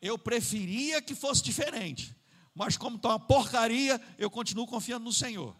Eu 0.00 0.18
preferia 0.18 1.00
que 1.00 1.14
fosse 1.14 1.42
diferente, 1.42 2.14
mas 2.58 2.76
como 2.76 2.96
está 2.96 3.10
uma 3.10 3.20
porcaria, 3.20 4.00
eu 4.18 4.28
continuo 4.28 4.66
confiando 4.66 5.04
no 5.04 5.12
Senhor. 5.12 5.54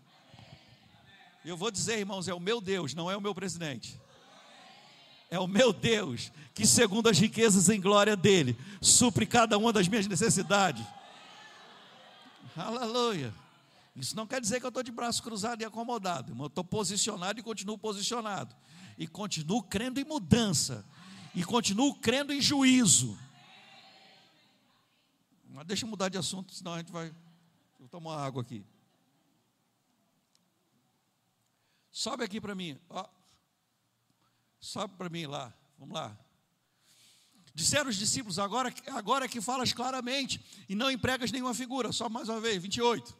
Eu 1.45 1.57
vou 1.57 1.71
dizer, 1.71 2.01
irmãos, 2.01 2.27
é 2.27 2.35
o 2.35 2.41
meu 2.41 2.61
Deus, 2.61 2.93
não 2.93 3.09
é 3.09 3.17
o 3.17 3.21
meu 3.21 3.33
presidente. 3.33 3.99
É 5.31 5.39
o 5.39 5.47
meu 5.47 5.73
Deus, 5.73 6.33
que 6.53 6.67
segundo 6.67 7.09
as 7.09 7.17
riquezas 7.17 7.69
em 7.69 7.81
glória 7.81 8.17
dele, 8.17 8.59
supre 8.83 9.27
cada 9.27 9.57
uma 9.57 9.73
das 9.73 9.87
minhas 9.87 10.09
necessidades. 10.09 10.85
Aleluia. 12.57 13.33
Isso 13.95 14.17
não 14.17 14.27
quer 14.27 14.41
dizer 14.41 14.59
que 14.59 14.67
eu 14.67 14.71
estou 14.71 14.83
de 14.83 14.91
braço 14.91 15.23
cruzado 15.23 15.63
e 15.63 15.65
acomodado, 15.65 16.33
irmão. 16.33 16.47
Eu 16.47 16.49
estou 16.49 16.65
posicionado 16.65 17.39
e 17.39 17.45
continuo 17.45 17.79
posicionado. 17.79 18.57
E 18.99 19.07
continuo 19.07 19.63
crendo 19.63 20.01
em 20.01 20.05
mudança. 20.05 20.85
E 21.33 21.45
continuo 21.45 21.95
crendo 21.95 22.33
em 22.33 22.41
juízo. 22.41 23.17
Mas 25.49 25.67
deixa 25.67 25.85
eu 25.85 25.89
mudar 25.89 26.09
de 26.09 26.19
assunto, 26.19 26.53
senão 26.55 26.75
a 26.75 26.79
gente 26.79 26.93
vai. 26.93 27.15
Vou 27.79 27.89
tomar 27.89 28.23
água 28.23 28.43
aqui. 28.43 28.65
Sobe 31.91 32.23
aqui 32.23 32.41
para 32.41 32.55
mim. 32.55 32.79
Ó. 32.89 33.09
Sobe 34.61 34.95
para 34.97 35.09
mim 35.09 35.27
lá. 35.27 35.53
Vamos 35.79 35.95
lá. 35.95 36.17
Disseram 37.55 37.91
os 37.91 37.97
discípulos, 37.97 38.39
agora, 38.39 38.73
agora 38.89 39.25
é 39.25 39.29
que 39.29 39.41
falas 39.41 39.73
claramente 39.73 40.41
e 40.69 40.75
não 40.75 40.91
empregas 40.91 41.33
nenhuma 41.33 41.55
figura. 41.55 41.91
Só 41.93 42.09
mais 42.09 42.29
uma 42.29 42.41
vez, 42.41 42.63
28. 42.63 43.17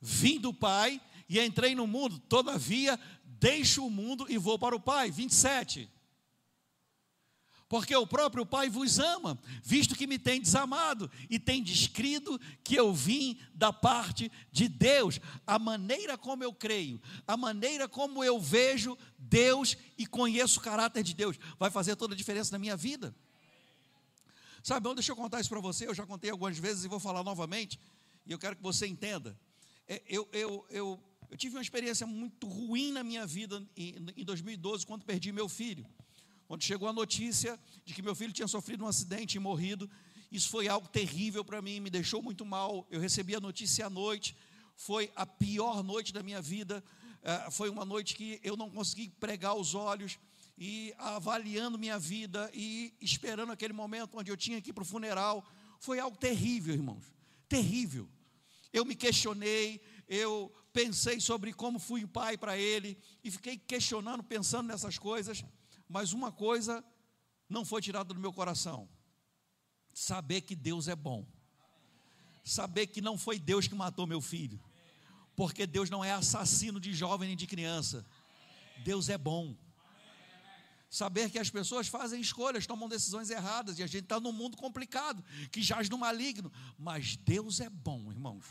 Vim 0.00 0.38
do 0.38 0.54
Pai 0.54 1.00
e 1.28 1.40
entrei 1.40 1.74
no 1.74 1.86
mundo, 1.86 2.18
todavia 2.20 2.98
deixo 3.24 3.84
o 3.86 3.90
mundo 3.90 4.26
e 4.28 4.38
vou 4.38 4.58
para 4.58 4.76
o 4.76 4.80
Pai. 4.80 5.10
27 5.10 5.90
porque 7.70 7.94
o 7.94 8.04
próprio 8.04 8.44
Pai 8.44 8.68
vos 8.68 8.98
ama, 8.98 9.38
visto 9.62 9.94
que 9.94 10.04
me 10.04 10.18
tem 10.18 10.40
desamado 10.40 11.08
e 11.30 11.38
tem 11.38 11.62
descrito 11.62 12.36
que 12.64 12.74
eu 12.74 12.92
vim 12.92 13.38
da 13.54 13.72
parte 13.72 14.30
de 14.50 14.66
Deus. 14.66 15.20
A 15.46 15.56
maneira 15.56 16.18
como 16.18 16.42
eu 16.42 16.52
creio, 16.52 17.00
a 17.24 17.36
maneira 17.36 17.88
como 17.88 18.24
eu 18.24 18.40
vejo 18.40 18.98
Deus 19.16 19.76
e 19.96 20.04
conheço 20.04 20.58
o 20.58 20.62
caráter 20.64 21.04
de 21.04 21.14
Deus, 21.14 21.38
vai 21.60 21.70
fazer 21.70 21.94
toda 21.94 22.12
a 22.12 22.16
diferença 22.16 22.50
na 22.50 22.58
minha 22.58 22.76
vida. 22.76 23.14
Sabe, 24.64 24.80
bom, 24.80 24.92
deixa 24.92 25.12
eu 25.12 25.16
contar 25.16 25.38
isso 25.38 25.48
para 25.48 25.60
você, 25.60 25.86
eu 25.86 25.94
já 25.94 26.04
contei 26.04 26.32
algumas 26.32 26.58
vezes 26.58 26.82
e 26.82 26.88
vou 26.88 26.98
falar 26.98 27.22
novamente, 27.22 27.78
e 28.26 28.32
eu 28.32 28.38
quero 28.38 28.56
que 28.56 28.62
você 28.64 28.84
entenda. 28.84 29.38
É, 29.86 30.02
eu, 30.08 30.28
eu, 30.32 30.66
eu, 30.70 31.00
eu 31.30 31.36
tive 31.36 31.54
uma 31.54 31.62
experiência 31.62 32.04
muito 32.04 32.48
ruim 32.48 32.90
na 32.90 33.04
minha 33.04 33.24
vida 33.24 33.64
em 33.76 34.24
2012, 34.24 34.84
quando 34.84 35.04
perdi 35.04 35.30
meu 35.30 35.48
filho. 35.48 35.86
Quando 36.50 36.64
chegou 36.64 36.88
a 36.88 36.92
notícia 36.92 37.56
de 37.84 37.94
que 37.94 38.02
meu 38.02 38.12
filho 38.12 38.32
tinha 38.32 38.48
sofrido 38.48 38.82
um 38.82 38.88
acidente 38.88 39.36
e 39.36 39.38
morrido, 39.38 39.88
isso 40.32 40.48
foi 40.48 40.66
algo 40.66 40.88
terrível 40.88 41.44
para 41.44 41.62
mim, 41.62 41.78
me 41.78 41.88
deixou 41.88 42.20
muito 42.20 42.44
mal. 42.44 42.84
Eu 42.90 42.98
recebi 42.98 43.36
a 43.36 43.40
notícia 43.40 43.86
à 43.86 43.88
noite, 43.88 44.36
foi 44.74 45.12
a 45.14 45.24
pior 45.24 45.84
noite 45.84 46.12
da 46.12 46.24
minha 46.24 46.42
vida. 46.42 46.82
É, 47.22 47.52
foi 47.52 47.70
uma 47.70 47.84
noite 47.84 48.16
que 48.16 48.40
eu 48.42 48.56
não 48.56 48.68
consegui 48.68 49.10
pregar 49.10 49.54
os 49.54 49.76
olhos 49.76 50.18
e 50.58 50.92
avaliando 50.98 51.78
minha 51.78 52.00
vida 52.00 52.50
e 52.52 52.92
esperando 53.00 53.52
aquele 53.52 53.72
momento 53.72 54.18
onde 54.18 54.32
eu 54.32 54.36
tinha 54.36 54.60
que 54.60 54.70
ir 54.70 54.72
para 54.72 54.82
o 54.82 54.84
funeral. 54.84 55.48
Foi 55.78 56.00
algo 56.00 56.16
terrível, 56.16 56.74
irmãos, 56.74 57.04
terrível. 57.48 58.08
Eu 58.72 58.84
me 58.84 58.96
questionei, 58.96 59.80
eu 60.08 60.52
pensei 60.72 61.20
sobre 61.20 61.52
como 61.52 61.78
fui 61.78 62.04
pai 62.08 62.36
para 62.36 62.58
ele 62.58 62.98
e 63.22 63.30
fiquei 63.30 63.56
questionando, 63.56 64.24
pensando 64.24 64.66
nessas 64.66 64.98
coisas 64.98 65.44
mas 65.90 66.12
uma 66.12 66.30
coisa 66.30 66.84
não 67.48 67.64
foi 67.64 67.82
tirada 67.82 68.14
do 68.14 68.20
meu 68.20 68.32
coração: 68.32 68.88
saber 69.92 70.42
que 70.42 70.54
Deus 70.54 70.86
é 70.86 70.94
bom, 70.94 71.26
saber 72.44 72.86
que 72.86 73.00
não 73.00 73.18
foi 73.18 73.38
Deus 73.38 73.66
que 73.66 73.74
matou 73.74 74.06
meu 74.06 74.20
filho, 74.20 74.62
porque 75.34 75.66
Deus 75.66 75.90
não 75.90 76.04
é 76.04 76.12
assassino 76.12 76.78
de 76.78 76.94
jovem 76.94 77.28
nem 77.28 77.36
de 77.36 77.46
criança, 77.46 78.06
Deus 78.84 79.08
é 79.08 79.18
bom. 79.18 79.56
Saber 80.88 81.30
que 81.30 81.38
as 81.38 81.48
pessoas 81.48 81.86
fazem 81.86 82.20
escolhas, 82.20 82.66
tomam 82.66 82.88
decisões 82.88 83.30
erradas, 83.30 83.78
e 83.78 83.82
a 83.82 83.86
gente 83.86 84.04
está 84.04 84.18
num 84.18 84.32
mundo 84.32 84.56
complicado, 84.56 85.24
que 85.52 85.62
jaz 85.62 85.88
no 85.88 85.96
maligno, 85.96 86.50
mas 86.76 87.14
Deus 87.16 87.60
é 87.60 87.70
bom, 87.70 88.10
irmãos. 88.10 88.44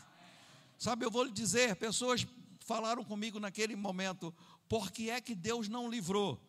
Sabe, 0.78 1.04
eu 1.04 1.10
vou 1.10 1.24
lhe 1.24 1.32
dizer, 1.32 1.76
pessoas 1.76 2.26
falaram 2.60 3.04
comigo 3.04 3.38
naquele 3.38 3.76
momento, 3.76 4.34
por 4.66 4.90
que 4.90 5.10
é 5.10 5.20
que 5.20 5.34
Deus 5.34 5.68
não 5.68 5.90
livrou? 5.90 6.40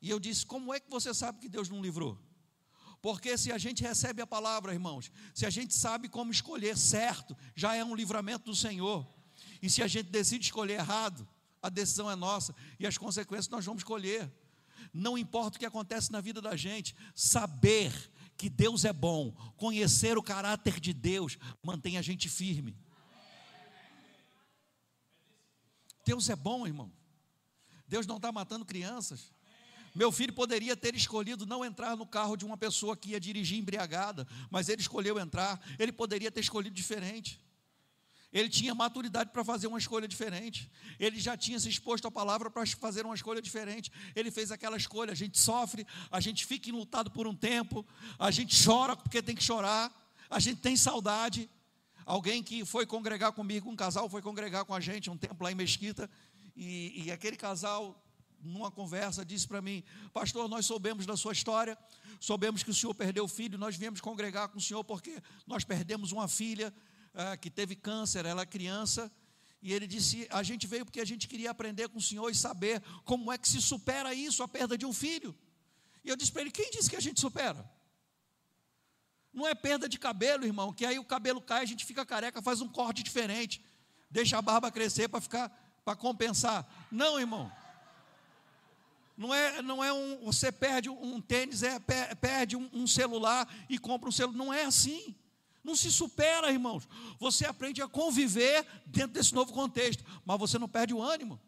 E 0.00 0.10
eu 0.10 0.20
disse: 0.20 0.44
Como 0.44 0.72
é 0.72 0.80
que 0.80 0.90
você 0.90 1.12
sabe 1.14 1.38
que 1.38 1.48
Deus 1.48 1.68
não 1.68 1.82
livrou? 1.82 2.18
Porque 3.00 3.36
se 3.38 3.52
a 3.52 3.58
gente 3.58 3.82
recebe 3.82 4.20
a 4.20 4.26
palavra, 4.26 4.72
irmãos, 4.72 5.12
se 5.34 5.46
a 5.46 5.50
gente 5.50 5.74
sabe 5.74 6.08
como 6.08 6.32
escolher 6.32 6.76
certo, 6.76 7.36
já 7.54 7.74
é 7.74 7.84
um 7.84 7.94
livramento 7.94 8.46
do 8.46 8.56
Senhor. 8.56 9.06
E 9.62 9.70
se 9.70 9.82
a 9.82 9.86
gente 9.86 10.10
decide 10.10 10.44
escolher 10.44 10.80
errado, 10.80 11.28
a 11.62 11.68
decisão 11.68 12.10
é 12.10 12.16
nossa 12.16 12.54
e 12.78 12.86
as 12.86 12.98
consequências 12.98 13.48
nós 13.48 13.64
vamos 13.64 13.80
escolher. 13.80 14.32
Não 14.92 15.16
importa 15.16 15.56
o 15.56 15.60
que 15.60 15.66
acontece 15.66 16.10
na 16.10 16.20
vida 16.20 16.40
da 16.40 16.56
gente, 16.56 16.96
saber 17.14 17.92
que 18.36 18.48
Deus 18.48 18.84
é 18.84 18.92
bom, 18.92 19.32
conhecer 19.56 20.18
o 20.18 20.22
caráter 20.22 20.78
de 20.78 20.92
Deus, 20.92 21.38
mantém 21.62 21.96
a 21.96 22.02
gente 22.02 22.28
firme. 22.28 22.76
Deus 26.04 26.28
é 26.28 26.36
bom, 26.36 26.66
irmão. 26.66 26.92
Deus 27.88 28.06
não 28.06 28.16
está 28.16 28.30
matando 28.30 28.64
crianças. 28.64 29.32
Meu 29.96 30.12
filho 30.12 30.30
poderia 30.30 30.76
ter 30.76 30.94
escolhido 30.94 31.46
não 31.46 31.64
entrar 31.64 31.96
no 31.96 32.04
carro 32.04 32.36
de 32.36 32.44
uma 32.44 32.58
pessoa 32.58 32.94
que 32.94 33.12
ia 33.12 33.18
dirigir 33.18 33.58
embriagada, 33.58 34.28
mas 34.50 34.68
ele 34.68 34.82
escolheu 34.82 35.18
entrar. 35.18 35.58
Ele 35.78 35.90
poderia 35.90 36.30
ter 36.30 36.40
escolhido 36.40 36.76
diferente. 36.76 37.40
Ele 38.30 38.50
tinha 38.50 38.74
maturidade 38.74 39.30
para 39.30 39.42
fazer 39.42 39.66
uma 39.68 39.78
escolha 39.78 40.06
diferente. 40.06 40.70
Ele 41.00 41.18
já 41.18 41.34
tinha 41.34 41.58
se 41.58 41.70
exposto 41.70 42.06
à 42.06 42.10
palavra 42.10 42.50
para 42.50 42.66
fazer 42.66 43.06
uma 43.06 43.14
escolha 43.14 43.40
diferente. 43.40 43.90
Ele 44.14 44.30
fez 44.30 44.52
aquela 44.52 44.76
escolha. 44.76 45.12
A 45.12 45.14
gente 45.16 45.38
sofre, 45.38 45.86
a 46.10 46.20
gente 46.20 46.44
fica 46.44 46.68
enlutado 46.68 47.10
por 47.10 47.26
um 47.26 47.34
tempo, 47.34 47.82
a 48.18 48.30
gente 48.30 48.54
chora 48.62 48.94
porque 48.94 49.22
tem 49.22 49.34
que 49.34 49.42
chorar, 49.42 49.90
a 50.28 50.38
gente 50.38 50.60
tem 50.60 50.76
saudade. 50.76 51.48
Alguém 52.04 52.42
que 52.42 52.66
foi 52.66 52.84
congregar 52.84 53.32
comigo, 53.32 53.70
um 53.70 53.74
casal 53.74 54.10
foi 54.10 54.20
congregar 54.20 54.66
com 54.66 54.74
a 54.74 54.80
gente 54.80 55.08
um 55.08 55.16
tempo 55.16 55.42
lá 55.42 55.50
em 55.50 55.54
Mesquita, 55.54 56.10
e, 56.54 57.04
e 57.06 57.10
aquele 57.10 57.36
casal 57.36 58.02
numa 58.40 58.70
conversa, 58.70 59.24
disse 59.24 59.46
para 59.46 59.60
mim: 59.60 59.82
Pastor, 60.12 60.48
nós 60.48 60.66
soubemos 60.66 61.06
da 61.06 61.16
sua 61.16 61.32
história, 61.32 61.76
soubemos 62.20 62.62
que 62.62 62.70
o 62.70 62.74
senhor 62.74 62.94
perdeu 62.94 63.24
o 63.24 63.28
filho, 63.28 63.58
nós 63.58 63.76
viemos 63.76 64.00
congregar 64.00 64.48
com 64.48 64.58
o 64.58 64.60
senhor 64.60 64.84
porque 64.84 65.22
nós 65.46 65.64
perdemos 65.64 66.12
uma 66.12 66.28
filha 66.28 66.72
é, 67.14 67.36
que 67.36 67.50
teve 67.50 67.74
câncer, 67.74 68.24
ela 68.24 68.42
é 68.42 68.46
criança. 68.46 69.10
E 69.62 69.72
ele 69.72 69.86
disse: 69.86 70.28
A 70.30 70.42
gente 70.42 70.66
veio 70.66 70.84
porque 70.84 71.00
a 71.00 71.04
gente 71.04 71.26
queria 71.26 71.50
aprender 71.50 71.88
com 71.88 71.98
o 71.98 72.02
senhor 72.02 72.30
e 72.30 72.34
saber 72.34 72.82
como 73.04 73.32
é 73.32 73.38
que 73.38 73.48
se 73.48 73.60
supera 73.60 74.14
isso, 74.14 74.42
a 74.42 74.48
perda 74.48 74.76
de 74.76 74.86
um 74.86 74.92
filho. 74.92 75.34
E 76.04 76.08
eu 76.08 76.16
disse 76.16 76.30
para 76.30 76.42
ele: 76.42 76.50
Quem 76.50 76.70
disse 76.70 76.88
que 76.90 76.96
a 76.96 77.00
gente 77.00 77.20
supera? 77.20 77.68
Não 79.32 79.46
é 79.46 79.54
perda 79.54 79.88
de 79.88 79.98
cabelo, 79.98 80.46
irmão, 80.46 80.72
que 80.72 80.86
aí 80.86 80.98
o 80.98 81.04
cabelo 81.04 81.42
cai, 81.42 81.62
a 81.62 81.66
gente 81.66 81.84
fica 81.84 82.06
careca, 82.06 82.40
faz 82.40 82.62
um 82.62 82.68
corte 82.68 83.02
diferente, 83.02 83.62
deixa 84.10 84.38
a 84.38 84.40
barba 84.42 84.70
crescer 84.70 85.08
para 85.08 85.20
ficar, 85.20 85.48
para 85.84 85.94
compensar. 85.94 86.66
Não, 86.90 87.20
irmão. 87.20 87.52
Não 89.16 89.32
é, 89.32 89.62
não 89.62 89.82
é 89.82 89.92
um, 89.92 90.24
você 90.24 90.52
perde 90.52 90.90
um 90.90 91.20
tênis, 91.20 91.62
é, 91.62 91.78
perde 92.20 92.54
um, 92.56 92.68
um 92.72 92.86
celular 92.86 93.48
e 93.68 93.78
compra 93.78 94.08
um 94.08 94.12
celular. 94.12 94.36
Não 94.36 94.52
é 94.52 94.64
assim. 94.64 95.14
Não 95.64 95.74
se 95.74 95.90
supera, 95.90 96.52
irmãos. 96.52 96.86
Você 97.18 97.46
aprende 97.46 97.82
a 97.82 97.88
conviver 97.88 98.64
dentro 98.86 99.14
desse 99.14 99.34
novo 99.34 99.52
contexto, 99.52 100.04
mas 100.24 100.38
você 100.38 100.58
não 100.58 100.68
perde 100.68 100.94
o 100.94 101.02
ânimo. 101.02 101.40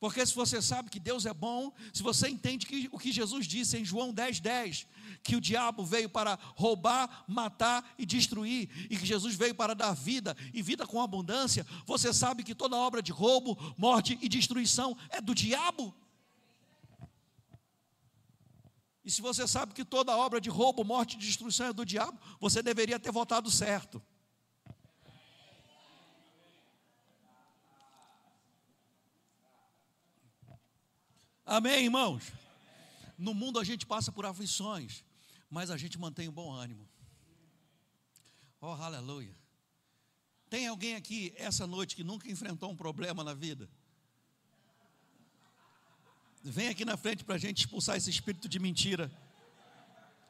Porque 0.00 0.24
se 0.26 0.34
você 0.34 0.60
sabe 0.60 0.90
que 0.90 0.98
Deus 0.98 1.26
é 1.26 1.32
bom, 1.32 1.72
se 1.92 2.02
você 2.02 2.28
entende 2.28 2.66
que 2.66 2.88
o 2.90 2.98
que 2.98 3.12
Jesus 3.12 3.46
disse 3.46 3.78
em 3.78 3.84
João 3.84 4.12
10, 4.12 4.40
10, 4.40 4.86
que 5.24 5.34
o 5.34 5.40
diabo 5.40 5.84
veio 5.84 6.08
para 6.08 6.38
roubar, 6.54 7.24
matar 7.26 7.94
e 7.98 8.04
destruir, 8.04 8.68
e 8.90 8.96
que 8.96 9.06
Jesus 9.06 9.34
veio 9.34 9.54
para 9.54 9.74
dar 9.74 9.94
vida 9.94 10.36
e 10.52 10.60
vida 10.62 10.86
com 10.86 11.00
abundância, 11.00 11.66
você 11.86 12.12
sabe 12.12 12.44
que 12.44 12.54
toda 12.54 12.76
obra 12.76 13.02
de 13.02 13.10
roubo, 13.10 13.58
morte 13.78 14.18
e 14.20 14.28
destruição 14.28 14.96
é 15.08 15.22
do 15.22 15.34
diabo. 15.34 15.94
E 19.02 19.10
se 19.10 19.22
você 19.22 19.48
sabe 19.48 19.72
que 19.72 19.84
toda 19.84 20.16
obra 20.16 20.40
de 20.40 20.50
roubo, 20.50 20.84
morte 20.84 21.16
e 21.16 21.18
destruição 21.18 21.66
é 21.66 21.72
do 21.72 21.84
diabo, 21.84 22.18
você 22.38 22.62
deveria 22.62 23.00
ter 23.00 23.10
votado 23.10 23.50
certo. 23.50 24.02
Amém, 31.46 31.84
irmãos? 31.84 32.32
No 33.18 33.32
mundo 33.32 33.58
a 33.58 33.64
gente 33.64 33.86
passa 33.86 34.10
por 34.10 34.26
aflições, 34.26 35.04
mas 35.54 35.70
a 35.70 35.76
gente 35.76 35.96
mantém 35.96 36.28
um 36.28 36.32
bom 36.32 36.50
ânimo. 36.50 36.84
Oh, 38.60 38.66
aleluia. 38.66 39.32
Tem 40.50 40.66
alguém 40.66 40.96
aqui 40.96 41.32
essa 41.36 41.64
noite 41.64 41.94
que 41.94 42.02
nunca 42.02 42.28
enfrentou 42.28 42.72
um 42.72 42.76
problema 42.76 43.22
na 43.22 43.34
vida? 43.34 43.70
Vem 46.42 46.66
aqui 46.66 46.84
na 46.84 46.96
frente 46.96 47.22
para 47.22 47.36
a 47.36 47.38
gente 47.38 47.58
expulsar 47.60 47.96
esse 47.96 48.10
espírito 48.10 48.48
de 48.48 48.58
mentira. 48.58 49.08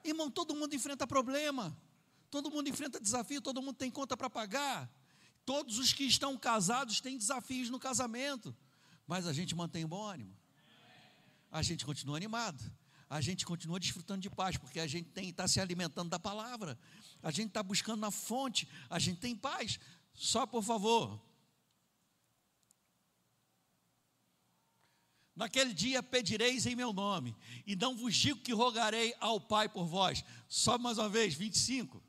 Irmão, 0.04 0.30
todo 0.30 0.54
mundo 0.54 0.74
enfrenta 0.74 1.06
problema, 1.06 1.74
todo 2.30 2.50
mundo 2.50 2.68
enfrenta 2.68 3.00
desafio, 3.00 3.40
todo 3.40 3.62
mundo 3.62 3.76
tem 3.76 3.90
conta 3.90 4.18
para 4.18 4.28
pagar. 4.28 4.92
Todos 5.46 5.78
os 5.78 5.94
que 5.94 6.04
estão 6.04 6.36
casados 6.36 7.00
têm 7.00 7.16
desafios 7.16 7.70
no 7.70 7.78
casamento, 7.78 8.54
mas 9.06 9.26
a 9.26 9.32
gente 9.32 9.54
mantém 9.54 9.86
um 9.86 9.88
bom 9.88 10.04
ânimo 10.04 10.36
a 11.54 11.62
gente 11.62 11.86
continua 11.86 12.16
animado, 12.16 12.60
a 13.08 13.20
gente 13.20 13.44
continua 13.44 13.78
desfrutando 13.78 14.20
de 14.20 14.30
paz, 14.30 14.56
porque 14.56 14.80
a 14.80 14.86
gente 14.86 15.08
está 15.20 15.46
se 15.46 15.60
alimentando 15.60 16.10
da 16.10 16.18
palavra, 16.18 16.78
a 17.22 17.30
gente 17.30 17.48
está 17.48 17.62
buscando 17.62 18.00
na 18.00 18.10
fonte, 18.10 18.68
a 18.88 18.98
gente 18.98 19.20
tem 19.20 19.36
paz. 19.36 19.78
Só 20.14 20.46
por 20.46 20.62
favor. 20.62 21.20
Naquele 25.34 25.74
dia 25.74 26.00
pedireis 26.02 26.64
em 26.64 26.76
meu 26.76 26.92
nome, 26.92 27.36
e 27.66 27.74
não 27.74 27.96
vos 27.96 28.14
digo 28.14 28.40
que 28.40 28.52
rogarei 28.52 29.14
ao 29.18 29.40
Pai 29.40 29.68
por 29.68 29.84
vós. 29.84 30.24
Só 30.48 30.78
mais 30.78 30.96
uma 30.96 31.08
vez, 31.08 31.34
25. 31.34 32.00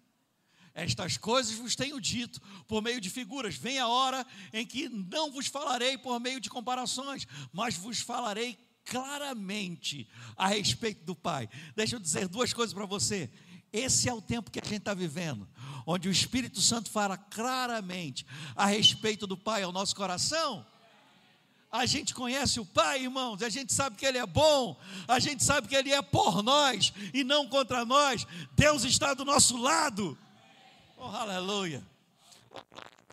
Estas 0.76 1.18
coisas 1.18 1.56
vos 1.56 1.76
tenho 1.76 2.00
dito 2.00 2.40
por 2.68 2.84
meio 2.84 3.02
de 3.02 3.10
figuras. 3.10 3.56
Vem 3.56 3.80
a 3.80 3.88
hora 3.88 4.28
em 4.54 4.66
que 4.66 4.90
não 4.90 5.32
vos 5.32 5.48
falarei 5.48 5.98
por 5.98 6.20
meio 6.20 6.40
de 6.40 6.50
comparações, 6.50 7.26
mas 7.52 7.76
vos 7.76 8.00
falarei 8.00 8.60
claramente 8.86 10.08
a 10.38 10.48
respeito 10.48 11.04
do 11.04 11.16
Pai. 11.16 11.50
Deixa 11.76 11.96
eu 11.96 12.00
dizer 12.00 12.28
duas 12.28 12.54
coisas 12.54 12.74
para 12.74 12.86
você. 12.86 13.30
Esse 13.74 14.08
é 14.08 14.14
o 14.14 14.22
tempo 14.22 14.52
que 14.52 14.60
a 14.60 14.64
gente 14.64 14.78
está 14.78 14.94
vivendo, 14.94 15.48
onde 15.86 16.08
o 16.08 16.12
Espírito 16.12 16.62
Santo 16.62 16.90
fala 16.90 17.18
claramente 17.18 18.26
a 18.56 18.66
respeito 18.68 19.28
do 19.28 19.36
Pai 19.36 19.64
ao 19.64 19.72
nosso 19.72 19.96
coração. 19.96 20.66
A 21.70 21.86
gente 21.86 22.14
conhece 22.14 22.58
o 22.58 22.66
Pai, 22.66 23.04
irmãos, 23.04 23.42
a 23.42 23.50
gente 23.50 23.74
sabe 23.74 23.98
que 23.98 24.06
Ele 24.06 24.18
é 24.18 24.26
bom, 24.26 24.80
a 25.08 25.20
gente 25.20 25.44
sabe 25.44 25.68
que 25.68 25.76
Ele 25.76 25.92
é 25.92 26.02
por 26.02 26.42
nós 26.42 26.94
e 27.14 27.22
não 27.24 27.50
contra 27.50 27.84
nós. 27.84 28.26
Deus 28.56 28.86
está 28.86 29.14
do 29.14 29.26
nosso 29.26 29.58
lado. 29.58 30.18
Oh, 30.96 31.04
aleluia. 31.04 31.84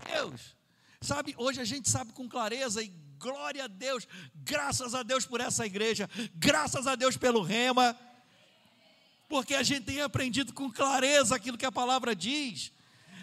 Deus. 0.06 0.54
Sabe, 1.00 1.34
hoje 1.36 1.60
a 1.60 1.64
gente 1.64 1.90
sabe 1.90 2.12
com 2.12 2.28
clareza 2.28 2.80
e 2.80 2.88
glória 3.22 3.64
a 3.64 3.68
Deus, 3.68 4.08
graças 4.34 4.94
a 4.96 5.04
Deus 5.04 5.24
por 5.24 5.40
essa 5.40 5.64
igreja, 5.64 6.10
graças 6.34 6.88
a 6.88 6.96
Deus 6.96 7.16
pelo 7.16 7.40
rema, 7.40 7.96
porque 9.28 9.54
a 9.54 9.62
gente 9.62 9.84
tem 9.84 10.00
aprendido 10.00 10.52
com 10.52 10.70
clareza 10.70 11.36
aquilo 11.36 11.56
que 11.56 11.64
a 11.64 11.70
palavra 11.70 12.16
diz. 12.16 12.72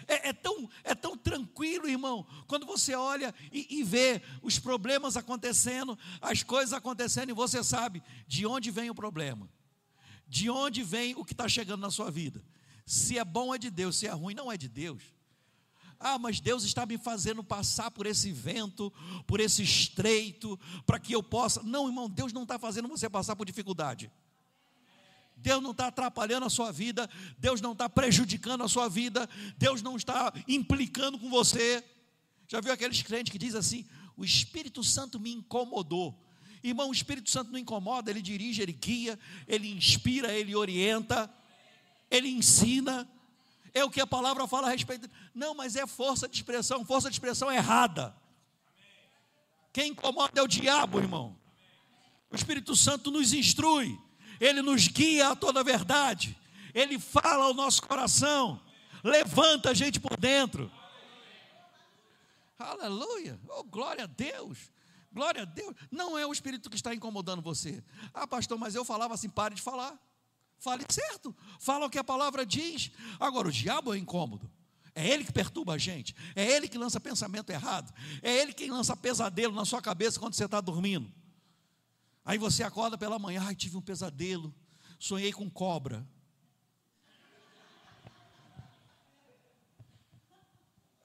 É, 0.08 0.30
é, 0.30 0.32
tão, 0.32 0.68
é 0.82 0.94
tão 0.94 1.16
tranquilo, 1.16 1.88
irmão, 1.88 2.26
quando 2.48 2.66
você 2.66 2.94
olha 2.96 3.32
e, 3.52 3.78
e 3.78 3.84
vê 3.84 4.22
os 4.42 4.58
problemas 4.58 5.16
acontecendo, 5.16 5.96
as 6.20 6.42
coisas 6.42 6.72
acontecendo, 6.72 7.30
e 7.30 7.34
você 7.34 7.62
sabe 7.62 8.02
de 8.26 8.44
onde 8.46 8.70
vem 8.72 8.90
o 8.90 8.94
problema, 8.94 9.48
de 10.26 10.50
onde 10.50 10.82
vem 10.82 11.14
o 11.14 11.24
que 11.24 11.32
está 11.32 11.48
chegando 11.48 11.82
na 11.82 11.90
sua 11.90 12.10
vida. 12.10 12.42
Se 12.84 13.18
é 13.18 13.24
bom 13.24 13.54
é 13.54 13.58
de 13.58 13.70
Deus, 13.70 13.98
se 13.98 14.06
é 14.06 14.10
ruim 14.10 14.34
não 14.34 14.50
é 14.50 14.56
de 14.56 14.68
Deus. 14.68 15.19
Ah, 16.00 16.18
mas 16.18 16.40
Deus 16.40 16.64
está 16.64 16.86
me 16.86 16.96
fazendo 16.96 17.44
passar 17.44 17.90
por 17.90 18.06
esse 18.06 18.32
vento, 18.32 18.90
por 19.26 19.38
esse 19.38 19.62
estreito, 19.62 20.58
para 20.86 20.98
que 20.98 21.12
eu 21.12 21.22
possa. 21.22 21.62
Não, 21.62 21.86
irmão, 21.86 22.08
Deus 22.08 22.32
não 22.32 22.44
está 22.44 22.58
fazendo 22.58 22.88
você 22.88 23.08
passar 23.08 23.36
por 23.36 23.44
dificuldade. 23.44 24.10
Deus 25.36 25.62
não 25.62 25.72
está 25.72 25.88
atrapalhando 25.88 26.46
a 26.46 26.50
sua 26.50 26.72
vida, 26.72 27.08
Deus 27.38 27.60
não 27.60 27.72
está 27.72 27.88
prejudicando 27.88 28.62
a 28.62 28.68
sua 28.68 28.88
vida, 28.88 29.28
Deus 29.58 29.82
não 29.82 29.96
está 29.96 30.32
implicando 30.48 31.18
com 31.18 31.28
você. 31.28 31.84
Já 32.48 32.60
viu 32.60 32.72
aqueles 32.72 33.02
crentes 33.02 33.30
que 33.30 33.38
diz 33.38 33.54
assim: 33.54 33.86
o 34.16 34.24
Espírito 34.24 34.82
Santo 34.82 35.20
me 35.20 35.32
incomodou. 35.32 36.18
Irmão, 36.62 36.88
o 36.90 36.92
Espírito 36.92 37.30
Santo 37.30 37.50
não 37.50 37.58
incomoda, 37.58 38.10
ele 38.10 38.20
dirige, 38.20 38.60
ele 38.62 38.72
guia, 38.72 39.18
ele 39.46 39.70
inspira, 39.70 40.32
ele 40.32 40.54
orienta, 40.56 41.32
ele 42.10 42.28
ensina. 42.28 43.08
É 43.72 43.84
o 43.84 43.90
que 43.90 44.00
a 44.00 44.06
palavra 44.06 44.46
fala 44.46 44.68
a 44.68 44.70
respeito. 44.70 45.08
Não, 45.34 45.54
mas 45.54 45.76
é 45.76 45.86
força 45.86 46.28
de 46.28 46.36
expressão, 46.36 46.84
força 46.84 47.08
de 47.08 47.16
expressão 47.16 47.50
errada. 47.50 48.14
Quem 49.72 49.92
incomoda 49.92 50.40
é 50.40 50.42
o 50.42 50.48
diabo, 50.48 50.98
irmão. 50.98 51.36
O 52.30 52.36
Espírito 52.36 52.76
Santo 52.76 53.10
nos 53.10 53.32
instrui, 53.32 53.98
ele 54.40 54.62
nos 54.62 54.86
guia 54.86 55.30
a 55.30 55.36
toda 55.36 55.60
a 55.60 55.64
verdade, 55.64 56.38
ele 56.72 56.98
fala 56.98 57.46
ao 57.46 57.54
nosso 57.54 57.82
coração, 57.82 58.60
levanta 59.02 59.70
a 59.70 59.74
gente 59.74 59.98
por 59.98 60.16
dentro. 60.16 60.70
Aleluia, 62.58 63.38
oh, 63.48 63.64
glória 63.64 64.04
a 64.04 64.06
Deus. 64.06 64.70
Glória 65.12 65.42
a 65.42 65.44
Deus. 65.44 65.74
Não 65.90 66.16
é 66.16 66.24
o 66.24 66.32
Espírito 66.32 66.70
que 66.70 66.76
está 66.76 66.94
incomodando 66.94 67.42
você. 67.42 67.82
Ah, 68.14 68.28
pastor, 68.28 68.56
mas 68.56 68.76
eu 68.76 68.84
falava 68.84 69.14
assim, 69.14 69.28
pare 69.28 69.56
de 69.56 69.62
falar. 69.62 69.98
Fale 70.60 70.84
certo, 70.90 71.34
fala 71.58 71.86
o 71.86 71.90
que 71.90 71.98
a 71.98 72.04
palavra 72.04 72.44
diz. 72.44 72.92
Agora, 73.18 73.48
o 73.48 73.52
diabo 73.52 73.94
é 73.94 73.98
incômodo. 73.98 74.48
É 74.94 75.08
ele 75.08 75.24
que 75.24 75.32
perturba 75.32 75.74
a 75.74 75.78
gente, 75.78 76.14
é 76.34 76.44
ele 76.44 76.68
que 76.68 76.76
lança 76.76 77.00
pensamento 77.00 77.50
errado, 77.50 77.94
é 78.22 78.36
ele 78.38 78.52
quem 78.52 78.70
lança 78.70 78.96
pesadelo 78.96 79.54
na 79.54 79.64
sua 79.64 79.80
cabeça 79.80 80.18
quando 80.18 80.34
você 80.34 80.44
está 80.44 80.60
dormindo. 80.60 81.10
Aí 82.24 82.36
você 82.36 82.62
acorda 82.62 82.98
pela 82.98 83.18
manhã, 83.18 83.42
ai, 83.46 83.54
tive 83.54 83.76
um 83.76 83.80
pesadelo, 83.80 84.54
sonhei 84.98 85.32
com 85.32 85.48
cobra. 85.48 86.06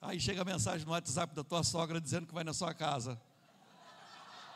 Aí 0.01 0.19
chega 0.19 0.41
a 0.41 0.45
mensagem 0.45 0.85
no 0.85 0.91
WhatsApp 0.91 1.33
da 1.33 1.43
tua 1.43 1.63
sogra 1.63 2.01
dizendo 2.01 2.27
que 2.27 2.33
vai 2.33 2.43
na 2.43 2.53
sua 2.53 2.73
casa. 2.73 3.21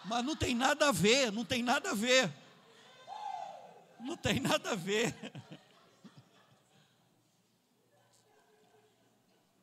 Mas 0.05 0.25
não 0.25 0.35
tem 0.35 0.53
nada 0.53 0.89
a 0.89 0.91
ver, 0.91 1.31
não 1.31 1.45
tem 1.45 1.63
nada 1.63 1.91
a 1.91 1.95
ver. 1.95 2.33
Não 3.99 4.15
tem 4.15 4.39
nada 4.39 4.71
a 4.71 4.75
ver. 4.75 5.13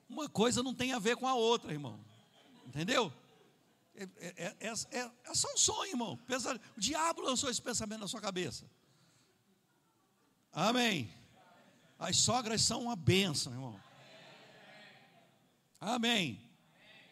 Uma 0.09 0.29
coisa 0.29 0.63
não 0.63 0.75
tem 0.75 0.93
a 0.93 0.99
ver 0.99 1.17
com 1.17 1.27
a 1.27 1.35
outra, 1.35 1.73
irmão. 1.73 1.99
Entendeu? 2.67 3.13
É, 3.95 4.03
é, 4.19 4.57
é, 4.61 4.69
é, 4.69 5.11
é 5.25 5.35
só 5.35 5.53
um 5.53 5.57
sonho, 5.57 5.91
irmão. 5.91 6.19
O 6.77 6.81
diabo 6.81 7.23
lançou 7.23 7.51
esse 7.51 7.61
pensamento 7.61 8.01
na 8.01 8.09
sua 8.09 8.21
cabeça. 8.21 8.65
Amém. 10.53 11.11
As 11.99 12.19
sogras 12.19 12.63
são 12.63 12.83
uma 12.83 12.97
bênção, 12.97 13.53
irmão. 13.53 13.81
Amém. 15.81 16.41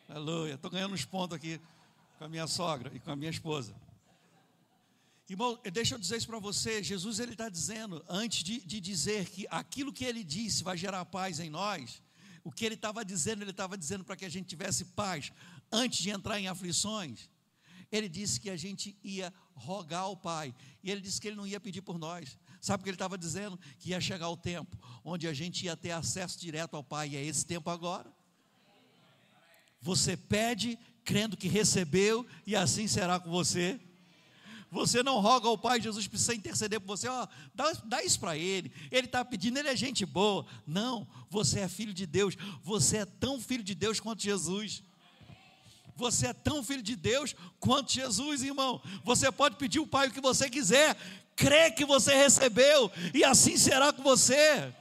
Aleluia. 0.09 0.55
Estou 0.55 0.71
ganhando 0.71 0.95
uns 0.95 1.05
pontos 1.05 1.37
aqui 1.37 1.61
com 2.19 2.25
a 2.25 2.29
minha 2.29 2.47
sogra 2.47 2.91
e 2.95 3.01
com 3.01 3.11
a 3.11 3.17
minha 3.17 3.31
esposa. 3.31 3.75
Irmão, 5.29 5.59
deixa 5.73 5.95
eu 5.95 5.99
dizer 5.99 6.19
isso 6.19 6.27
para 6.27 6.39
você. 6.39 6.83
Jesus 6.83 7.19
ele 7.19 7.33
está 7.33 7.49
dizendo, 7.49 8.05
antes 8.09 8.45
de, 8.45 8.61
de 8.61 8.79
dizer 8.79 9.29
que 9.31 9.47
aquilo 9.51 9.93
que 9.93 10.05
ele 10.05 10.23
disse 10.23 10.63
vai 10.63 10.77
gerar 10.77 11.05
paz 11.07 11.41
em 11.41 11.49
nós, 11.49 12.03
o 12.43 12.53
que 12.53 12.65
ele 12.65 12.75
estava 12.75 13.03
dizendo, 13.03 13.43
ele 13.43 13.51
estava 13.51 13.77
dizendo 13.77 14.05
para 14.05 14.17
que 14.17 14.25
a 14.27 14.29
gente 14.29 14.47
tivesse 14.47 14.85
paz 14.85 15.33
antes 15.73 16.01
de 16.01 16.11
entrar 16.11 16.39
em 16.39 16.47
aflições. 16.47 17.31
Ele 17.91 18.07
disse 18.09 18.39
que 18.39 18.51
a 18.51 18.57
gente 18.57 18.97
ia 19.03 19.33
rogar 19.55 20.03
ao 20.03 20.17
Pai, 20.17 20.55
e 20.83 20.91
ele 20.91 21.01
disse 21.01 21.21
que 21.21 21.29
ele 21.29 21.37
não 21.37 21.47
ia 21.47 21.61
pedir 21.61 21.81
por 21.81 21.99
nós. 21.99 22.39
Sabe 22.61 22.81
o 22.81 22.85
que 22.85 22.91
ele 22.91 22.97
estava 22.97 23.17
dizendo? 23.17 23.59
Que 23.79 23.91
ia 23.91 24.01
chegar 24.01 24.29
o 24.29 24.37
tempo 24.37 24.77
onde 25.03 25.27
a 25.27 25.33
gente 25.33 25.65
ia 25.65 25.77
ter 25.77 25.93
acesso 25.93 26.39
direto 26.39 26.77
ao 26.77 26.85
Pai, 26.85 27.11
e 27.11 27.17
é 27.17 27.25
esse 27.25 27.47
tempo 27.47 27.71
agora. 27.71 28.13
Você 29.81 30.17
pede 30.17 30.79
crendo 31.03 31.37
que 31.37 31.49
recebeu, 31.49 32.27
e 32.47 32.55
assim 32.55 32.87
será 32.87 33.19
com 33.19 33.31
você. 33.31 33.81
Você 34.75 35.05
não 35.05 35.21
roga 35.21 35.47
ao 35.47 35.57
Pai, 35.57 35.81
Jesus 35.81 36.09
precisa 36.09 36.35
interceder 36.35 36.81
por 36.81 36.97
você, 36.97 37.07
ó, 37.07 37.29
dá, 37.55 37.73
dá 37.85 38.03
isso 38.03 38.19
para 38.19 38.37
Ele. 38.37 38.73
Ele 38.91 39.07
está 39.07 39.25
pedindo, 39.25 39.57
Ele 39.57 39.69
é 39.69 39.77
gente 39.77 40.05
boa. 40.05 40.45
Não, 40.67 41.07
você 41.31 41.61
é 41.61 41.69
filho 41.69 41.95
de 41.95 42.05
Deus. 42.05 42.37
Você 42.61 42.97
é 42.97 43.05
tão 43.05 43.41
filho 43.41 43.63
de 43.63 43.73
Deus 43.73 44.01
quanto 44.01 44.25
Jesus. 44.25 44.83
Você 45.95 46.27
é 46.27 46.33
tão 46.33 46.65
filho 46.65 46.83
de 46.83 46.97
Deus 46.97 47.37
quanto 47.61 47.93
Jesus, 47.93 48.43
irmão. 48.43 48.83
Você 49.05 49.31
pode 49.31 49.55
pedir 49.55 49.79
o 49.79 49.87
Pai 49.87 50.09
o 50.09 50.11
que 50.11 50.21
você 50.21 50.51
quiser, 50.51 50.97
crê 51.37 51.71
que 51.71 51.85
você 51.85 52.13
recebeu, 52.13 52.91
e 53.15 53.23
assim 53.23 53.57
será 53.57 53.93
com 53.93 54.03
você. 54.03 54.75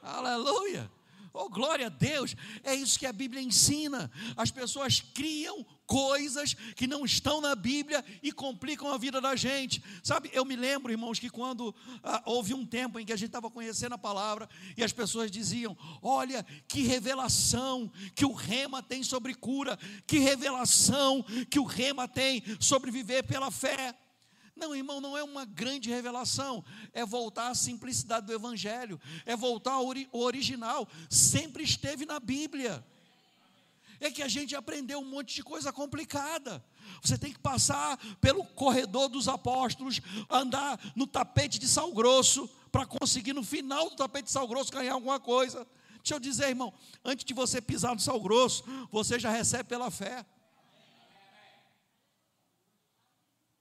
Aleluia. 0.00 0.88
Oh, 1.32 1.48
glória 1.48 1.86
a 1.86 1.90
Deus! 1.90 2.34
É 2.62 2.74
isso 2.74 2.98
que 2.98 3.06
a 3.06 3.12
Bíblia 3.12 3.42
ensina. 3.42 4.10
As 4.36 4.50
pessoas 4.50 5.00
criam 5.00 5.64
coisas 5.86 6.54
que 6.76 6.86
não 6.86 7.04
estão 7.04 7.40
na 7.40 7.54
Bíblia 7.54 8.04
e 8.22 8.30
complicam 8.30 8.92
a 8.92 8.98
vida 8.98 9.20
da 9.20 9.34
gente. 9.34 9.82
Sabe, 10.02 10.30
eu 10.32 10.44
me 10.44 10.54
lembro, 10.54 10.92
irmãos, 10.92 11.18
que 11.18 11.30
quando 11.30 11.74
ah, 12.02 12.22
houve 12.26 12.52
um 12.52 12.64
tempo 12.64 13.00
em 13.00 13.06
que 13.06 13.12
a 13.12 13.16
gente 13.16 13.28
estava 13.28 13.50
conhecendo 13.50 13.94
a 13.94 13.98
palavra 13.98 14.48
e 14.76 14.84
as 14.84 14.92
pessoas 14.92 15.30
diziam: 15.30 15.76
Olha, 16.02 16.44
que 16.68 16.82
revelação 16.82 17.90
que 18.14 18.24
o 18.24 18.32
rema 18.32 18.82
tem 18.82 19.02
sobre 19.02 19.34
cura, 19.34 19.78
que 20.06 20.18
revelação 20.18 21.24
que 21.50 21.58
o 21.58 21.64
rema 21.64 22.06
tem 22.06 22.42
sobre 22.60 22.90
viver 22.90 23.22
pela 23.24 23.50
fé. 23.50 23.94
Não, 24.58 24.74
irmão, 24.74 25.00
não 25.00 25.16
é 25.16 25.22
uma 25.22 25.44
grande 25.44 25.88
revelação, 25.88 26.64
é 26.92 27.06
voltar 27.06 27.48
à 27.48 27.54
simplicidade 27.54 28.26
do 28.26 28.32
Evangelho, 28.32 29.00
é 29.24 29.36
voltar 29.36 29.72
ao 29.72 29.86
ori 29.86 30.08
original, 30.12 30.88
sempre 31.08 31.62
esteve 31.62 32.04
na 32.04 32.18
Bíblia. 32.18 32.84
É 34.00 34.10
que 34.10 34.22
a 34.22 34.28
gente 34.28 34.54
aprendeu 34.56 34.98
um 35.00 35.04
monte 35.04 35.36
de 35.36 35.42
coisa 35.42 35.72
complicada. 35.72 36.64
Você 37.02 37.16
tem 37.16 37.32
que 37.32 37.38
passar 37.38 37.96
pelo 38.20 38.44
corredor 38.44 39.08
dos 39.08 39.28
apóstolos, 39.28 40.00
andar 40.28 40.78
no 40.96 41.06
tapete 41.06 41.58
de 41.58 41.68
sal 41.68 41.92
grosso, 41.92 42.48
para 42.70 42.84
conseguir 42.84 43.32
no 43.32 43.44
final 43.44 43.88
do 43.90 43.96
tapete 43.96 44.26
de 44.26 44.32
sal 44.32 44.46
grosso 44.46 44.72
ganhar 44.72 44.94
alguma 44.94 45.20
coisa. 45.20 45.66
Deixa 45.98 46.14
eu 46.14 46.20
dizer, 46.20 46.48
irmão, 46.48 46.72
antes 47.04 47.24
de 47.24 47.34
você 47.34 47.60
pisar 47.60 47.94
no 47.94 48.00
sal 48.00 48.20
grosso, 48.20 48.64
você 48.90 49.18
já 49.18 49.30
recebe 49.30 49.64
pela 49.68 49.90
fé. 49.90 50.24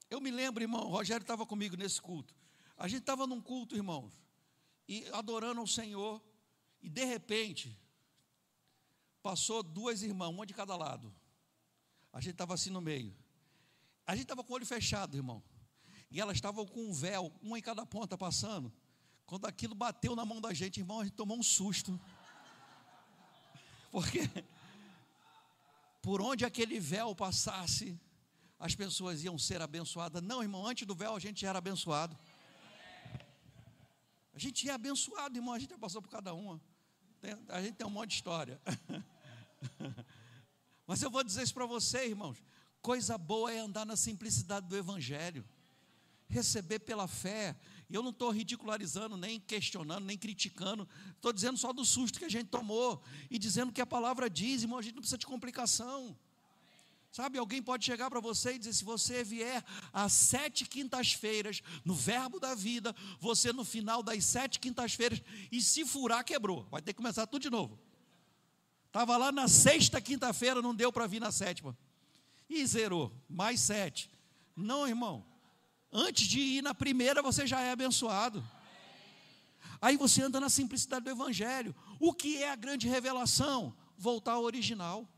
Eu 0.10 0.22
me 0.22 0.32
lembro, 0.32 0.64
irmão, 0.64 0.86
o 0.86 0.90
Rogério 0.90 1.24
estava 1.24 1.46
comigo 1.46 1.76
nesse 1.76 2.02
culto. 2.02 2.34
A 2.78 2.88
gente 2.88 3.02
estava 3.02 3.28
num 3.28 3.42
culto, 3.42 3.76
irmãos, 3.76 4.14
e 4.88 5.06
adorando 5.12 5.60
ao 5.60 5.68
Senhor, 5.68 6.24
e 6.82 6.90
de 6.90 7.04
repente, 7.04 7.78
passou 9.22 9.62
duas 9.64 10.04
irmãs, 10.04 10.30
uma 10.30 10.46
de 10.46 10.54
cada 10.54 10.76
lado. 10.76 11.14
A 12.14 12.22
gente 12.22 12.34
estava 12.34 12.54
assim 12.54 12.70
no 12.70 12.80
meio. 12.80 13.16
A 14.06 14.16
gente 14.16 14.24
estava 14.24 14.44
com 14.44 14.54
o 14.54 14.56
olho 14.56 14.66
fechado, 14.66 15.18
irmão. 15.18 15.44
E 16.10 16.22
elas 16.22 16.38
estavam 16.38 16.66
com 16.66 16.88
um 16.88 16.94
véu, 16.94 17.34
uma 17.42 17.60
em 17.60 17.62
cada 17.62 17.86
ponta 17.86 18.18
passando. 18.18 18.72
Quando 19.26 19.46
aquilo 19.46 19.76
bateu 19.76 20.16
na 20.16 20.24
mão 20.24 20.40
da 20.40 20.54
gente, 20.54 20.80
irmão, 20.80 21.02
a 21.02 21.04
gente 21.04 21.16
tomou 21.16 21.38
um 21.38 21.44
susto. 21.44 22.00
Porque 23.92 24.22
por 26.02 26.22
onde 26.22 26.46
aquele 26.46 26.80
véu 26.80 27.14
passasse, 27.14 28.00
as 28.60 28.74
pessoas 28.74 29.24
iam 29.24 29.38
ser 29.38 29.62
abençoadas. 29.62 30.22
Não, 30.22 30.42
irmão, 30.42 30.66
antes 30.66 30.88
do 30.88 30.96
véu 30.96 31.16
a 31.16 31.20
gente 31.20 31.46
era 31.46 31.60
abençoado. 31.60 32.18
A 34.34 34.40
gente 34.40 34.70
é 34.70 34.72
abençoado, 34.72 35.38
irmão, 35.38 35.54
a 35.54 35.60
gente 35.60 35.72
já 35.72 35.78
passou 35.78 36.02
por 36.02 36.10
cada 36.10 36.34
uma. 36.34 36.62
a 37.50 37.62
gente 37.62 37.76
tem 37.76 37.88
um 37.88 37.92
monte 37.92 38.10
de 38.12 38.16
história. 38.16 38.62
Mas 40.86 41.02
eu 41.02 41.10
vou 41.10 41.24
dizer 41.24 41.44
isso 41.44 41.54
para 41.54 41.66
você, 41.66 42.08
irmãos. 42.08 42.38
Coisa 42.82 43.18
boa 43.18 43.52
é 43.52 43.60
andar 43.60 43.86
na 43.86 43.96
simplicidade 43.96 44.68
do 44.68 44.78
Evangelho, 44.78 45.44
receber 46.30 46.80
pela 46.80 47.08
fé. 47.08 47.56
E 47.90 47.96
eu 47.96 48.04
não 48.04 48.12
estou 48.12 48.30
ridicularizando, 48.32 49.18
nem 49.18 49.40
questionando, 49.40 50.06
nem 50.06 50.18
criticando. 50.18 50.88
Estou 51.16 51.34
dizendo 51.34 51.58
só 51.58 51.74
do 51.74 51.84
susto 51.84 52.20
que 52.20 52.26
a 52.26 52.30
gente 52.30 52.48
tomou 52.48 53.02
e 53.30 53.38
dizendo 53.38 53.72
que 53.72 53.82
a 53.82 53.86
palavra 53.86 54.30
diz, 54.30 54.62
irmão, 54.62 54.80
a 54.80 54.82
gente 54.82 54.96
não 54.96 55.02
precisa 55.02 55.18
de 55.18 55.26
complicação. 55.26 56.18
Sabe, 57.18 57.40
alguém 57.40 57.64
pode 57.64 57.84
chegar 57.84 58.12
para 58.12 58.20
você 58.20 58.54
e 58.54 58.60
dizer: 58.60 58.74
se 58.74 58.86
você 58.86 59.24
vier 59.24 59.66
às 59.92 60.14
sete 60.14 60.66
quintas-feiras, 60.66 61.64
no 61.84 61.96
verbo 61.96 62.40
da 62.40 62.54
vida, 62.54 62.96
você 63.20 63.52
no 63.52 63.66
final 63.66 64.04
das 64.04 64.24
sete 64.24 64.60
quintas-feiras, 64.60 65.20
e 65.52 65.60
se 65.60 65.84
furar, 65.84 66.24
quebrou. 66.24 66.68
Vai 66.70 66.80
ter 66.80 66.94
que 66.94 66.98
começar 66.98 67.26
tudo 67.26 67.42
de 67.42 67.50
novo. 67.50 67.80
Estava 68.86 69.18
lá 69.18 69.32
na 69.32 69.48
sexta 69.48 70.00
quinta-feira, 70.00 70.62
não 70.62 70.76
deu 70.76 70.94
para 70.94 71.08
vir 71.08 71.20
na 71.20 71.32
sétima. 71.32 71.76
E 72.48 72.64
zerou, 72.68 73.12
mais 73.28 73.62
sete. 73.62 74.12
Não, 74.56 74.88
irmão. 74.88 75.26
Antes 75.92 76.28
de 76.28 76.40
ir 76.40 76.62
na 76.62 76.76
primeira, 76.76 77.24
você 77.24 77.48
já 77.48 77.60
é 77.62 77.72
abençoado. 77.72 78.48
Aí 79.82 79.98
você 79.98 80.22
anda 80.22 80.40
na 80.40 80.50
simplicidade 80.50 81.06
do 81.06 81.10
Evangelho. 81.10 81.76
O 82.00 82.14
que 82.14 82.44
é 82.44 82.52
a 82.52 82.56
grande 82.56 82.88
revelação? 82.88 83.76
Voltar 83.98 84.34
ao 84.34 84.44
original 84.44 85.10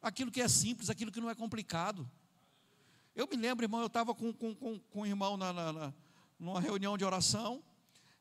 aquilo 0.00 0.30
que 0.30 0.40
é 0.40 0.48
simples, 0.48 0.90
aquilo 0.90 1.12
que 1.12 1.20
não 1.20 1.30
é 1.30 1.34
complicado. 1.34 2.10
Eu 3.14 3.26
me 3.26 3.36
lembro, 3.36 3.64
irmão, 3.64 3.80
eu 3.80 3.86
estava 3.86 4.14
com, 4.14 4.32
com, 4.32 4.54
com, 4.54 4.78
com 4.78 5.00
um 5.00 5.06
irmão 5.06 5.36
na, 5.36 5.52
na, 5.52 5.72
na, 5.72 5.94
numa 6.38 6.60
reunião 6.60 6.96
de 6.96 7.04
oração, 7.04 7.62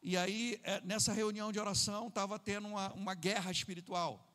e 0.01 0.15
aí, 0.17 0.59
é, 0.63 0.79
nessa 0.81 1.11
reunião 1.11 1.51
de 1.51 1.59
oração, 1.59 2.07
estava 2.07 2.39
tendo 2.39 2.67
uma, 2.69 2.93
uma 2.93 3.13
guerra 3.13 3.51
espiritual, 3.51 4.25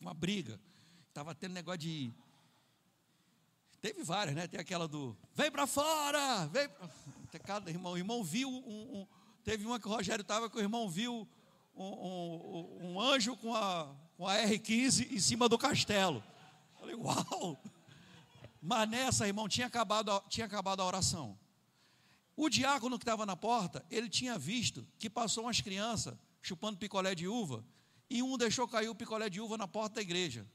uma 0.00 0.14
briga. 0.14 0.60
Estava 1.08 1.34
tendo 1.34 1.52
negócio 1.52 1.78
de. 1.80 2.12
Teve 3.80 4.02
várias, 4.04 4.34
né? 4.34 4.46
Tem 4.46 4.58
aquela 4.58 4.86
do. 4.86 5.16
Vem 5.34 5.50
para 5.50 5.66
fora! 5.66 6.46
Vem. 6.46 6.68
Cada 7.44 7.70
irmão, 7.70 7.92
o 7.92 7.98
irmão 7.98 8.22
viu 8.22 8.48
um, 8.48 9.00
um, 9.00 9.06
Teve 9.42 9.66
uma 9.66 9.80
que 9.80 9.88
o 9.88 9.90
Rogério 9.90 10.22
estava, 10.22 10.48
que 10.48 10.56
o 10.56 10.60
irmão 10.60 10.88
viu 10.88 11.28
um, 11.74 11.84
um, 11.84 12.78
um 12.82 13.00
anjo 13.00 13.36
com 13.36 13.54
a, 13.54 13.92
com 14.16 14.28
a 14.28 14.36
R15 14.36 15.10
em 15.10 15.18
cima 15.18 15.48
do 15.48 15.58
castelo. 15.58 16.22
Falei, 16.92 16.96
uau! 16.96 17.62
Mas 18.60 18.88
nessa, 18.88 19.26
irmão, 19.26 19.48
tinha 19.48 19.66
acabado, 19.66 20.22
tinha 20.28 20.46
acabado 20.46 20.80
a 20.80 20.86
oração. 20.86 21.38
O 22.36 22.48
diácono 22.48 22.98
que 22.98 23.02
estava 23.02 23.26
na 23.26 23.36
porta, 23.36 23.84
ele 23.90 24.08
tinha 24.08 24.38
visto 24.38 24.86
que 24.98 25.10
passou 25.10 25.44
umas 25.44 25.60
crianças 25.60 26.16
chupando 26.40 26.78
picolé 26.78 27.14
de 27.14 27.28
uva, 27.28 27.64
e 28.08 28.22
um 28.22 28.36
deixou 28.36 28.68
cair 28.68 28.88
o 28.88 28.94
picolé 28.94 29.30
de 29.30 29.40
uva 29.40 29.56
na 29.56 29.66
porta 29.66 29.96
da 29.96 30.02
igreja. 30.02 30.46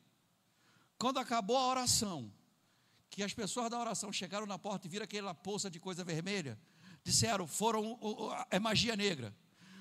Quando 0.98 1.18
acabou 1.20 1.58
a 1.58 1.68
oração, 1.68 2.32
que 3.10 3.24
as 3.24 3.34
pessoas 3.34 3.70
da 3.70 3.80
oração 3.80 4.12
chegaram 4.12 4.46
na 4.46 4.60
porta 4.60 4.86
e 4.86 4.90
viram 4.90 5.06
aquela 5.06 5.34
poça 5.34 5.70
de 5.70 5.80
coisa 5.80 6.04
vermelha, 6.04 6.60
disseram, 7.04 7.48
foram, 7.48 7.98
é 8.52 8.60
magia 8.60 8.96
negra. 8.96 9.34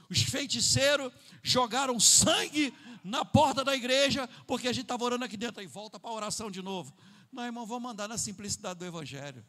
Os 0.09 0.23
feiticeiros 0.23 1.13
jogaram 1.43 1.99
sangue 1.99 2.73
na 3.03 3.25
porta 3.25 3.65
da 3.65 3.75
igreja, 3.75 4.29
porque 4.47 4.69
a 4.69 4.73
gente 4.73 4.85
estava 4.85 5.05
orando 5.05 5.25
aqui 5.25 5.37
dentro, 5.37 5.61
aí 5.61 5.67
volta 5.67 5.99
para 5.99 6.11
a 6.11 6.15
oração 6.15 6.51
de 6.51 6.61
novo. 6.63 6.93
Não, 7.31 7.45
irmão, 7.45 7.67
vamos 7.67 7.91
andar 7.91 8.09
na 8.09 8.19
simplicidade 8.19 8.79
do 8.79 8.85
Evangelho. 8.85 9.45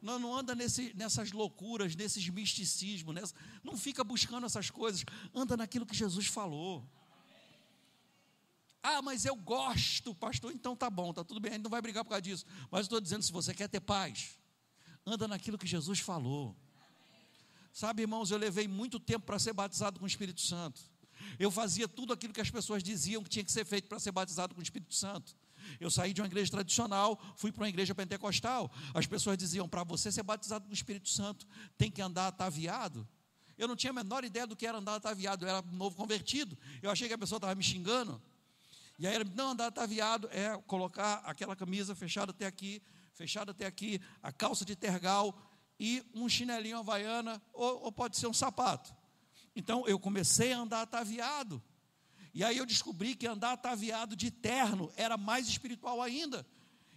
Não, 0.00 0.18
não 0.18 0.36
anda 0.36 0.54
nesse, 0.54 0.92
nessas 0.94 1.32
loucuras, 1.32 1.96
nesses 1.96 2.28
misticismos, 2.28 3.14
nessa, 3.14 3.34
não 3.62 3.76
fica 3.76 4.04
buscando 4.04 4.44
essas 4.44 4.70
coisas, 4.70 5.04
anda 5.34 5.56
naquilo 5.56 5.86
que 5.86 5.96
Jesus 5.96 6.26
falou. 6.26 6.86
Ah, 8.82 9.00
mas 9.00 9.24
eu 9.24 9.34
gosto, 9.34 10.14
pastor, 10.14 10.52
então 10.52 10.76
tá 10.76 10.90
bom, 10.90 11.14
tá 11.14 11.24
tudo 11.24 11.40
bem, 11.40 11.52
a 11.52 11.54
gente 11.54 11.64
não 11.64 11.70
vai 11.70 11.80
brigar 11.80 12.04
por 12.04 12.10
causa 12.10 12.20
disso. 12.20 12.44
Mas 12.70 12.82
estou 12.82 13.00
dizendo, 13.00 13.22
se 13.22 13.32
você 13.32 13.54
quer 13.54 13.66
ter 13.66 13.80
paz, 13.80 14.38
anda 15.06 15.26
naquilo 15.26 15.56
que 15.56 15.66
Jesus 15.66 16.00
falou. 16.00 16.54
Sabe, 17.74 18.02
irmãos, 18.02 18.30
eu 18.30 18.38
levei 18.38 18.68
muito 18.68 19.00
tempo 19.00 19.26
para 19.26 19.36
ser 19.36 19.52
batizado 19.52 19.98
com 19.98 20.04
o 20.04 20.08
Espírito 20.08 20.40
Santo. 20.40 20.80
Eu 21.40 21.50
fazia 21.50 21.88
tudo 21.88 22.12
aquilo 22.12 22.32
que 22.32 22.40
as 22.40 22.48
pessoas 22.48 22.84
diziam 22.84 23.20
que 23.20 23.28
tinha 23.28 23.44
que 23.44 23.50
ser 23.50 23.64
feito 23.64 23.88
para 23.88 23.98
ser 23.98 24.12
batizado 24.12 24.54
com 24.54 24.60
o 24.60 24.62
Espírito 24.62 24.94
Santo. 24.94 25.36
Eu 25.80 25.90
saí 25.90 26.12
de 26.12 26.20
uma 26.20 26.28
igreja 26.28 26.52
tradicional, 26.52 27.20
fui 27.36 27.50
para 27.50 27.64
uma 27.64 27.68
igreja 27.68 27.92
pentecostal. 27.92 28.70
As 28.94 29.06
pessoas 29.06 29.36
diziam: 29.36 29.68
para 29.68 29.82
você 29.82 30.12
ser 30.12 30.22
batizado 30.22 30.66
com 30.66 30.70
o 30.70 30.74
Espírito 30.74 31.08
Santo, 31.08 31.48
tem 31.76 31.90
que 31.90 32.00
andar 32.00 32.28
ataviado. 32.28 33.08
Eu 33.58 33.66
não 33.66 33.74
tinha 33.74 33.90
a 33.90 33.94
menor 33.94 34.22
ideia 34.22 34.46
do 34.46 34.54
que 34.54 34.68
era 34.68 34.78
andar 34.78 34.94
ataviado, 34.94 35.44
eu 35.44 35.48
era 35.48 35.60
novo 35.72 35.96
convertido. 35.96 36.56
Eu 36.80 36.92
achei 36.92 37.08
que 37.08 37.14
a 37.14 37.18
pessoa 37.18 37.38
estava 37.38 37.56
me 37.56 37.64
xingando. 37.64 38.22
E 39.00 39.06
aí, 39.06 39.16
não, 39.34 39.50
andar 39.50 39.66
ataviado 39.66 40.28
é 40.30 40.56
colocar 40.68 41.22
aquela 41.24 41.56
camisa 41.56 41.92
fechada 41.92 42.30
até 42.30 42.46
aqui, 42.46 42.80
fechada 43.14 43.50
até 43.50 43.66
aqui, 43.66 44.00
a 44.22 44.30
calça 44.30 44.64
de 44.64 44.76
tergal 44.76 45.36
e 45.84 46.02
um 46.14 46.26
chinelinho 46.30 46.78
havaiana, 46.78 47.42
ou, 47.52 47.82
ou 47.82 47.92
pode 47.92 48.16
ser 48.16 48.26
um 48.26 48.32
sapato. 48.32 48.94
Então 49.54 49.86
eu 49.86 49.98
comecei 49.98 50.50
a 50.50 50.58
andar 50.60 50.80
ataviado. 50.80 51.62
E 52.32 52.42
aí 52.42 52.56
eu 52.56 52.64
descobri 52.64 53.14
que 53.14 53.26
andar 53.26 53.52
ataviado 53.52 54.16
de 54.16 54.30
terno 54.30 54.90
era 54.96 55.18
mais 55.18 55.46
espiritual 55.46 56.00
ainda. 56.00 56.46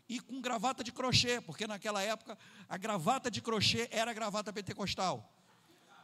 E 0.08 0.22
com 0.22 0.40
gravata 0.40 0.86
de 0.86 0.94
crochê, 0.94 1.42
porque 1.42 1.68
naquela 1.68 2.02
época 2.02 2.38
a 2.70 2.78
gravata 2.78 3.30
de 3.30 3.42
crochê 3.42 3.90
era 3.92 4.12
a 4.12 4.14
gravata 4.14 4.54
pentecostal. 4.54 5.34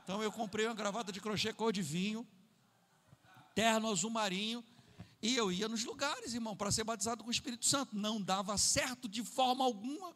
Então 0.03 0.21
eu 0.21 0.29
comprei 0.29 0.65
uma 0.65 0.75
gravata 0.75 1.09
de 1.09 1.21
crochê 1.21 1.53
cor 1.53 1.71
de 1.71 1.81
vinho, 1.81 2.27
terno 3.55 3.89
azul 3.89 4.09
marinho, 4.09 4.61
e 5.21 5.37
eu 5.37 5.53
ia 5.53 5.69
nos 5.69 5.85
lugares, 5.85 6.33
irmão, 6.33 6.53
para 6.53 6.69
ser 6.69 6.83
batizado 6.83 7.23
com 7.23 7.29
o 7.29 7.31
Espírito 7.31 7.65
Santo. 7.65 7.95
Não 7.95 8.21
dava 8.21 8.57
certo 8.57 9.07
de 9.07 9.23
forma 9.23 9.63
alguma 9.63 10.13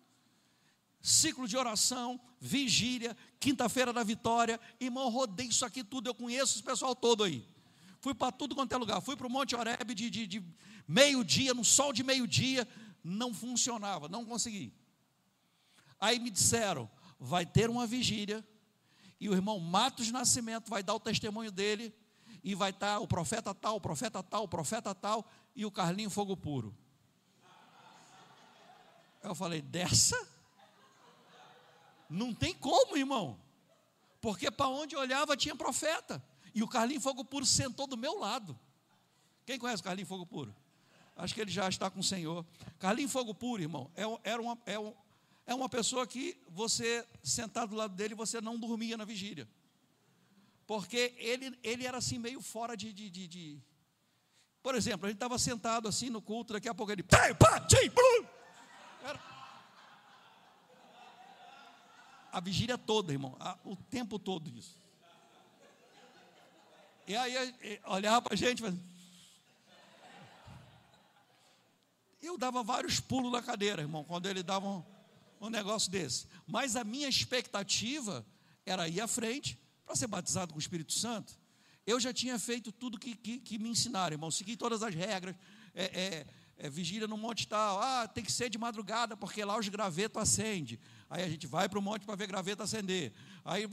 ciclo 1.01 1.47
de 1.47 1.55
oração, 1.55 2.19
vigília, 2.39 3.15
quinta-feira 3.39 3.91
da 3.93 4.03
vitória. 4.03 4.59
Irmão, 4.79 5.09
rodei 5.09 5.47
isso 5.47 5.65
aqui 5.65 5.83
tudo, 5.83 6.07
eu 6.09 6.15
conheço 6.15 6.55
esse 6.55 6.63
pessoal 6.63 6.95
todo 6.95 7.23
aí. 7.23 7.45
Fui 7.99 8.13
para 8.13 8.31
tudo 8.31 8.55
quanto 8.55 8.73
é 8.73 8.77
lugar. 8.77 9.01
Fui 9.01 9.15
para 9.15 9.27
o 9.27 9.29
Monte 9.29 9.55
Oreb 9.55 9.93
de, 9.93 10.09
de, 10.09 10.27
de 10.27 10.43
meio-dia, 10.87 11.53
no 11.53 11.65
sol 11.65 11.91
de 11.91 12.03
meio-dia. 12.03 12.67
Não 13.03 13.33
funcionava, 13.33 14.07
não 14.07 14.25
consegui. 14.25 14.73
Aí 15.99 16.19
me 16.19 16.29
disseram: 16.29 16.89
vai 17.19 17.45
ter 17.45 17.69
uma 17.69 17.87
vigília, 17.87 18.45
e 19.19 19.29
o 19.29 19.33
irmão 19.33 19.59
Matos 19.59 20.11
Nascimento 20.11 20.69
vai 20.69 20.83
dar 20.83 20.93
o 20.93 20.99
testemunho 20.99 21.51
dele, 21.51 21.93
e 22.43 22.53
vai 22.53 22.69
estar 22.69 22.99
o 22.99 23.07
profeta 23.07 23.53
tal, 23.53 23.77
o 23.77 23.81
profeta 23.81 24.21
tal, 24.21 24.43
o 24.43 24.47
profeta 24.47 24.93
tal, 24.93 25.27
e 25.55 25.65
o 25.65 25.71
Carlinho 25.71 26.09
Fogo 26.09 26.37
Puro. 26.37 26.75
Eu 29.23 29.33
falei: 29.33 29.61
dessa? 29.61 30.36
Não 32.09 32.33
tem 32.33 32.53
como, 32.53 32.97
irmão. 32.97 33.39
Porque 34.21 34.49
para 34.49 34.67
onde 34.67 34.95
olhava 34.95 35.37
tinha 35.37 35.55
profeta. 35.55 36.23
E 36.53 36.63
o 36.63 36.67
Carlinho 36.67 37.01
Fogo 37.01 37.23
Puro 37.23 37.45
sentou 37.45 37.87
do 37.87 37.97
meu 37.97 38.19
lado. 38.19 38.57
Quem 39.45 39.59
conhece 39.59 39.81
o 39.81 39.83
Carlinho 39.83 40.07
Fogo 40.07 40.25
Puro? 40.25 40.55
Acho 41.15 41.33
que 41.33 41.41
ele 41.41 41.51
já 41.51 41.67
está 41.67 41.89
com 41.89 41.99
o 41.99 42.03
Senhor. 42.03 42.45
Carlinho 42.79 43.09
Fogo 43.09 43.33
Puro, 43.33 43.61
irmão, 43.61 43.91
é, 43.95 44.03
era 44.23 44.41
uma, 44.41 44.57
é, 44.65 44.77
um, 44.77 44.93
é 45.45 45.55
uma 45.55 45.69
pessoa 45.69 46.05
que 46.05 46.37
você, 46.49 47.07
sentado 47.23 47.69
do 47.69 47.75
lado 47.75 47.95
dele, 47.95 48.13
você 48.13 48.41
não 48.41 48.59
dormia 48.59 48.97
na 48.97 49.05
vigília. 49.05 49.47
Porque 50.67 51.15
ele, 51.17 51.57
ele 51.63 51.87
era 51.87 51.97
assim, 51.97 52.19
meio 52.19 52.41
fora 52.41 52.75
de. 52.75 52.91
de, 52.91 53.09
de, 53.09 53.27
de... 53.27 53.61
Por 54.61 54.75
exemplo, 54.75 55.05
a 55.05 55.09
gente 55.09 55.15
estava 55.15 55.39
sentado 55.39 55.87
assim 55.87 56.09
no 56.09 56.21
culto, 56.21 56.53
daqui 56.53 56.67
a 56.67 56.73
pouco 56.73 56.91
ele. 56.91 57.05
Era, 59.01 59.36
a 62.31 62.39
vigília 62.39 62.77
toda, 62.77 63.11
irmão, 63.11 63.37
o 63.63 63.75
tempo 63.75 64.19
todo 64.19 64.49
isso. 64.49 64.75
E 67.07 67.15
aí 67.15 67.79
olhava 67.85 68.21
para 68.21 68.33
a 68.33 68.37
gente, 68.37 68.61
mas... 68.61 68.75
eu 72.21 72.37
dava 72.37 72.61
vários 72.63 72.99
pulos 72.99 73.31
na 73.31 73.41
cadeira, 73.41 73.81
irmão, 73.81 74.03
quando 74.03 74.25
ele 74.25 74.43
dava 74.43 74.67
um, 74.67 74.83
um 75.39 75.49
negócio 75.49 75.89
desse. 75.89 76.27
Mas 76.45 76.75
a 76.75 76.83
minha 76.83 77.07
expectativa 77.07 78.25
era 78.65 78.87
ir 78.87 78.99
à 78.99 79.07
frente 79.07 79.57
para 79.85 79.95
ser 79.95 80.07
batizado 80.07 80.51
com 80.51 80.57
o 80.57 80.61
Espírito 80.61 80.91
Santo. 80.91 81.33
Eu 81.85 81.99
já 81.99 82.13
tinha 82.13 82.37
feito 82.37 82.71
tudo 82.71 82.99
que, 82.99 83.15
que, 83.15 83.39
que 83.39 83.57
me 83.57 83.69
ensinaram, 83.69 84.15
irmão, 84.15 84.29
segui 84.29 84.57
todas 84.57 84.83
as 84.83 84.93
regras. 84.93 85.35
É, 85.73 85.85
é, 85.85 86.27
é, 86.57 86.69
vigília 86.69 87.07
no 87.07 87.15
monte 87.15 87.47
tal, 87.47 87.79
ah, 87.81 88.07
tem 88.07 88.23
que 88.23 88.31
ser 88.31 88.49
de 88.49 88.57
madrugada, 88.57 89.15
porque 89.15 89.45
lá 89.45 89.57
os 89.57 89.69
gravetos 89.69 90.21
acendem. 90.21 90.79
Aí 91.09 91.23
a 91.23 91.29
gente 91.29 91.47
vai 91.47 91.69
para 91.69 91.79
o 91.79 91.81
monte 91.81 92.05
para 92.05 92.15
ver 92.15 92.27
graveto 92.27 92.63
acender. 92.63 93.13
Aí 93.45 93.67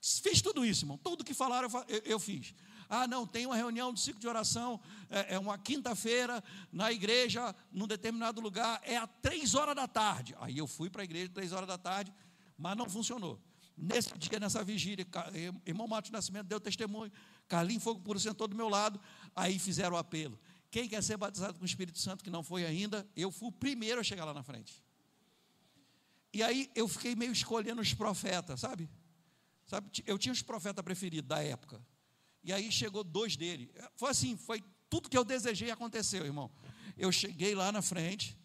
fiz 0.00 0.42
tudo 0.42 0.64
isso, 0.64 0.84
irmão. 0.84 0.98
Tudo 0.98 1.24
que 1.24 1.34
falaram 1.34 1.68
eu, 1.88 2.02
eu, 2.04 2.20
fiz. 2.20 2.54
Ah, 2.88 3.06
não, 3.06 3.26
tem 3.26 3.46
uma 3.46 3.56
reunião 3.56 3.92
de 3.92 4.00
ciclo 4.00 4.20
de 4.20 4.28
oração, 4.28 4.80
é, 5.10 5.34
é 5.34 5.38
uma 5.38 5.58
quinta-feira 5.58 6.42
na 6.72 6.90
igreja, 6.92 7.54
num 7.70 7.86
determinado 7.86 8.40
lugar, 8.40 8.80
é 8.84 8.96
às 8.96 9.08
três 9.20 9.54
horas 9.54 9.74
da 9.74 9.86
tarde. 9.86 10.34
Aí 10.40 10.58
eu 10.58 10.66
fui 10.66 10.88
para 10.88 11.02
a 11.02 11.04
igreja 11.04 11.30
três 11.32 11.52
horas 11.52 11.68
da 11.68 11.78
tarde, 11.78 12.12
mas 12.56 12.76
não 12.76 12.88
funcionou. 12.88 13.40
Nesse 13.76 14.16
dia, 14.18 14.40
nessa 14.40 14.64
vigília, 14.64 15.06
irmão 15.64 15.86
Matos 15.86 16.10
Nascimento 16.10 16.46
deu 16.46 16.58
testemunho, 16.58 17.12
Carlinhos 17.46 17.84
Fogo 17.84 18.00
Puro 18.00 18.18
sentou 18.18 18.48
do 18.48 18.56
meu 18.56 18.68
lado, 18.68 19.00
aí 19.36 19.58
fizeram 19.58 19.94
o 19.94 19.98
apelo. 19.98 20.38
Quem 20.70 20.88
quer 20.88 21.02
ser 21.02 21.16
batizado 21.16 21.58
com 21.58 21.62
o 21.62 21.66
Espírito 21.66 21.98
Santo, 21.98 22.22
que 22.22 22.28
não 22.28 22.42
foi 22.42 22.66
ainda, 22.66 23.08
eu 23.16 23.30
fui 23.30 23.48
o 23.48 23.52
primeiro 23.52 24.00
a 24.00 24.04
chegar 24.04 24.24
lá 24.24 24.34
na 24.34 24.42
frente. 24.42 24.82
E 26.38 26.42
aí 26.44 26.70
eu 26.72 26.86
fiquei 26.86 27.16
meio 27.16 27.32
escolhendo 27.32 27.82
os 27.82 27.92
profetas, 27.92 28.60
sabe? 28.60 28.88
sabe? 29.66 29.90
Eu 30.06 30.16
tinha 30.16 30.32
os 30.32 30.40
profetas 30.40 30.84
preferidos 30.84 31.28
da 31.28 31.42
época. 31.42 31.84
E 32.44 32.52
aí 32.52 32.70
chegou 32.70 33.02
dois 33.02 33.36
dele. 33.36 33.74
Foi 33.96 34.10
assim, 34.10 34.36
foi 34.36 34.62
tudo 34.88 35.08
que 35.08 35.18
eu 35.18 35.24
desejei 35.24 35.72
aconteceu, 35.72 36.24
irmão. 36.24 36.48
Eu 36.96 37.10
cheguei 37.10 37.56
lá 37.56 37.72
na 37.72 37.82
frente, 37.82 38.38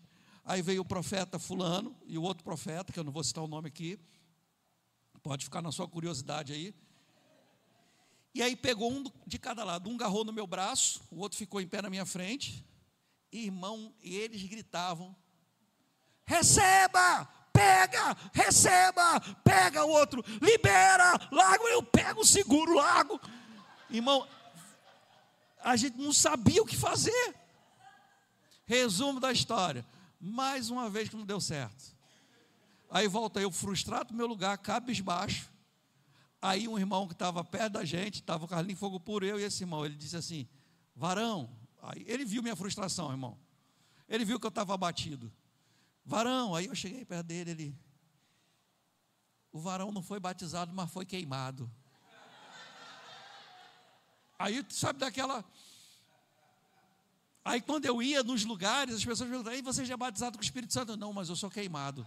aí 0.43 0.59
veio 0.63 0.81
o 0.81 0.85
profeta 0.85 1.37
fulano 1.37 1.95
e 2.07 2.17
o 2.17 2.23
outro 2.23 2.43
profeta, 2.43 2.91
que 2.91 2.99
eu 2.99 3.03
não 3.03 3.11
vou 3.11 3.23
citar 3.23 3.43
o 3.43 3.47
nome 3.47 3.67
aqui. 3.67 3.99
Pode 5.21 5.45
ficar 5.45 5.61
na 5.61 5.71
sua 5.71 5.87
curiosidade 5.87 6.51
aí. 6.51 6.73
E 8.33 8.41
aí 8.41 8.55
pegou 8.55 8.91
um 8.91 9.03
de 9.27 9.37
cada 9.37 9.63
lado, 9.63 9.87
um 9.87 9.93
agarrou 9.93 10.25
no 10.25 10.33
meu 10.33 10.47
braço, 10.47 10.99
o 11.11 11.19
outro 11.19 11.37
ficou 11.37 11.61
em 11.61 11.67
pé 11.67 11.79
na 11.79 11.91
minha 11.91 12.07
frente. 12.07 12.65
E, 13.31 13.45
irmão, 13.45 13.93
e 14.01 14.15
eles 14.15 14.41
gritavam: 14.41 15.15
Receba! 16.25 17.42
Pega, 17.53 18.17
receba, 18.33 19.19
pega 19.43 19.85
o 19.85 19.89
outro, 19.89 20.25
libera, 20.41 21.13
largo, 21.31 21.67
eu 21.67 21.83
pego, 21.83 22.25
seguro, 22.25 22.73
largo. 22.73 23.21
Irmão, 23.89 24.27
a 25.63 25.75
gente 25.75 25.97
não 25.97 26.11
sabia 26.11 26.61
o 26.61 26.65
que 26.65 26.75
fazer. 26.75 27.35
Resumo 28.65 29.19
da 29.19 29.31
história. 29.31 29.85
Mais 30.19 30.69
uma 30.69 30.89
vez 30.89 31.09
que 31.09 31.15
não 31.15 31.25
deu 31.25 31.39
certo. 31.39 31.93
Aí 32.89 33.07
volta 33.07 33.39
eu 33.39 33.51
frustrado 33.51 34.11
no 34.11 34.17
meu 34.17 34.27
lugar, 34.27 34.57
cabisbaixo. 34.57 35.49
Aí 36.41 36.67
um 36.67 36.77
irmão 36.77 37.07
que 37.07 37.13
estava 37.13 37.43
perto 37.43 37.73
da 37.73 37.85
gente, 37.85 38.15
estava 38.15 38.45
o 38.45 38.47
Carlinhos 38.47 38.79
Fogo 38.79 38.99
Puro, 38.99 39.25
eu 39.25 39.39
e 39.39 39.43
esse 39.43 39.63
irmão, 39.63 39.85
ele 39.85 39.95
disse 39.95 40.17
assim, 40.17 40.47
varão, 40.95 41.49
aí 41.81 42.03
ele 42.07 42.25
viu 42.25 42.43
minha 42.43 42.55
frustração, 42.55 43.09
irmão. 43.11 43.37
Ele 44.09 44.25
viu 44.25 44.39
que 44.39 44.45
eu 44.45 44.49
estava 44.49 44.73
abatido. 44.73 45.31
Varão, 46.05 46.53
aí 46.53 46.65
eu 46.65 46.75
cheguei 46.75 47.05
perto 47.05 47.27
dele, 47.27 47.51
ele. 47.51 47.79
O 49.51 49.59
varão 49.59 49.91
não 49.91 50.01
foi 50.01 50.19
batizado, 50.19 50.73
mas 50.73 50.91
foi 50.91 51.05
queimado. 51.05 51.71
Aí, 54.37 54.65
sabe 54.69 54.99
daquela. 54.99 55.45
Aí, 57.45 57.61
quando 57.61 57.85
eu 57.85 58.01
ia 58.01 58.23
nos 58.23 58.43
lugares, 58.43 58.95
as 58.95 59.05
pessoas 59.05 59.29
perguntavam: 59.29 59.57
aí 59.57 59.61
você 59.61 59.85
já 59.85 59.93
é 59.93 59.97
batizado 59.97 60.37
com 60.37 60.41
o 60.41 60.43
Espírito 60.43 60.73
Santo? 60.73 60.97
Não, 60.97 61.13
mas 61.13 61.29
eu 61.29 61.35
sou 61.35 61.49
queimado. 61.49 62.05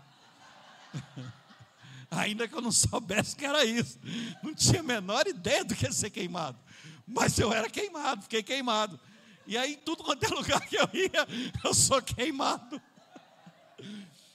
Ainda 2.11 2.47
que 2.47 2.55
eu 2.55 2.61
não 2.61 2.73
soubesse 2.73 3.35
que 3.35 3.45
era 3.45 3.65
isso. 3.65 3.99
Não 4.43 4.55
tinha 4.55 4.81
a 4.81 4.83
menor 4.83 5.27
ideia 5.27 5.65
do 5.65 5.75
que 5.75 5.85
ia 5.85 5.93
ser 5.93 6.11
queimado. 6.11 6.59
Mas 7.07 7.39
eu 7.39 7.53
era 7.53 7.69
queimado, 7.69 8.23
fiquei 8.23 8.43
queimado. 8.43 8.99
E 9.47 9.57
aí, 9.57 9.77
tudo 9.77 10.03
quanto 10.03 10.25
é 10.25 10.29
lugar 10.29 10.61
que 10.67 10.77
eu 10.77 10.89
ia, 10.93 11.27
eu 11.65 11.75
sou 11.75 12.03
queimado. 12.03 12.81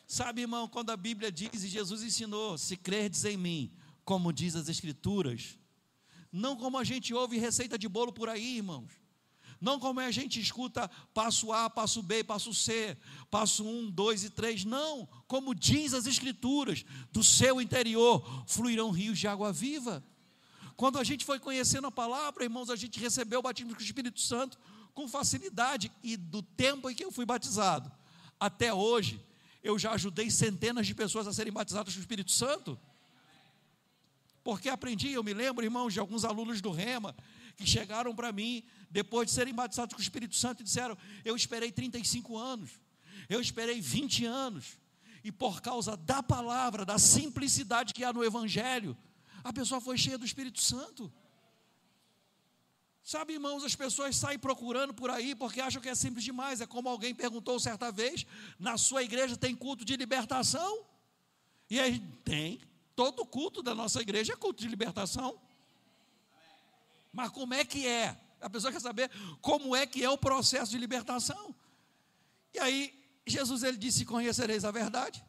Sabe, 0.08 0.42
irmão, 0.42 0.68
quando 0.68 0.90
a 0.90 0.98
Bíblia 0.98 1.32
diz, 1.32 1.64
e 1.64 1.68
Jesus 1.68 2.04
ensinou: 2.04 2.58
se 2.58 2.76
crerdes 2.76 3.24
em 3.26 3.38
mim, 3.38 3.72
como 4.04 4.34
diz 4.34 4.56
as 4.56 4.68
Escrituras, 4.68 5.58
não 6.32 6.56
como 6.56 6.78
a 6.78 6.84
gente 6.84 7.14
ouve 7.14 7.38
receita 7.38 7.78
de 7.78 7.88
bolo 7.88 8.12
por 8.12 8.30
aí, 8.30 8.58
irmãos. 8.58 8.92
Não 9.60 9.80
como 9.80 10.00
a 10.00 10.10
gente 10.10 10.40
escuta 10.40 10.90
passo 11.14 11.54
A, 11.54 11.70
passo 11.70 12.02
B, 12.02 12.24
passo 12.24 12.52
C, 12.52 12.98
passo 13.30 13.64
1, 13.64 13.92
2 13.92 14.24
e 14.24 14.30
3. 14.32 14.66
Não, 14.66 15.08
como 15.28 15.54
diz 15.54 15.94
as 15.94 16.08
Escrituras, 16.08 16.84
do 17.12 17.24
seu 17.24 17.62
interior 17.62 18.44
fluirão 18.48 18.90
rios 18.90 19.20
de 19.20 19.28
água 19.28 19.54
viva. 19.54 20.04
Quando 20.76 20.98
a 20.98 21.04
gente 21.04 21.24
foi 21.24 21.40
conhecendo 21.40 21.86
a 21.86 21.92
palavra, 21.92 22.44
irmãos, 22.44 22.72
a 22.72 22.76
gente 22.76 23.00
recebeu 23.00 23.40
o 23.40 23.44
batismo 23.44 23.76
com 23.76 23.80
o 23.80 23.84
Espírito 23.84 24.20
Santo 24.20 24.58
com 24.96 25.08
facilidade. 25.08 25.92
E 26.02 26.18
do 26.18 26.42
tempo 26.42 26.90
em 26.90 26.96
que 26.96 27.06
eu 27.06 27.12
fui 27.12 27.26
batizado 27.26 27.92
até 28.40 28.74
hoje, 28.74 29.24
eu 29.64 29.78
já 29.78 29.92
ajudei 29.92 30.30
centenas 30.30 30.88
de 30.88 30.96
pessoas 30.96 31.28
a 31.28 31.34
serem 31.34 31.54
batizadas 31.54 31.94
com 31.94 32.00
o 32.00 32.02
Espírito 32.02 32.32
Santo. 32.32 32.80
Porque 34.44 34.70
aprendi, 34.70 35.12
eu 35.12 35.24
me 35.24 35.34
lembro, 35.34 35.64
irmãos, 35.64 35.94
de 35.94 36.00
alguns 36.00 36.26
alunos 36.26 36.62
do 36.62 36.72
Rema 36.72 37.16
que 37.56 37.66
chegaram 37.66 38.16
para 38.16 38.32
mim 38.32 38.64
depois 38.90 39.28
de 39.28 39.34
serem 39.34 39.54
batizados 39.54 39.94
com 39.94 40.00
o 40.00 40.04
Espírito 40.04 40.36
Santo 40.36 40.62
e 40.62 40.64
disseram: 40.64 40.98
Eu 41.24 41.36
esperei 41.36 41.72
35 41.72 42.38
anos, 42.38 42.72
eu 43.30 43.40
esperei 43.40 43.80
20 43.80 44.26
anos, 44.26 44.80
e 45.24 45.32
por 45.32 45.62
causa 45.62 45.96
da 45.96 46.24
palavra, 46.24 46.84
da 46.84 46.98
simplicidade 46.98 47.94
que 47.94 48.04
há 48.04 48.12
no 48.12 48.24
Evangelho, 48.24 48.98
a 49.44 49.54
pessoa 49.54 49.80
foi 49.80 49.98
cheia 49.98 50.18
do 50.18 50.26
Espírito 50.26 50.62
Santo. 50.62 51.12
Sabe, 53.04 53.34
irmãos, 53.34 53.64
as 53.64 53.76
pessoas 53.76 54.16
saem 54.16 54.38
procurando 54.38 54.94
por 54.94 55.10
aí 55.10 55.34
porque 55.34 55.60
acham 55.60 55.82
que 55.82 55.90
é 55.90 55.96
simples 55.96 56.24
demais. 56.24 56.62
É 56.62 56.68
como 56.68 56.88
alguém 56.88 57.16
perguntou 57.16 57.60
certa 57.60 57.92
vez: 57.92 58.26
na 58.60 58.78
sua 58.78 59.04
igreja 59.04 59.36
tem 59.36 59.56
culto 59.56 59.84
de 59.84 59.96
libertação? 59.96 60.86
E 61.70 61.80
aí 61.80 62.00
tem. 62.24 62.62
Todo 62.96 63.26
culto 63.26 63.64
da 63.64 63.74
nossa 63.74 64.02
igreja 64.02 64.34
é 64.34 64.36
culto 64.36 64.62
de 64.62 64.68
libertação. 64.68 65.40
Mas 67.12 67.30
como 67.32 67.54
é 67.54 67.66
que 67.66 67.88
é? 67.88 68.18
A 68.40 68.50
pessoa 68.50 68.72
quer 68.72 68.82
saber 68.82 69.10
como 69.42 69.76
é 69.76 69.86
que 69.86 70.04
é 70.04 70.10
o 70.10 70.18
processo 70.18 70.72
de 70.72 70.78
libertação. 70.78 71.56
E 72.54 72.60
aí, 72.60 72.94
Jesus 73.26 73.64
ele 73.64 73.78
disse: 73.78 74.06
Conhecereis 74.06 74.64
a 74.64 74.72
verdade, 74.72 75.24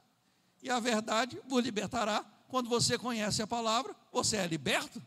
e 0.62 0.70
a 0.70 0.78
verdade 0.78 1.40
vos 1.46 1.62
libertará. 1.62 2.24
Quando 2.48 2.68
você 2.68 2.98
conhece 2.98 3.40
a 3.40 3.46
palavra, 3.46 3.96
você 4.12 4.36
é 4.36 4.46
liberto. 4.46 5.02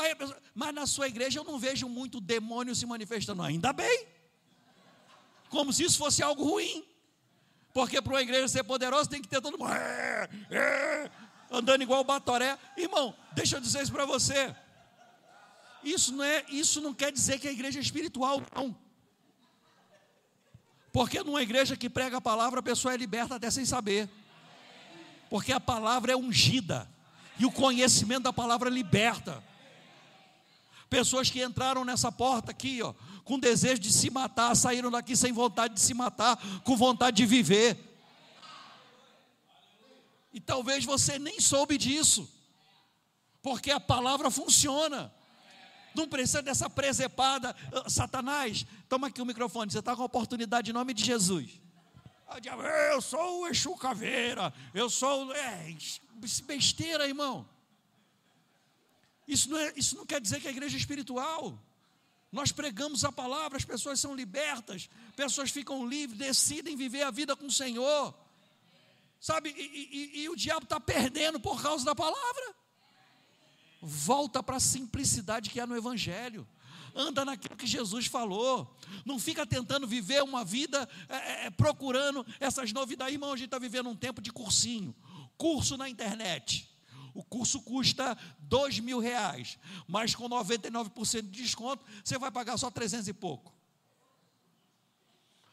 Aí 0.00 0.14
pessoa, 0.14 0.40
mas 0.54 0.74
na 0.74 0.86
sua 0.86 1.08
igreja 1.08 1.38
eu 1.38 1.44
não 1.44 1.58
vejo 1.58 1.88
muito 1.88 2.20
demônio 2.20 2.74
se 2.74 2.86
manifestando. 2.86 3.42
Ainda 3.42 3.72
bem. 3.72 4.06
Como 5.48 5.72
se 5.72 5.84
isso 5.84 5.98
fosse 5.98 6.22
algo 6.22 6.42
ruim. 6.44 6.84
Porque 7.72 8.00
para 8.00 8.14
uma 8.14 8.22
igreja 8.22 8.48
ser 8.48 8.64
poderosa 8.64 9.08
tem 9.08 9.22
que 9.22 9.28
ter 9.28 9.40
todo 9.40 9.56
mundo 9.56 9.72
é, 9.72 10.28
é, 10.50 11.10
andando 11.50 11.82
igual 11.82 12.00
o 12.00 12.04
Batoré. 12.04 12.58
Irmão, 12.76 13.14
deixa 13.32 13.56
eu 13.56 13.60
dizer 13.60 13.82
isso 13.82 13.92
para 13.92 14.04
você. 14.04 14.54
Isso 15.82 16.12
não, 16.12 16.24
é, 16.24 16.44
isso 16.48 16.80
não 16.80 16.92
quer 16.92 17.12
dizer 17.12 17.38
que 17.38 17.48
a 17.48 17.52
igreja 17.52 17.78
é 17.78 17.82
espiritual, 17.82 18.42
não. 18.54 18.76
Porque 20.92 21.22
numa 21.22 21.42
igreja 21.42 21.76
que 21.76 21.88
prega 21.88 22.16
a 22.16 22.20
palavra, 22.20 22.60
a 22.60 22.62
pessoa 22.62 22.92
é 22.92 22.96
liberta 22.96 23.36
até 23.36 23.50
sem 23.50 23.64
saber. 23.64 24.08
Porque 25.28 25.52
a 25.52 25.60
palavra 25.60 26.12
é 26.12 26.16
ungida. 26.16 26.90
E 27.38 27.46
o 27.46 27.52
conhecimento 27.52 28.24
da 28.24 28.32
palavra 28.32 28.68
liberta. 28.68 29.42
Pessoas 30.90 31.30
que 31.30 31.40
entraram 31.40 31.84
nessa 31.84 32.10
porta 32.10 32.50
aqui, 32.50 32.82
ó, 32.82 32.92
com 33.22 33.38
desejo 33.38 33.78
de 33.78 33.92
se 33.92 34.10
matar, 34.10 34.56
saíram 34.56 34.90
daqui 34.90 35.14
sem 35.14 35.32
vontade 35.32 35.74
de 35.74 35.80
se 35.80 35.94
matar, 35.94 36.36
com 36.64 36.76
vontade 36.76 37.18
de 37.18 37.26
viver. 37.26 37.78
E 40.32 40.40
talvez 40.40 40.84
você 40.84 41.16
nem 41.16 41.40
soube 41.40 41.78
disso, 41.78 42.28
porque 43.40 43.70
a 43.70 43.78
palavra 43.78 44.32
funciona. 44.32 45.12
Não 45.94 46.08
precisa 46.08 46.42
dessa 46.42 46.68
presepada. 46.68 47.54
Ah, 47.72 47.88
Satanás, 47.88 48.66
toma 48.88 49.06
aqui 49.06 49.22
o 49.22 49.26
microfone, 49.26 49.70
você 49.70 49.78
está 49.78 49.94
com 49.94 50.02
a 50.02 50.06
oportunidade 50.06 50.70
em 50.70 50.74
nome 50.74 50.92
de 50.92 51.04
Jesus. 51.04 51.60
Eu 52.90 53.00
sou 53.00 53.42
o 53.42 53.46
Exu 53.46 53.76
Caveira, 53.76 54.52
eu 54.74 54.90
sou. 54.90 55.32
É, 55.34 55.76
besteira, 56.46 57.06
irmão. 57.06 57.48
Isso 59.30 59.48
não, 59.48 59.58
é, 59.58 59.72
isso 59.76 59.96
não 59.96 60.04
quer 60.04 60.20
dizer 60.20 60.40
que 60.40 60.48
a 60.48 60.50
igreja 60.50 60.76
é 60.76 60.80
espiritual. 60.80 61.56
Nós 62.32 62.50
pregamos 62.50 63.04
a 63.04 63.12
palavra, 63.12 63.56
as 63.56 63.64
pessoas 63.64 64.00
são 64.00 64.14
libertas, 64.14 64.88
pessoas 65.14 65.50
ficam 65.50 65.86
livres, 65.86 66.18
decidem 66.18 66.76
viver 66.76 67.02
a 67.02 67.12
vida 67.12 67.36
com 67.36 67.46
o 67.46 67.52
Senhor. 67.52 68.12
Sabe, 69.20 69.54
e, 69.56 69.62
e, 69.62 70.22
e 70.22 70.28
o 70.28 70.34
diabo 70.34 70.64
está 70.64 70.80
perdendo 70.80 71.38
por 71.38 71.62
causa 71.62 71.84
da 71.84 71.94
palavra. 71.94 72.54
Volta 73.80 74.42
para 74.42 74.56
a 74.56 74.60
simplicidade 74.60 75.48
que 75.48 75.60
há 75.60 75.66
no 75.66 75.76
Evangelho. 75.76 76.46
Anda 76.92 77.24
naquilo 77.24 77.56
que 77.56 77.68
Jesus 77.68 78.06
falou. 78.06 78.76
Não 79.04 79.18
fica 79.18 79.46
tentando 79.46 79.86
viver 79.86 80.24
uma 80.24 80.44
vida 80.44 80.88
é, 81.08 81.16
é, 81.16 81.46
é 81.46 81.50
procurando 81.50 82.26
essas 82.40 82.72
novidades. 82.72 83.14
Irmão, 83.14 83.32
a 83.32 83.36
gente 83.36 83.46
está 83.46 83.60
vivendo 83.60 83.88
um 83.88 83.96
tempo 83.96 84.20
de 84.20 84.32
cursinho 84.32 84.94
curso 85.36 85.76
na 85.76 85.88
internet. 85.88 86.68
O 87.14 87.24
curso 87.24 87.60
custa 87.62 88.16
dois 88.38 88.78
mil 88.78 88.98
reais, 88.98 89.58
mas 89.86 90.14
com 90.14 90.28
99% 90.28 91.22
de 91.22 91.42
desconto, 91.42 91.84
você 92.04 92.18
vai 92.18 92.30
pagar 92.30 92.56
só 92.56 92.70
300 92.70 93.08
e 93.08 93.12
pouco. 93.12 93.52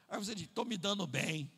Aí 0.09 0.17
você 0.17 0.33
diz, 0.33 0.47
estou 0.47 0.63
me 0.63 0.77
dando 0.77 1.05
bem, 1.05 1.51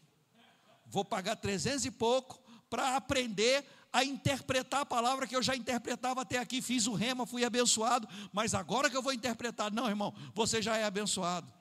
vou 0.88 1.06
pagar 1.06 1.36
300 1.36 1.86
e 1.86 1.92
pouco 1.92 2.42
para 2.70 2.96
aprender 2.96 3.66
a 3.92 4.04
interpretar 4.04 4.82
a 4.82 4.86
palavra 4.86 5.26
que 5.26 5.36
eu 5.36 5.42
já 5.42 5.56
interpretava 5.56 6.22
até 6.22 6.38
aqui, 6.38 6.62
fiz 6.62 6.88
o 6.88 6.94
rema, 6.94 7.26
fui 7.26 7.44
abençoado, 7.44 8.08
mas 8.32 8.54
agora 8.54 8.90
que 8.90 8.96
eu 8.96 9.02
vou 9.02 9.14
interpretar, 9.14 9.72
não, 9.72 9.88
irmão, 9.88 10.14
você 10.34 10.62
já 10.62 10.78
é 10.78 10.84
abençoado. 10.84 11.52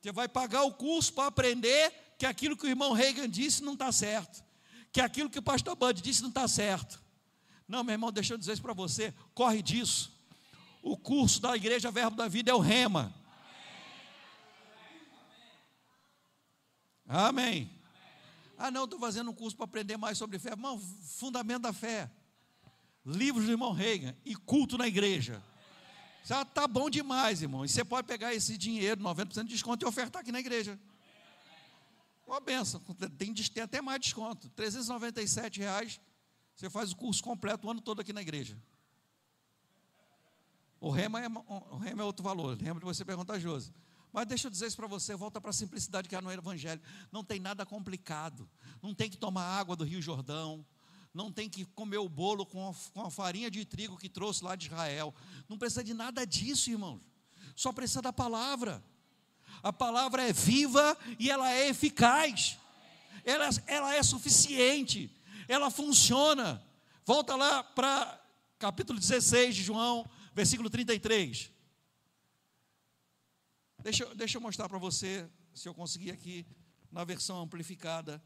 Você 0.00 0.12
vai 0.12 0.28
pagar 0.28 0.62
o 0.62 0.72
curso 0.72 1.12
para 1.12 1.26
aprender 1.26 1.92
que 2.18 2.26
aquilo 2.26 2.56
que 2.56 2.66
o 2.66 2.68
irmão 2.68 2.92
Reagan 2.92 3.28
disse 3.28 3.62
não 3.62 3.74
está 3.74 3.92
certo, 3.92 4.42
que 4.98 5.02
aquilo 5.02 5.30
que 5.30 5.38
o 5.38 5.42
pastor 5.42 5.76
Bud 5.76 6.02
disse 6.02 6.22
não 6.22 6.28
está 6.28 6.48
certo. 6.48 7.00
Não, 7.68 7.84
meu 7.84 7.92
irmão, 7.92 8.10
deixa 8.10 8.34
eu 8.34 8.38
dizer 8.38 8.54
isso 8.54 8.62
para 8.62 8.72
você, 8.72 9.14
corre 9.32 9.62
disso. 9.62 10.12
O 10.82 10.96
curso 10.96 11.40
da 11.40 11.54
Igreja 11.54 11.88
Verbo 11.88 12.16
da 12.16 12.26
Vida 12.26 12.50
é 12.50 12.54
o 12.54 12.58
rema. 12.58 13.14
Amém. 17.06 17.70
Ah, 18.58 18.72
não, 18.72 18.84
estou 18.84 18.98
fazendo 18.98 19.30
um 19.30 19.34
curso 19.34 19.56
para 19.56 19.66
aprender 19.66 19.96
mais 19.96 20.18
sobre 20.18 20.36
fé. 20.36 20.50
Irmão, 20.50 20.80
fundamento 21.16 21.62
da 21.62 21.72
fé. 21.72 22.10
Livros 23.06 23.44
do 23.44 23.52
irmão 23.52 23.72
Reagan 23.72 24.16
e 24.24 24.34
culto 24.34 24.76
na 24.76 24.88
igreja. 24.88 25.40
Já 26.24 26.42
está 26.42 26.66
bom 26.66 26.90
demais, 26.90 27.40
irmão. 27.40 27.64
E 27.64 27.68
você 27.68 27.84
pode 27.84 28.08
pegar 28.08 28.34
esse 28.34 28.58
dinheiro, 28.58 29.00
90% 29.00 29.44
de 29.44 29.50
desconto, 29.50 29.84
e 29.84 29.88
ofertar 29.88 30.22
aqui 30.22 30.32
na 30.32 30.40
igreja. 30.40 30.76
Uma 32.28 32.40
benção. 32.40 32.78
Tem, 33.16 33.32
tem 33.32 33.62
até 33.62 33.80
mais 33.80 34.00
desconto. 34.00 34.50
397 34.50 35.60
reais. 35.60 35.98
Você 36.54 36.68
faz 36.68 36.92
o 36.92 36.96
curso 36.96 37.22
completo 37.22 37.66
o 37.66 37.70
ano 37.70 37.80
todo 37.80 38.02
aqui 38.02 38.12
na 38.12 38.20
igreja. 38.20 38.60
O 40.78 40.90
rema 40.90 41.22
é, 41.22 41.26
o 41.26 41.78
rema 41.78 42.02
é 42.02 42.04
outro 42.04 42.22
valor. 42.22 42.58
Lembra 42.60 42.80
de 42.80 42.84
você 42.84 43.02
perguntar 43.02 43.34
a 43.34 43.38
Josi. 43.38 43.72
Mas 44.12 44.26
deixa 44.26 44.46
eu 44.46 44.50
dizer 44.50 44.66
isso 44.66 44.76
para 44.76 44.86
você, 44.86 45.16
volta 45.16 45.40
para 45.40 45.50
a 45.50 45.54
simplicidade 45.54 46.06
que 46.06 46.14
há 46.14 46.20
no 46.20 46.30
Evangelho. 46.30 46.82
Não 47.10 47.24
tem 47.24 47.40
nada 47.40 47.64
complicado. 47.64 48.48
Não 48.82 48.94
tem 48.94 49.08
que 49.08 49.16
tomar 49.16 49.44
água 49.44 49.74
do 49.74 49.84
Rio 49.84 50.02
Jordão. 50.02 50.64
Não 51.14 51.32
tem 51.32 51.48
que 51.48 51.64
comer 51.64 51.98
o 51.98 52.08
bolo 52.10 52.44
com 52.44 52.68
a, 52.68 52.74
com 52.92 53.06
a 53.06 53.10
farinha 53.10 53.50
de 53.50 53.64
trigo 53.64 53.96
que 53.96 54.08
trouxe 54.08 54.44
lá 54.44 54.54
de 54.54 54.66
Israel. 54.66 55.14
Não 55.48 55.56
precisa 55.56 55.82
de 55.82 55.94
nada 55.94 56.26
disso, 56.26 56.70
irmãos. 56.70 57.00
Só 57.56 57.72
precisa 57.72 58.02
da 58.02 58.12
palavra. 58.12 58.84
A 59.62 59.72
palavra 59.72 60.22
é 60.22 60.32
viva 60.32 60.96
e 61.18 61.30
ela 61.30 61.50
é 61.52 61.68
eficaz. 61.68 62.58
Ela, 63.24 63.48
ela 63.66 63.94
é 63.94 64.02
suficiente. 64.02 65.10
Ela 65.46 65.70
funciona. 65.70 66.62
Volta 67.04 67.34
lá 67.36 67.62
para 67.62 68.20
capítulo 68.58 68.98
16 68.98 69.54
de 69.54 69.62
João, 69.62 70.08
versículo 70.34 70.68
33. 70.68 71.50
Deixa, 73.80 74.14
deixa 74.14 74.36
eu 74.36 74.42
mostrar 74.42 74.68
para 74.68 74.78
você, 74.78 75.28
se 75.54 75.68
eu 75.68 75.74
conseguir 75.74 76.10
aqui, 76.10 76.46
na 76.90 77.04
versão 77.04 77.40
amplificada, 77.40 78.22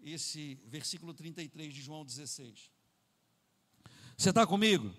esse 0.00 0.60
versículo 0.66 1.14
33 1.14 1.72
de 1.72 1.80
João 1.80 2.04
16. 2.04 2.70
Você 4.16 4.30
está 4.30 4.46
comigo? 4.46 4.94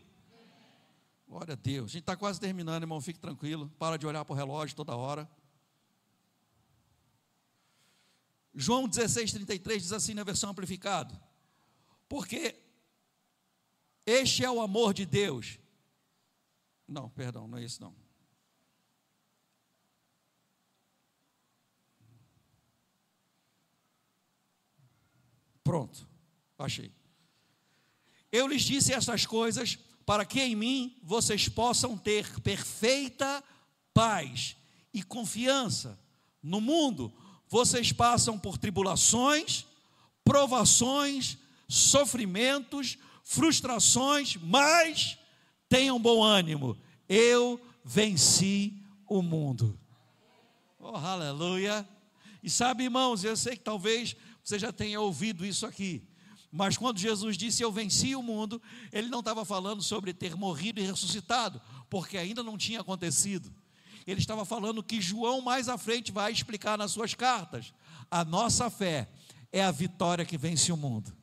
Glória 1.30 1.54
a 1.54 1.56
Deus. 1.56 1.92
A 1.92 1.94
gente 1.94 2.02
está 2.02 2.18
quase 2.18 2.40
terminando, 2.40 2.82
irmão. 2.82 3.00
Fique 3.00 3.20
tranquilo. 3.20 3.70
Para 3.78 3.98
de 3.98 4.08
olhar 4.08 4.26
para 4.26 4.34
o 4.34 4.36
relógio 4.36 4.76
toda 4.76 4.96
hora. 4.96 5.30
João 8.52 8.88
16, 8.88 9.34
33 9.34 9.84
diz 9.84 9.92
assim 9.92 10.16
na 10.16 10.24
versão 10.24 10.50
amplificada: 10.50 11.22
Porque 12.08 12.60
este 14.08 14.44
é 14.44 14.50
o 14.50 14.60
amor 14.60 14.92
de 14.92 15.06
Deus. 15.06 15.60
Não, 16.88 17.12
perdão, 17.12 17.48
não 17.48 17.60
é 17.60 17.64
isso 17.64 17.80
não. 17.80 17.96
Pronto, 25.64 26.10
achei. 26.58 26.92
Eu 28.32 28.48
lhes 28.48 28.64
disse 28.64 28.92
essas 28.92 29.28
coisas 29.28 29.78
para 30.10 30.26
que 30.26 30.42
em 30.42 30.56
mim 30.56 30.98
vocês 31.04 31.48
possam 31.48 31.96
ter 31.96 32.42
perfeita 32.42 33.44
paz 33.94 34.56
e 34.92 35.04
confiança. 35.04 36.00
No 36.42 36.60
mundo, 36.60 37.14
vocês 37.48 37.92
passam 37.92 38.36
por 38.36 38.58
tribulações, 38.58 39.68
provações, 40.24 41.38
sofrimentos, 41.68 42.98
frustrações, 43.24 44.36
mas 44.38 45.16
tenham 45.70 46.02
bom 46.02 46.24
ânimo. 46.24 46.76
Eu 47.08 47.62
venci 47.86 48.82
o 49.08 49.22
mundo. 49.22 49.80
Oh, 50.80 50.88
aleluia. 50.88 51.88
E 52.42 52.50
sabe, 52.50 52.86
irmãos, 52.86 53.24
eu 53.24 53.38
sei 53.38 53.56
que 53.56 53.64
talvez 53.64 54.16
você 54.44 54.58
já 54.58 54.72
tenha 54.72 55.00
ouvido 55.00 55.46
isso 55.46 55.68
aqui. 55.68 56.09
Mas 56.52 56.78
quando 56.78 56.98
Jesus 56.98 57.38
disse 57.38 57.62
eu 57.62 57.72
venci 57.72 58.16
o 58.16 58.24
mundo, 58.24 58.62
ele 58.92 59.08
não 59.08 59.20
estava 59.20 59.46
falando 59.46 59.84
sobre 59.84 60.14
ter 60.14 60.36
morrido 60.36 60.80
e 60.80 60.84
ressuscitado, 60.84 61.62
porque 61.90 62.18
ainda 62.18 62.42
não 62.42 62.58
tinha 62.58 62.82
acontecido. 62.82 63.54
Ele 64.08 64.20
estava 64.20 64.44
falando 64.44 64.82
que 64.82 65.00
João 65.00 65.42
mais 65.42 65.70
à 65.70 65.78
frente 65.78 66.12
vai 66.12 66.32
explicar 66.32 66.78
nas 66.78 66.92
suas 66.92 67.14
cartas. 67.14 67.74
A 68.10 68.26
nossa 68.26 68.70
fé 68.70 69.08
é 69.52 69.64
a 69.64 69.72
vitória 69.72 70.26
que 70.26 70.38
vence 70.38 70.72
o 70.72 70.78
mundo. 70.78 71.14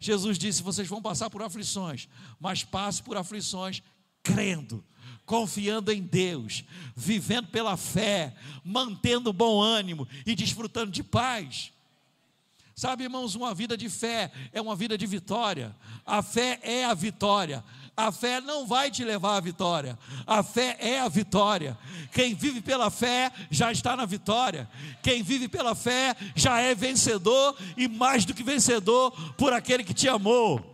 Jesus 0.00 0.38
disse: 0.38 0.62
vocês 0.62 0.88
vão 0.88 1.00
passar 1.00 1.30
por 1.30 1.42
aflições, 1.42 2.08
mas 2.40 2.64
passe 2.64 3.02
por 3.02 3.16
aflições 3.16 3.82
crendo, 4.22 4.84
confiando 5.24 5.92
em 5.92 6.02
Deus, 6.02 6.64
vivendo 6.96 7.48
pela 7.48 7.76
fé, 7.76 8.34
mantendo 8.64 9.32
bom 9.32 9.60
ânimo 9.60 10.08
e 10.26 10.34
desfrutando 10.34 10.90
de 10.90 11.04
paz. 11.04 11.72
Sabe, 12.80 13.04
irmãos, 13.04 13.34
uma 13.34 13.52
vida 13.52 13.76
de 13.76 13.90
fé 13.90 14.32
é 14.54 14.58
uma 14.58 14.74
vida 14.74 14.96
de 14.96 15.06
vitória. 15.06 15.76
A 16.06 16.22
fé 16.22 16.58
é 16.62 16.82
a 16.82 16.94
vitória. 16.94 17.62
A 17.94 18.10
fé 18.10 18.40
não 18.40 18.66
vai 18.66 18.90
te 18.90 19.04
levar 19.04 19.36
à 19.36 19.40
vitória. 19.40 19.98
A 20.26 20.42
fé 20.42 20.78
é 20.80 20.98
a 20.98 21.06
vitória. 21.06 21.76
Quem 22.10 22.34
vive 22.34 22.62
pela 22.62 22.90
fé 22.90 23.30
já 23.50 23.70
está 23.70 23.94
na 23.94 24.06
vitória. 24.06 24.66
Quem 25.02 25.22
vive 25.22 25.46
pela 25.46 25.74
fé 25.74 26.16
já 26.34 26.58
é 26.58 26.74
vencedor 26.74 27.54
e 27.76 27.86
mais 27.86 28.24
do 28.24 28.32
que 28.32 28.42
vencedor 28.42 29.10
por 29.36 29.52
aquele 29.52 29.84
que 29.84 29.92
te 29.92 30.08
amou. 30.08 30.64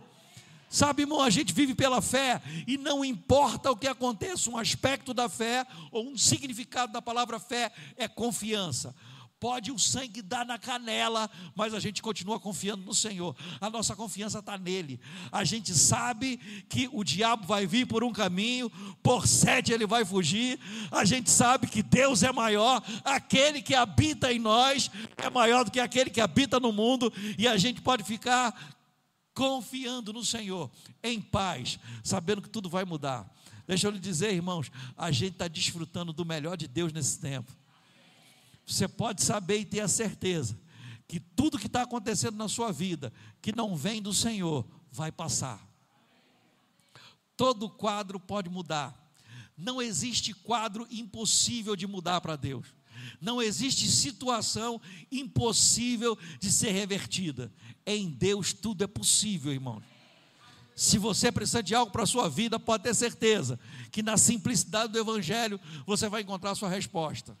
Sabe, 0.69 1.01
irmão, 1.01 1.21
a 1.21 1.29
gente 1.29 1.51
vive 1.51 1.75
pela 1.75 2.01
fé 2.01 2.41
e 2.65 2.77
não 2.77 3.03
importa 3.03 3.69
o 3.69 3.75
que 3.75 3.85
aconteça, 3.85 4.49
um 4.49 4.57
aspecto 4.57 5.13
da 5.13 5.27
fé 5.27 5.67
ou 5.91 6.07
um 6.07 6.17
significado 6.17 6.93
da 6.93 7.01
palavra 7.01 7.37
fé 7.37 7.69
é 7.97 8.07
confiança. 8.07 8.95
Pode 9.39 9.71
o 9.71 9.77
sangue 9.77 10.23
dar 10.23 10.43
na 10.43 10.57
canela, 10.57 11.29
mas 11.55 11.71
a 11.75 11.79
gente 11.79 12.01
continua 12.01 12.39
confiando 12.39 12.83
no 12.83 12.93
Senhor. 12.93 13.35
A 13.61 13.69
nossa 13.69 13.95
confiança 13.95 14.39
está 14.39 14.57
nele. 14.57 14.99
A 15.31 15.43
gente 15.43 15.75
sabe 15.75 16.37
que 16.67 16.89
o 16.91 17.03
diabo 17.03 17.45
vai 17.45 17.67
vir 17.67 17.85
por 17.85 18.03
um 18.03 18.11
caminho, 18.11 18.67
por 19.03 19.27
sete 19.27 19.71
ele 19.71 19.85
vai 19.85 20.03
fugir. 20.03 20.59
A 20.91 21.05
gente 21.05 21.29
sabe 21.29 21.67
que 21.67 21.83
Deus 21.83 22.23
é 22.23 22.31
maior, 22.31 22.83
aquele 23.03 23.61
que 23.61 23.75
habita 23.75 24.33
em 24.33 24.39
nós 24.39 24.89
é 25.17 25.29
maior 25.29 25.63
do 25.63 25.69
que 25.69 25.79
aquele 25.79 26.09
que 26.09 26.21
habita 26.21 26.59
no 26.59 26.71
mundo, 26.71 27.13
e 27.37 27.47
a 27.47 27.57
gente 27.57 27.79
pode 27.79 28.03
ficar 28.03 28.75
confiando 29.35 30.11
no 30.11 30.25
Senhor, 30.25 30.71
em 31.03 31.21
paz, 31.21 31.77
sabendo 32.03 32.41
que 32.41 32.49
tudo 32.49 32.67
vai 32.67 32.85
mudar. 32.85 33.31
Deixa 33.67 33.85
eu 33.85 33.91
lhe 33.91 33.99
dizer, 33.99 34.33
irmãos, 34.33 34.71
a 34.97 35.11
gente 35.11 35.33
está 35.33 35.47
desfrutando 35.47 36.11
do 36.11 36.25
melhor 36.25 36.57
de 36.57 36.67
Deus 36.67 36.91
nesse 36.91 37.19
tempo 37.19 37.55
você 38.67 38.85
pode 38.85 39.23
saber 39.23 39.59
e 39.59 39.65
ter 39.65 39.79
a 39.79 39.87
certeza 39.87 40.59
que 41.07 41.21
tudo 41.21 41.57
que 41.57 41.67
está 41.67 41.83
acontecendo 41.83 42.35
na 42.35 42.49
sua 42.49 42.69
vida, 42.69 43.13
que 43.41 43.55
não 43.55 43.77
vem 43.77 44.01
do 44.01 44.13
Senhor, 44.13 44.67
vai 44.91 45.09
passar. 45.09 45.65
Todo 47.37 47.69
quadro 47.69 48.19
pode 48.19 48.49
mudar. 48.49 48.93
Não 49.57 49.81
existe 49.81 50.33
quadro 50.33 50.85
impossível 50.91 51.77
de 51.77 51.87
mudar 51.87 52.19
para 52.19 52.35
Deus. 52.35 52.67
Não 53.21 53.41
existe 53.41 53.89
situação 53.89 54.81
impossível 55.09 56.17
de 56.39 56.51
ser 56.51 56.71
revertida. 56.71 57.49
Em 57.85 58.09
Deus 58.09 58.51
tudo 58.51 58.83
é 58.83 58.87
possível, 58.87 59.53
irmão. 59.53 59.81
Se 60.75 60.97
você 60.97 61.31
precisa 61.31 61.63
de 61.63 61.73
algo 61.73 61.91
para 61.91 62.03
a 62.03 62.07
sua 62.07 62.29
vida, 62.29 62.59
pode 62.59 62.83
ter 62.83 62.93
certeza 62.93 63.57
que 63.91 64.03
na 64.03 64.17
simplicidade 64.17 64.91
do 64.91 64.99
Evangelho 64.99 65.59
você 65.85 66.09
vai 66.09 66.21
encontrar 66.21 66.51
a 66.51 66.55
sua 66.55 66.69
resposta. 66.69 67.37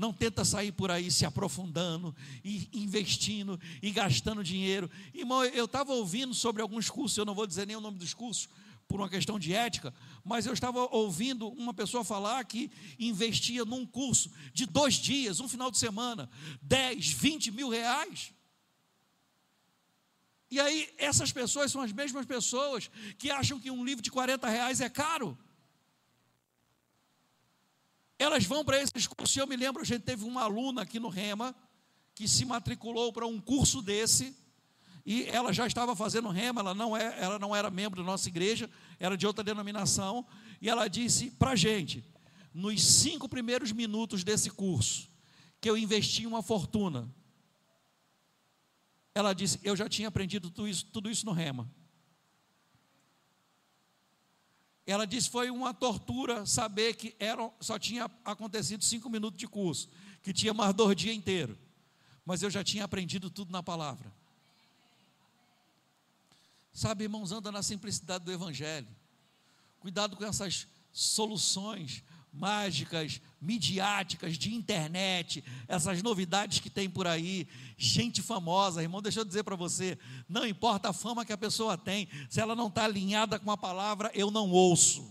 Não 0.00 0.14
tenta 0.14 0.46
sair 0.46 0.72
por 0.72 0.90
aí 0.90 1.10
se 1.10 1.26
aprofundando 1.26 2.16
e 2.42 2.70
investindo 2.72 3.60
e 3.82 3.90
gastando 3.90 4.42
dinheiro. 4.42 4.90
Irmão, 5.12 5.44
eu 5.44 5.66
estava 5.66 5.92
ouvindo 5.92 6.32
sobre 6.32 6.62
alguns 6.62 6.88
cursos, 6.88 7.18
eu 7.18 7.26
não 7.26 7.34
vou 7.34 7.46
dizer 7.46 7.66
nem 7.66 7.76
o 7.76 7.82
nome 7.82 7.98
dos 7.98 8.14
cursos, 8.14 8.48
por 8.88 8.98
uma 8.98 9.10
questão 9.10 9.38
de 9.38 9.52
ética, 9.52 9.92
mas 10.24 10.46
eu 10.46 10.54
estava 10.54 10.88
ouvindo 10.90 11.48
uma 11.48 11.74
pessoa 11.74 12.02
falar 12.02 12.42
que 12.46 12.70
investia 12.98 13.62
num 13.66 13.84
curso 13.84 14.32
de 14.54 14.64
dois 14.64 14.94
dias, 14.94 15.38
um 15.38 15.46
final 15.46 15.70
de 15.70 15.76
semana, 15.76 16.30
10, 16.62 17.08
20 17.12 17.50
mil 17.50 17.68
reais. 17.68 18.32
E 20.50 20.58
aí, 20.58 20.88
essas 20.96 21.30
pessoas 21.30 21.70
são 21.70 21.82
as 21.82 21.92
mesmas 21.92 22.24
pessoas 22.24 22.90
que 23.18 23.30
acham 23.30 23.60
que 23.60 23.70
um 23.70 23.84
livro 23.84 24.02
de 24.02 24.10
40 24.10 24.48
reais 24.48 24.80
é 24.80 24.88
caro. 24.88 25.38
Elas 28.20 28.44
vão 28.44 28.62
para 28.62 28.78
esses 28.78 29.06
cursos. 29.06 29.34
Eu 29.34 29.46
me 29.46 29.56
lembro, 29.56 29.80
a 29.80 29.84
gente 29.84 30.02
teve 30.02 30.24
uma 30.24 30.42
aluna 30.42 30.82
aqui 30.82 31.00
no 31.00 31.08
Rema, 31.08 31.56
que 32.14 32.28
se 32.28 32.44
matriculou 32.44 33.10
para 33.14 33.26
um 33.26 33.40
curso 33.40 33.80
desse, 33.80 34.36
e 35.06 35.24
ela 35.24 35.54
já 35.54 35.66
estava 35.66 35.96
fazendo 35.96 36.28
rema, 36.28 36.60
ela 36.60 36.74
não, 36.74 36.94
é, 36.94 37.18
ela 37.18 37.38
não 37.38 37.56
era 37.56 37.70
membro 37.70 38.02
da 38.02 38.06
nossa 38.06 38.28
igreja, 38.28 38.68
era 38.98 39.16
de 39.16 39.26
outra 39.26 39.42
denominação, 39.42 40.26
e 40.60 40.68
ela 40.68 40.86
disse 40.86 41.30
para 41.30 41.52
a 41.52 41.56
gente, 41.56 42.04
nos 42.52 42.84
cinco 42.84 43.26
primeiros 43.26 43.72
minutos 43.72 44.22
desse 44.22 44.50
curso, 44.50 45.08
que 45.58 45.70
eu 45.70 45.78
investi 45.78 46.26
uma 46.26 46.42
fortuna, 46.42 47.10
ela 49.14 49.32
disse: 49.32 49.58
Eu 49.62 49.74
já 49.74 49.88
tinha 49.88 50.08
aprendido 50.08 50.50
tudo 50.50 50.68
isso, 50.68 50.84
tudo 50.92 51.10
isso 51.10 51.24
no 51.24 51.32
rema. 51.32 51.70
Ela 54.86 55.06
disse: 55.06 55.28
Foi 55.28 55.50
uma 55.50 55.72
tortura 55.72 56.44
saber 56.46 56.94
que 56.94 57.14
era, 57.18 57.50
só 57.60 57.78
tinha 57.78 58.10
acontecido 58.24 58.84
cinco 58.84 59.08
minutos 59.08 59.38
de 59.38 59.46
curso, 59.46 59.88
que 60.22 60.32
tinha 60.32 60.52
mais 60.52 60.74
dois 60.74 60.96
dias 60.96 61.14
inteiro. 61.14 61.58
Mas 62.24 62.42
eu 62.42 62.50
já 62.50 62.62
tinha 62.62 62.84
aprendido 62.84 63.30
tudo 63.30 63.52
na 63.52 63.62
palavra. 63.62 64.12
Sabe, 66.72 67.04
irmãos, 67.04 67.32
anda 67.32 67.50
na 67.50 67.62
simplicidade 67.62 68.24
do 68.24 68.32
Evangelho. 68.32 68.88
Cuidado 69.80 70.16
com 70.16 70.24
essas 70.24 70.66
soluções 70.92 72.02
mágicas, 72.32 73.20
midiáticas, 73.40 74.38
de 74.38 74.54
internet, 74.54 75.44
essas 75.66 76.02
novidades 76.02 76.60
que 76.60 76.70
tem 76.70 76.88
por 76.88 77.06
aí, 77.06 77.48
gente 77.76 78.22
famosa, 78.22 78.82
irmão, 78.82 79.02
deixa 79.02 79.20
eu 79.20 79.24
dizer 79.24 79.42
para 79.42 79.56
você, 79.56 79.98
não 80.28 80.46
importa 80.46 80.90
a 80.90 80.92
fama 80.92 81.24
que 81.24 81.32
a 81.32 81.38
pessoa 81.38 81.76
tem, 81.76 82.08
se 82.28 82.40
ela 82.40 82.54
não 82.54 82.68
está 82.68 82.84
alinhada 82.84 83.38
com 83.38 83.50
a 83.50 83.56
palavra, 83.56 84.10
eu 84.14 84.30
não 84.30 84.50
ouço. 84.50 85.10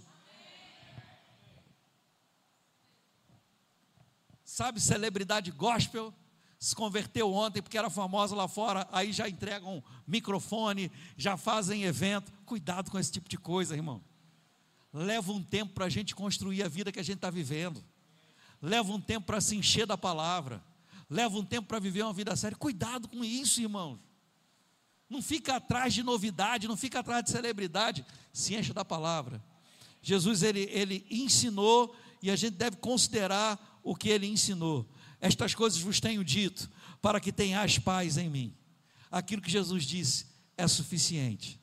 Sabe, 4.44 4.82
celebridade 4.82 5.52
gospel, 5.52 6.14
se 6.60 6.76
converteu 6.76 7.34
ontem 7.34 7.62
porque 7.62 7.78
era 7.78 7.90
famosa 7.90 8.36
lá 8.36 8.48
fora, 8.48 8.88
aí 8.92 9.14
já 9.14 9.30
entregam 9.30 9.82
microfone, 10.06 10.92
já 11.16 11.38
fazem 11.38 11.84
evento. 11.84 12.32
Cuidado 12.46 12.92
com 12.92 13.00
esse 13.00 13.12
tipo 13.12 13.30
de 13.30 13.38
coisa, 13.38 13.76
irmão. 13.76 14.04
Leva 14.94 15.32
um 15.32 15.44
tempo 15.44 15.74
para 15.74 15.86
a 15.86 15.90
gente 15.90 16.16
construir 16.16 16.64
a 16.64 16.68
vida 16.68 16.92
que 16.92 17.00
a 17.00 17.04
gente 17.04 17.18
está 17.18 17.30
vivendo. 17.30 17.84
Leva 18.62 18.92
um 18.92 19.00
tempo 19.00 19.28
para 19.28 19.40
se 19.40 19.56
encher 19.56 19.86
da 19.86 19.98
palavra. 19.98 20.64
Leva 21.10 21.38
um 21.38 21.46
tempo 21.46 21.68
para 21.68 21.80
viver 21.80 22.04
uma 22.04 22.14
vida 22.14 22.36
séria. 22.36 22.58
Cuidado 22.58 23.08
com 23.08 23.24
isso, 23.24 23.62
irmãos. 23.62 24.00
Não 25.10 25.22
fica 25.22 25.56
atrás 25.56 25.94
de 25.94 26.04
novidade, 26.04 26.68
não 26.68 26.78
fica 26.78 27.00
atrás 27.00 27.24
de 27.24 27.32
celebridade. 27.32 28.06
Se 28.32 28.56
encha 28.56 28.74
da 28.74 28.86
palavra. 28.86 29.44
Jesus 30.02 30.44
ele, 30.44 30.70
ele 30.72 31.06
ensinou 31.10 31.96
e 32.22 32.30
a 32.30 32.36
gente 32.36 32.56
deve 32.56 32.78
considerar 32.78 33.80
o 33.84 33.96
que 33.96 34.10
ele 34.10 34.28
ensinou. 34.28 34.88
Estas 35.20 35.54
coisas 35.56 35.80
vos 35.80 36.00
tenho 36.00 36.24
dito, 36.24 36.70
para 37.02 37.20
que 37.20 37.32
tenhais 37.32 37.78
paz 37.78 38.18
em 38.18 38.30
mim. 38.30 38.54
Aquilo 39.12 39.42
que 39.42 39.52
Jesus 39.52 39.84
disse 39.84 40.28
é 40.58 40.68
suficiente. 40.68 41.60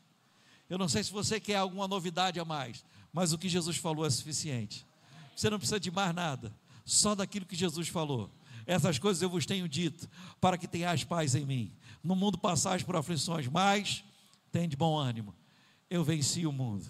Eu 0.68 0.78
não 0.78 0.88
sei 0.88 1.04
se 1.04 1.12
você 1.12 1.38
quer 1.38 1.56
alguma 1.56 1.86
novidade 1.86 2.40
a 2.40 2.44
mais, 2.44 2.84
mas 3.16 3.32
o 3.32 3.38
que 3.38 3.48
Jesus 3.48 3.78
falou 3.78 4.04
é 4.04 4.10
suficiente. 4.10 4.86
Você 5.34 5.48
não 5.48 5.56
precisa 5.56 5.80
de 5.80 5.90
mais 5.90 6.14
nada, 6.14 6.54
só 6.84 7.14
daquilo 7.14 7.46
que 7.46 7.56
Jesus 7.56 7.88
falou. 7.88 8.30
Essas 8.66 8.98
coisas 8.98 9.22
eu 9.22 9.30
vos 9.30 9.46
tenho 9.46 9.66
dito, 9.66 10.06
para 10.38 10.58
que 10.58 10.68
tenhais 10.68 11.02
paz 11.02 11.34
em 11.34 11.46
mim. 11.46 11.72
No 12.04 12.14
mundo 12.14 12.36
passais 12.36 12.82
por 12.82 12.94
aflições, 12.94 13.48
mas 13.48 14.04
tem 14.52 14.68
de 14.68 14.76
bom 14.76 14.98
ânimo. 14.98 15.34
Eu 15.88 16.04
venci 16.04 16.44
o 16.44 16.52
mundo. 16.52 16.84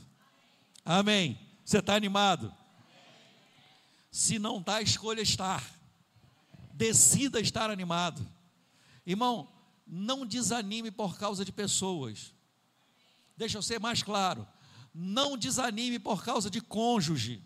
Amém. 0.85 1.39
Você 1.65 1.79
está 1.79 1.95
animado? 1.95 2.53
Se 4.11 4.37
não 4.37 4.59
está, 4.59 4.83
escolha 4.83 5.21
estar. 5.21 5.65
Decida 6.73 7.39
estar 7.39 7.71
animado. 7.71 8.27
Irmão, 9.07 9.49
não 9.87 10.27
desanime 10.27 10.91
por 10.91 11.17
causa 11.17 11.45
de 11.45 11.53
pessoas. 11.53 12.35
Deixa 13.37 13.59
eu 13.59 13.63
ser 13.63 13.79
mais 13.79 14.03
claro. 14.03 14.45
Não 14.99 15.37
desanime 15.37 15.99
por 15.99 16.25
causa 16.25 16.49
de 16.49 16.59
cônjuge. 16.59 17.43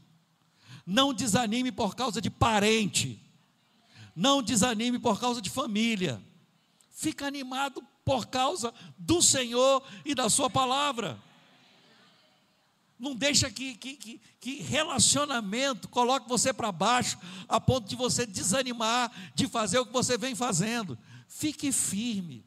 Não 0.87 1.13
desanime 1.13 1.73
por 1.73 1.97
causa 1.97 2.21
de 2.21 2.31
parente. 2.31 3.21
Não 4.15 4.41
desanime 4.41 5.01
por 5.01 5.19
causa 5.19 5.43
de 5.43 5.51
família. 5.51 6.23
Fica 6.91 7.27
animado 7.27 7.83
por 8.05 8.29
causa 8.29 8.73
do 8.97 9.21
Senhor 9.21 9.83
e 10.05 10.15
da 10.15 10.31
Sua 10.31 10.49
palavra. 10.49 11.21
Não 12.97 13.17
deixa 13.17 13.51
que, 13.51 13.75
que, 13.75 13.97
que, 13.97 14.21
que 14.39 14.63
relacionamento 14.63 15.89
coloque 15.89 16.29
você 16.29 16.53
para 16.53 16.71
baixo, 16.71 17.19
a 17.49 17.61
ponto 17.61 17.89
de 17.89 17.97
você 17.97 18.25
desanimar 18.27 19.11
de 19.35 19.49
fazer 19.49 19.81
o 19.81 19.87
que 19.87 19.93
você 19.93 20.17
vem 20.17 20.37
fazendo. 20.37 20.97
Fique 21.27 21.73
firme. 21.73 22.45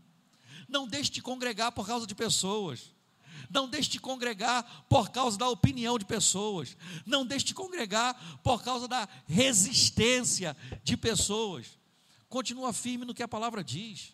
Não 0.69 0.87
deixe 0.87 1.11
de 1.11 1.21
congregar 1.21 1.73
por 1.73 1.85
causa 1.85 2.07
de 2.07 2.15
pessoas. 2.15 2.92
Não 3.53 3.69
deixe 3.69 3.87
de 3.87 3.99
congregar 3.99 4.63
por 4.89 5.11
causa 5.11 5.37
da 5.37 5.47
opinião 5.47 5.99
de 5.99 6.05
pessoas. 6.05 6.75
Não 7.05 7.23
deixe 7.23 7.45
de 7.45 7.53
congregar 7.53 8.39
por 8.41 8.63
causa 8.63 8.87
da 8.87 9.07
resistência 9.27 10.57
de 10.83 10.97
pessoas. 10.97 11.77
Continua 12.27 12.73
firme 12.73 13.05
no 13.05 13.13
que 13.13 13.21
a 13.21 13.27
palavra 13.27 13.63
diz. 13.63 14.11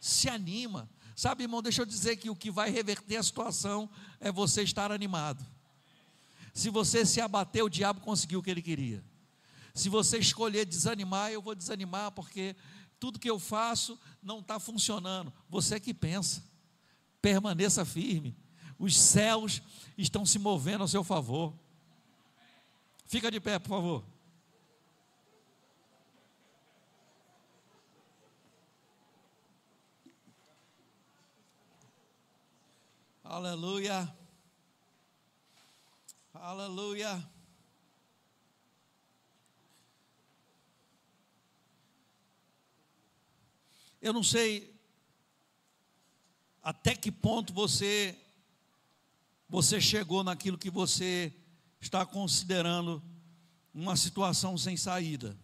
Se 0.00 0.30
anima. 0.30 0.88
Sabe, 1.14 1.44
irmão, 1.44 1.60
deixa 1.60 1.82
eu 1.82 1.86
dizer 1.86 2.16
que 2.16 2.30
o 2.30 2.34
que 2.34 2.50
vai 2.50 2.70
reverter 2.70 3.16
a 3.16 3.22
situação 3.22 3.90
é 4.18 4.32
você 4.32 4.62
estar 4.62 4.90
animado. 4.90 5.46
Se 6.54 6.70
você 6.70 7.04
se 7.04 7.20
abater, 7.20 7.62
o 7.62 7.68
diabo 7.68 8.00
conseguiu 8.00 8.40
o 8.40 8.42
que 8.42 8.50
ele 8.50 8.62
queria. 8.62 9.04
Se 9.74 9.90
você 9.90 10.16
escolher 10.16 10.64
desanimar, 10.64 11.30
eu 11.30 11.42
vou 11.42 11.54
desanimar 11.54 12.12
porque 12.12 12.56
tudo 12.98 13.18
que 13.18 13.28
eu 13.28 13.38
faço 13.38 14.00
não 14.22 14.38
está 14.38 14.58
funcionando. 14.58 15.30
Você 15.50 15.74
é 15.74 15.80
que 15.80 15.92
pensa. 15.92 16.42
Permaneça 17.20 17.84
firme 17.84 18.34
os 18.80 18.96
céus 18.96 19.60
estão 19.96 20.24
se 20.24 20.38
movendo 20.38 20.82
a 20.82 20.88
seu 20.88 21.04
favor. 21.04 21.52
Fica 23.04 23.30
de 23.30 23.38
pé, 23.38 23.58
por 23.58 23.68
favor. 23.68 24.04
Aleluia. 33.22 34.16
Aleluia. 36.32 37.30
Eu 44.00 44.14
não 44.14 44.22
sei 44.22 44.74
até 46.62 46.94
que 46.94 47.12
ponto 47.12 47.52
você 47.52 48.18
você 49.50 49.80
chegou 49.80 50.22
naquilo 50.22 50.56
que 50.56 50.70
você 50.70 51.34
está 51.80 52.06
considerando 52.06 53.02
uma 53.74 53.96
situação 53.96 54.56
sem 54.56 54.76
saída. 54.76 55.36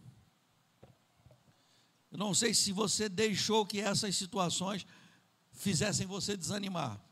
Eu 2.13 2.17
não 2.17 2.33
sei 2.33 2.55
se 2.55 2.71
você 2.71 3.09
deixou 3.09 3.67
que 3.67 3.81
essas 3.81 4.15
situações 4.15 4.87
fizessem 5.51 6.07
você 6.07 6.37
desanimar, 6.37 7.03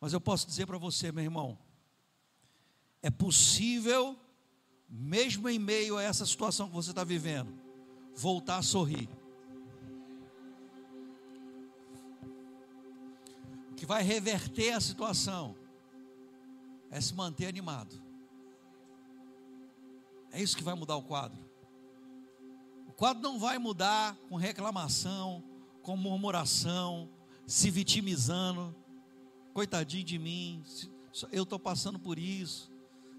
mas 0.00 0.14
eu 0.14 0.20
posso 0.20 0.46
dizer 0.46 0.66
para 0.66 0.78
você, 0.78 1.12
meu 1.12 1.22
irmão, 1.22 1.58
é 3.02 3.10
possível, 3.10 4.18
mesmo 4.88 5.46
em 5.46 5.58
meio 5.58 5.98
a 5.98 6.02
essa 6.02 6.24
situação 6.24 6.68
que 6.68 6.74
você 6.74 6.90
está 6.90 7.04
vivendo, 7.04 7.52
voltar 8.16 8.56
a 8.56 8.62
sorrir. 8.62 9.10
O 13.72 13.74
que 13.74 13.84
vai 13.84 14.02
reverter 14.02 14.72
a 14.72 14.80
situação 14.80 15.54
é 16.94 17.00
se 17.00 17.12
manter 17.12 17.46
animado. 17.46 18.00
É 20.30 20.40
isso 20.40 20.56
que 20.56 20.62
vai 20.62 20.74
mudar 20.74 20.94
o 20.94 21.02
quadro. 21.02 21.44
O 22.86 22.92
quadro 22.92 23.20
não 23.20 23.36
vai 23.36 23.58
mudar 23.58 24.16
com 24.28 24.36
reclamação, 24.36 25.42
com 25.82 25.96
murmuração, 25.96 27.10
se 27.48 27.68
vitimizando. 27.68 28.72
Coitadinho 29.52 30.04
de 30.04 30.20
mim, 30.20 30.62
eu 31.32 31.42
estou 31.42 31.58
passando 31.58 31.98
por 31.98 32.16
isso, 32.16 32.70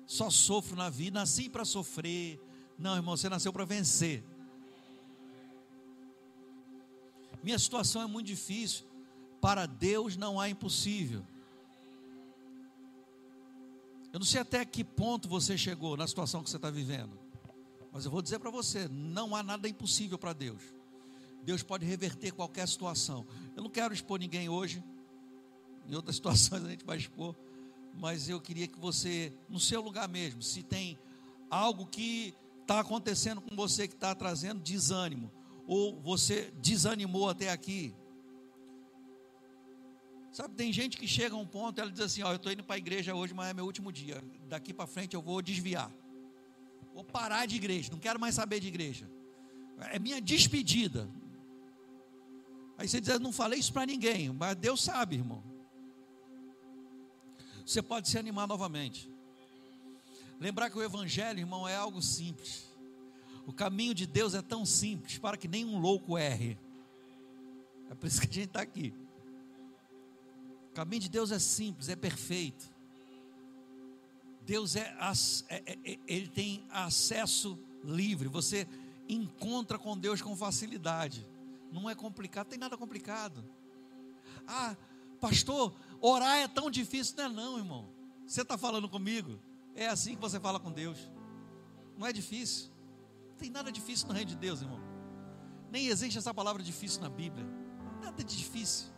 só 0.06 0.30
sofro 0.30 0.78
na 0.78 0.90
vida, 0.90 1.20
nasci 1.20 1.50
para 1.50 1.66
sofrer. 1.66 2.40
Não, 2.80 2.96
irmão, 2.96 3.18
você 3.18 3.28
nasceu 3.28 3.52
para 3.52 3.66
vencer. 3.66 4.24
Minha 7.44 7.60
situação 7.60 8.02
é 8.02 8.08
muito 8.08 8.28
difícil. 8.28 8.86
Para 9.42 9.66
Deus 9.66 10.16
não 10.16 10.40
há 10.40 10.48
impossível. 10.48 11.26
Eu 14.16 14.20
não 14.20 14.26
sei 14.26 14.40
até 14.40 14.64
que 14.64 14.82
ponto 14.82 15.28
você 15.28 15.58
chegou 15.58 15.98
na 15.98 16.08
situação 16.08 16.42
que 16.42 16.50
você 16.50 16.56
está 16.56 16.70
vivendo, 16.70 17.20
mas 17.92 18.06
eu 18.06 18.12
vou 18.12 18.22
dizer 18.22 18.40
para 18.40 18.50
você: 18.50 18.88
não 18.88 19.36
há 19.36 19.44
nada 19.44 19.68
impossível 19.68 20.18
para 20.18 20.32
Deus. 20.32 20.62
Deus 21.44 21.62
pode 21.62 21.86
reverter 21.86 22.32
qualquer 22.32 22.66
situação. 22.66 23.28
Eu 23.58 23.64
não 23.64 23.70
quero 23.70 23.94
expor 23.94 24.18
ninguém 24.18 24.48
hoje, 24.48 24.82
em 25.86 25.96
outras 25.96 26.16
situações 26.16 26.64
a 26.64 26.70
gente 26.70 26.86
vai 26.86 26.96
expor, 26.96 27.36
mas 27.94 28.30
eu 28.30 28.40
queria 28.40 28.70
que 28.70 28.80
você, 28.80 29.34
no 29.50 29.60
seu 29.60 29.82
lugar 29.82 30.08
mesmo, 30.08 30.42
se 30.42 30.64
tem 30.64 30.98
algo 31.50 31.86
que 31.86 32.34
está 32.62 32.80
acontecendo 32.80 33.42
com 33.42 33.54
você 33.54 33.86
que 33.86 33.96
está 33.96 34.16
trazendo 34.16 34.62
desânimo, 34.62 35.30
ou 35.68 36.00
você 36.00 36.54
desanimou 36.62 37.30
até 37.30 37.50
aqui. 37.50 37.94
Sabe, 40.36 40.54
tem 40.54 40.74
gente 40.74 40.98
que 40.98 41.08
chega 41.08 41.34
a 41.34 41.38
um 41.38 41.48
ponto, 41.48 41.80
ela 41.80 41.90
diz 41.90 42.02
assim: 42.02 42.22
Ó, 42.22 42.30
eu 42.30 42.36
estou 42.36 42.52
indo 42.52 42.62
para 42.62 42.76
a 42.76 42.78
igreja 42.78 43.16
hoje, 43.16 43.34
mas 43.34 43.48
é 43.48 43.54
meu 43.54 43.64
último 43.64 43.90
dia. 43.90 44.22
Daqui 44.50 44.74
para 44.74 44.86
frente 44.86 45.14
eu 45.14 45.22
vou 45.22 45.42
desviar. 45.42 45.90
Vou 46.94 47.06
parar 47.06 47.46
de 47.46 47.56
igreja, 47.56 47.90
não 47.90 48.00
quero 48.00 48.20
mais 48.20 48.36
saber 48.36 48.60
de 48.60 48.68
igreja. 48.68 49.10
É 49.94 49.98
minha 49.98 50.20
despedida. 50.20 51.10
Aí 52.78 52.86
você 52.86 53.00
diz: 53.00 53.18
não 53.18 53.32
falei 53.32 53.60
isso 53.60 53.72
para 53.72 53.86
ninguém, 53.86 54.30
mas 54.30 54.58
Deus 54.58 54.84
sabe, 54.84 55.16
irmão. 55.16 55.42
Você 57.66 57.82
pode 57.82 58.10
se 58.10 58.18
animar 58.18 58.46
novamente. 58.46 59.10
Lembrar 60.38 60.70
que 60.70 60.78
o 60.78 60.84
Evangelho, 60.84 61.40
irmão, 61.40 61.66
é 61.66 61.78
algo 61.78 62.02
simples. 62.02 62.70
O 63.48 63.54
caminho 63.54 63.94
de 63.94 64.06
Deus 64.06 64.34
é 64.34 64.42
tão 64.42 64.66
simples 64.66 65.18
para 65.18 65.38
que 65.38 65.48
nenhum 65.48 65.80
louco 65.80 66.18
erre. 66.18 66.58
É 67.90 67.96
por 67.96 68.06
isso 68.06 68.20
que 68.20 68.28
a 68.28 68.34
gente 68.34 68.48
está 68.48 68.60
aqui. 68.60 68.94
O 70.76 70.84
caminho 70.84 71.04
de 71.04 71.08
Deus 71.08 71.32
é 71.32 71.40
simples, 71.40 71.88
é 71.88 71.96
perfeito. 71.96 72.70
Deus 74.46 74.76
é, 74.76 74.94
é, 75.48 75.56
é, 75.56 75.78
é, 75.86 76.00
ele 76.06 76.28
tem 76.28 76.66
acesso 76.70 77.58
livre. 77.82 78.28
Você 78.28 78.68
encontra 79.08 79.80
com 79.80 79.98
Deus 79.98 80.22
com 80.22 80.36
facilidade. 80.36 81.26
Não 81.72 81.90
é 81.90 81.96
complicado, 81.96 82.48
tem 82.48 82.60
nada 82.60 82.76
complicado. 82.76 83.42
Ah, 84.46 84.76
pastor, 85.22 85.74
orar 86.02 86.40
é 86.40 86.48
tão 86.50 86.70
difícil. 86.70 87.16
Não 87.16 87.24
é 87.24 87.30
não, 87.30 87.58
irmão. 87.58 87.90
Você 88.28 88.42
está 88.42 88.58
falando 88.58 88.90
comigo? 88.90 89.40
É 89.76 89.88
assim 89.88 90.16
que 90.16 90.22
você 90.22 90.42
fala 90.42 90.60
com 90.60 90.74
Deus. 90.74 91.10
Não 91.98 92.06
é 92.06 92.12
difícil. 92.12 92.70
Não 93.30 93.38
tem 93.38 93.50
nada 93.50 93.72
difícil 93.72 94.10
no 94.10 94.14
reino 94.14 94.32
de 94.32 94.36
Deus, 94.36 94.62
irmão. 94.62 94.82
Nem 95.72 95.88
existe 95.88 96.18
essa 96.18 96.34
palavra 96.34 96.62
difícil 96.62 97.02
na 97.02 97.10
Bíblia. 97.10 97.48
Nada 98.02 98.22
de 98.22 98.36
difícil. 98.36 98.95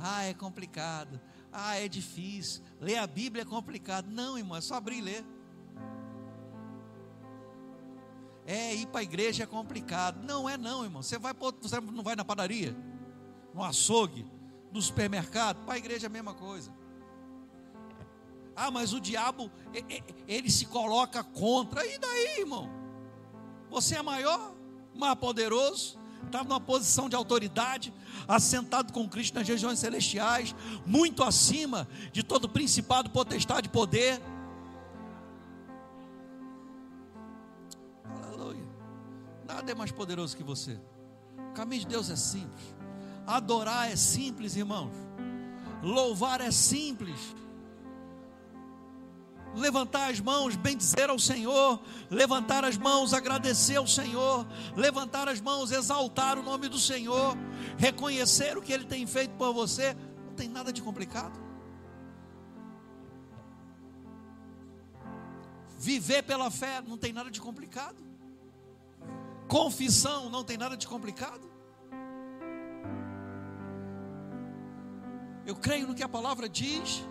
Ah, 0.00 0.24
é 0.24 0.34
complicado. 0.34 1.20
Ah, 1.52 1.76
é 1.76 1.88
difícil. 1.88 2.62
Ler 2.80 2.98
a 2.98 3.06
Bíblia 3.06 3.42
é 3.42 3.44
complicado. 3.44 4.06
Não, 4.08 4.38
irmão, 4.38 4.56
é 4.56 4.60
só 4.60 4.76
abrir 4.76 4.98
e 4.98 5.02
ler. 5.02 5.24
É, 8.46 8.74
ir 8.74 8.86
para 8.86 9.00
a 9.00 9.02
igreja 9.02 9.42
é 9.42 9.46
complicado. 9.46 10.24
Não 10.24 10.48
é 10.48 10.56
não, 10.56 10.84
irmão. 10.84 11.02
Você 11.02 11.18
vai 11.18 11.34
você 11.34 11.80
não 11.80 12.02
vai 12.02 12.16
na 12.16 12.24
padaria, 12.24 12.76
no 13.52 13.62
açougue, 13.62 14.24
no 14.72 14.80
supermercado, 14.80 15.64
para 15.64 15.74
a 15.74 15.78
igreja 15.78 16.06
é 16.06 16.08
a 16.08 16.10
mesma 16.10 16.34
coisa. 16.34 16.72
Ah, 18.56 18.70
mas 18.70 18.92
o 18.92 19.00
diabo, 19.00 19.50
ele 20.26 20.50
se 20.50 20.66
coloca 20.66 21.22
contra. 21.22 21.86
E 21.86 21.98
daí, 21.98 22.40
irmão? 22.40 22.70
Você 23.70 23.96
é 23.96 24.02
maior, 24.02 24.54
mais 24.94 25.14
poderoso, 25.16 25.97
está 26.26 26.44
numa 26.44 26.60
posição 26.60 27.08
de 27.08 27.16
autoridade, 27.16 27.92
assentado 28.26 28.92
com 28.92 29.08
Cristo 29.08 29.34
nas 29.34 29.48
regiões 29.48 29.78
celestiais, 29.78 30.54
muito 30.84 31.22
acima 31.22 31.88
de 32.12 32.22
todo 32.22 32.48
principado, 32.48 33.10
potestade, 33.10 33.68
poder. 33.68 34.20
Aleluia. 38.24 38.66
Nada 39.46 39.72
é 39.72 39.74
mais 39.74 39.90
poderoso 39.90 40.36
que 40.36 40.42
você. 40.42 40.78
O 41.50 41.52
caminho 41.54 41.82
de 41.82 41.88
Deus 41.88 42.10
é 42.10 42.16
simples. 42.16 42.76
Adorar 43.26 43.90
é 43.90 43.96
simples, 43.96 44.56
irmãos. 44.56 44.92
Louvar 45.82 46.40
é 46.40 46.50
simples 46.50 47.18
levantar 49.58 50.10
as 50.10 50.20
mãos, 50.20 50.56
bendizer 50.56 51.10
ao 51.10 51.18
Senhor, 51.18 51.80
levantar 52.10 52.64
as 52.64 52.76
mãos, 52.76 53.12
agradecer 53.12 53.76
ao 53.76 53.86
Senhor, 53.86 54.46
levantar 54.76 55.28
as 55.28 55.40
mãos, 55.40 55.70
exaltar 55.70 56.38
o 56.38 56.42
nome 56.42 56.68
do 56.68 56.78
Senhor, 56.78 57.36
reconhecer 57.76 58.56
o 58.56 58.62
que 58.62 58.72
Ele 58.72 58.84
tem 58.84 59.06
feito 59.06 59.32
por 59.36 59.52
você, 59.52 59.94
não 60.26 60.34
tem 60.34 60.48
nada 60.48 60.72
de 60.72 60.80
complicado. 60.80 61.38
Viver 65.78 66.22
pela 66.22 66.50
fé 66.50 66.82
não 66.86 66.96
tem 66.96 67.12
nada 67.12 67.30
de 67.30 67.40
complicado. 67.40 68.02
Confissão 69.46 70.28
não 70.28 70.42
tem 70.42 70.56
nada 70.56 70.76
de 70.76 70.86
complicado. 70.86 71.48
Eu 75.46 75.56
creio 75.56 75.86
no 75.86 75.94
que 75.94 76.02
a 76.02 76.08
palavra 76.08 76.48
diz 76.48 77.02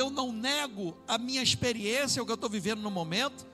eu 0.00 0.10
não 0.10 0.32
nego 0.32 0.96
a 1.06 1.18
minha 1.18 1.42
experiência, 1.42 2.22
o 2.22 2.26
que 2.26 2.32
eu 2.32 2.36
estou 2.36 2.50
vivendo 2.50 2.80
no 2.80 2.90
momento, 2.90 3.46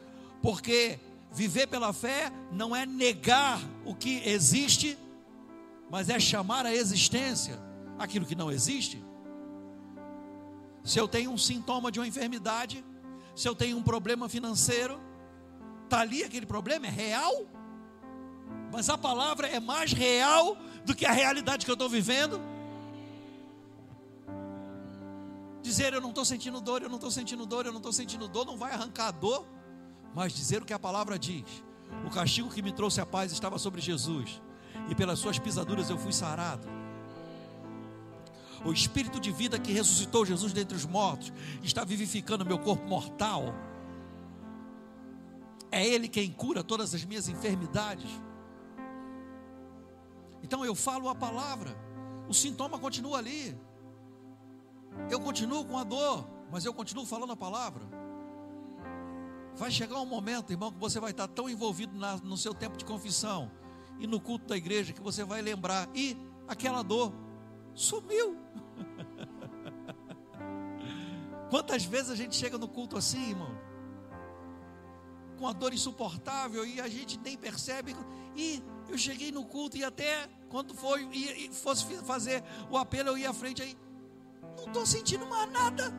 porque 0.43 0.99
viver 1.33 1.67
pela 1.67 1.93
fé 1.93 2.31
não 2.53 2.75
é 2.75 2.87
negar 2.87 3.61
o 3.85 3.95
que 3.95 4.23
existe, 4.25 4.99
mas 5.91 6.09
é 6.09 6.19
chamar 6.19 6.67
a 6.67 6.75
existência 6.75 7.59
aquilo 7.99 8.27
que 8.27 8.35
não 8.35 8.51
existe. 8.51 9.03
Se 10.83 10.99
eu 10.99 11.09
tenho 11.09 11.31
um 11.31 11.39
sintoma 11.39 11.91
de 11.91 11.99
uma 11.99 12.07
enfermidade, 12.07 12.85
se 13.35 13.49
eu 13.49 13.55
tenho 13.55 13.77
um 13.77 13.83
problema 13.83 14.29
financeiro, 14.29 15.01
está 15.85 16.01
ali 16.01 16.23
aquele 16.23 16.47
problema, 16.47 16.87
é 16.87 16.91
real, 16.91 17.47
mas 18.73 18.89
a 18.89 18.99
palavra 18.99 19.47
é 19.47 19.61
mais 19.61 19.93
real 19.93 20.57
do 20.85 20.95
que 20.95 21.07
a 21.07 21.13
realidade 21.13 21.65
que 21.65 21.71
eu 21.71 21.75
estou 21.75 21.89
vivendo. 21.89 22.41
Dizer 25.65 25.95
eu 25.95 26.01
não 26.01 26.11
estou 26.11 26.27
sentindo 26.27 26.61
dor, 26.61 26.83
eu 26.83 26.91
não 26.91 26.97
estou 26.97 27.11
sentindo 27.11 27.47
dor, 27.47 27.65
eu 27.65 27.73
não 27.73 27.79
estou 27.79 27.91
sentindo 27.91 28.29
dor, 28.29 28.45
não 28.45 28.55
vai 28.55 28.73
arrancar 28.73 29.07
a 29.07 29.11
dor, 29.11 29.47
mas 30.15 30.35
dizer 30.35 30.61
o 30.61 30.65
que 30.67 30.75
a 30.75 30.79
palavra 30.79 31.19
diz. 31.19 31.47
O 32.07 32.11
castigo 32.11 32.51
que 32.51 32.61
me 32.61 32.71
trouxe 32.71 33.01
a 33.01 33.07
paz 33.07 33.33
estava 33.33 33.59
sobre 33.59 33.81
Jesus, 33.81 34.43
e 34.91 34.95
pelas 34.95 35.19
suas 35.19 35.39
pisaduras 35.39 35.89
eu 35.89 35.97
fui 35.97 36.13
sarado. 36.13 36.69
O 38.63 38.75
espírito 38.75 39.19
de 39.19 39.33
vida 39.33 39.59
que 39.59 39.73
ressuscitou 39.73 40.27
Jesus 40.27 40.53
dentre 40.53 40.77
os 40.77 40.85
mortos 40.85 41.33
está 41.63 41.83
vivificando 41.83 42.45
meu 42.45 42.59
corpo 42.59 42.87
mortal. 42.87 43.55
É 45.73 45.83
Ele 45.83 46.09
quem 46.09 46.31
cura 46.31 46.63
todas 46.63 46.95
as 46.95 47.07
minhas 47.07 47.27
enfermidades. 47.27 48.11
Então 50.43 50.63
eu 50.63 50.75
falo 50.75 51.09
a 51.09 51.15
palavra, 51.15 51.75
o 52.29 52.35
sintoma 52.35 52.79
continua 52.79 53.17
ali. 53.17 53.57
Eu 55.11 55.21
continuo 55.21 55.65
com 55.65 55.79
a 55.79 55.85
dor, 55.85 56.27
mas 56.51 56.65
eu 56.65 56.73
continuo 56.73 57.07
falando 57.07 57.33
a 57.33 57.37
palavra. 57.37 57.83
Vai 59.57 59.71
chegar 59.71 60.01
um 60.01 60.07
momento, 60.07 60.53
irmão, 60.53 60.73
que 60.73 60.79
você 60.79 60.99
vai 60.99 61.13
estar 61.13 61.29
tão 61.29 61.49
envolvido 61.49 61.97
na, 61.97 62.17
no 62.17 62.37
seu 62.37 62.55
tempo 62.55 62.77
de 62.77 62.85
confissão 62.85 63.51
e 63.99 64.07
no 64.07 64.21
culto 64.21 64.47
da 64.47 64.57
igreja 64.57 64.93
que 64.93 65.01
você 65.01 65.25
vai 65.25 65.41
lembrar, 65.41 65.89
e 65.95 66.17
aquela 66.49 66.83
dor 66.83 67.13
sumiu. 67.75 68.37
Quantas 71.51 71.85
vezes 71.85 72.11
a 72.11 72.17
gente 72.17 72.35
chega 72.35 72.59
no 72.59 72.67
culto 72.67 72.97
assim, 72.97 73.31
irmão? 73.31 73.57
Com 75.39 75.47
a 75.47 75.53
dor 75.53 75.73
insuportável 75.73 76.67
e 76.67 76.81
a 76.81 76.89
gente 76.89 77.19
nem 77.19 77.37
percebe. 77.37 77.95
E 78.35 78.61
eu 78.89 78.99
cheguei 78.99 79.31
no 79.31 79.45
culto 79.45 79.77
e 79.77 79.85
até 79.85 80.29
quando 80.49 80.75
foi 80.75 81.05
e, 81.13 81.49
fosse 81.53 81.85
fazer 82.03 82.43
o 82.71 82.77
apelo, 82.77 83.11
eu 83.11 83.19
ia 83.19 83.31
à 83.31 83.33
frente 83.33 83.63
aí 83.63 83.77
não 84.57 84.67
estou 84.67 84.87
sentindo 84.87 85.27
mais 85.27 85.51
nada. 85.51 85.93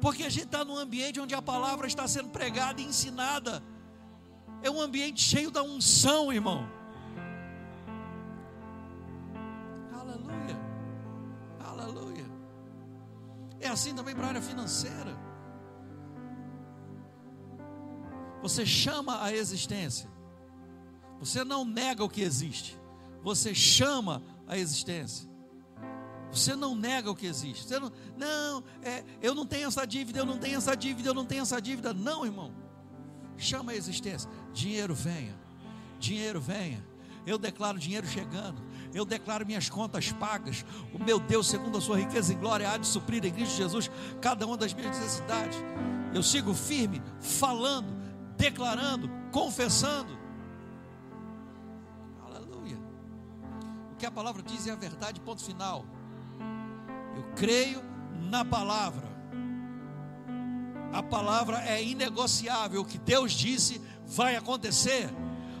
Porque 0.00 0.22
a 0.22 0.30
gente 0.30 0.46
está 0.46 0.64
num 0.64 0.76
ambiente 0.76 1.20
onde 1.20 1.34
a 1.34 1.42
palavra 1.42 1.86
está 1.86 2.08
sendo 2.08 2.30
pregada 2.30 2.80
e 2.80 2.84
ensinada. 2.84 3.62
É 4.62 4.70
um 4.70 4.80
ambiente 4.80 5.22
cheio 5.22 5.50
da 5.50 5.62
unção, 5.62 6.32
irmão. 6.32 6.68
Aleluia. 9.92 10.58
Aleluia. 11.60 12.26
É 13.60 13.68
assim 13.68 13.94
também 13.94 14.14
para 14.14 14.26
a 14.26 14.28
área 14.28 14.42
financeira. 14.42 15.18
Você 18.42 18.64
chama 18.64 19.22
a 19.22 19.32
existência. 19.32 20.10
Você 21.18 21.44
não 21.44 21.64
nega 21.64 22.02
o 22.02 22.08
que 22.08 22.22
existe. 22.22 22.78
Você 23.22 23.54
chama 23.54 24.22
a 24.46 24.56
existência. 24.56 25.29
Você 26.32 26.54
não 26.54 26.74
nega 26.74 27.10
o 27.10 27.16
que 27.16 27.26
existe. 27.26 27.66
Você 27.66 27.78
não, 27.78 27.92
não 28.16 28.64
é, 28.82 29.04
eu 29.20 29.34
não 29.34 29.44
tenho 29.44 29.68
essa 29.68 29.84
dívida, 29.86 30.20
eu 30.20 30.26
não 30.26 30.38
tenho 30.38 30.58
essa 30.58 30.76
dívida, 30.76 31.08
eu 31.08 31.14
não 31.14 31.24
tenho 31.24 31.42
essa 31.42 31.60
dívida. 31.60 31.92
Não, 31.92 32.24
irmão. 32.24 32.52
Chama 33.36 33.72
a 33.72 33.74
existência. 33.74 34.30
Dinheiro 34.52 34.94
venha. 34.94 35.34
Dinheiro 35.98 36.40
venha. 36.40 36.84
Eu 37.26 37.38
declaro 37.38 37.78
dinheiro 37.78 38.06
chegando. 38.06 38.62
Eu 38.92 39.04
declaro 39.04 39.46
minhas 39.46 39.68
contas 39.68 40.12
pagas. 40.12 40.64
O 40.92 41.02
meu 41.02 41.18
Deus, 41.18 41.48
segundo 41.48 41.78
a 41.78 41.80
sua 41.80 41.98
riqueza 41.98 42.32
em 42.32 42.38
glória, 42.38 42.70
há 42.70 42.76
de 42.76 42.86
suprir 42.86 43.24
em 43.24 43.32
Cristo 43.32 43.56
Jesus 43.56 43.90
cada 44.20 44.46
uma 44.46 44.56
das 44.56 44.72
minhas 44.72 44.96
necessidades. 44.98 45.58
Eu 46.12 46.22
sigo 46.22 46.54
firme, 46.54 47.02
falando, 47.20 47.88
declarando, 48.36 49.08
confessando. 49.30 50.18
Aleluia. 52.24 52.78
O 53.92 53.96
que 53.96 54.06
a 54.06 54.10
palavra 54.10 54.42
diz 54.42 54.66
é 54.66 54.72
a 54.72 54.76
verdade, 54.76 55.20
ponto 55.20 55.42
final. 55.42 55.84
Eu 57.16 57.22
creio 57.34 57.82
na 58.30 58.44
palavra. 58.44 59.08
A 60.92 61.02
palavra 61.02 61.62
é 61.64 61.82
inegociável. 61.82 62.80
O 62.80 62.84
que 62.84 62.98
Deus 62.98 63.32
disse 63.32 63.80
vai 64.06 64.36
acontecer. 64.36 65.08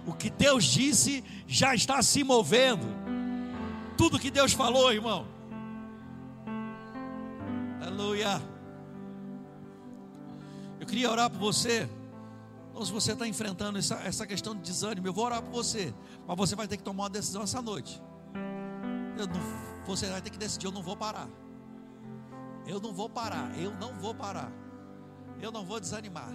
O 0.06 0.12
que 0.12 0.30
Deus 0.30 0.64
disse 0.64 1.24
já 1.46 1.74
está 1.74 2.02
se 2.02 2.24
movendo. 2.24 2.86
Tudo 3.96 4.18
que 4.18 4.30
Deus 4.30 4.52
falou, 4.52 4.92
irmão. 4.92 5.26
Aleluia. 7.80 8.42
Eu 10.80 10.86
queria 10.86 11.10
orar 11.10 11.30
por 11.30 11.38
você. 11.38 11.88
Então, 12.70 12.84
se 12.84 12.92
você 12.92 13.12
está 13.12 13.26
enfrentando 13.26 13.78
essa, 13.78 13.96
essa 13.96 14.26
questão 14.26 14.54
de 14.54 14.62
desânimo, 14.62 15.06
eu 15.06 15.12
vou 15.12 15.26
orar 15.26 15.42
por 15.42 15.52
você. 15.52 15.92
Mas 16.26 16.36
você 16.36 16.56
vai 16.56 16.66
ter 16.66 16.76
que 16.76 16.82
tomar 16.82 17.04
uma 17.04 17.10
decisão 17.10 17.42
essa 17.42 17.60
noite. 17.60 18.00
Você 19.86 20.08
vai 20.08 20.20
ter 20.20 20.30
que 20.30 20.38
decidir: 20.38 20.66
eu 20.66 20.72
não 20.72 20.82
vou 20.82 20.96
parar. 20.96 21.28
Eu 22.66 22.80
não 22.80 22.92
vou 22.92 23.08
parar. 23.08 23.58
Eu 23.58 23.72
não 23.72 23.94
vou 23.94 24.14
parar. 24.14 24.52
Eu 25.40 25.50
não 25.50 25.64
vou 25.64 25.80
desanimar. 25.80 26.30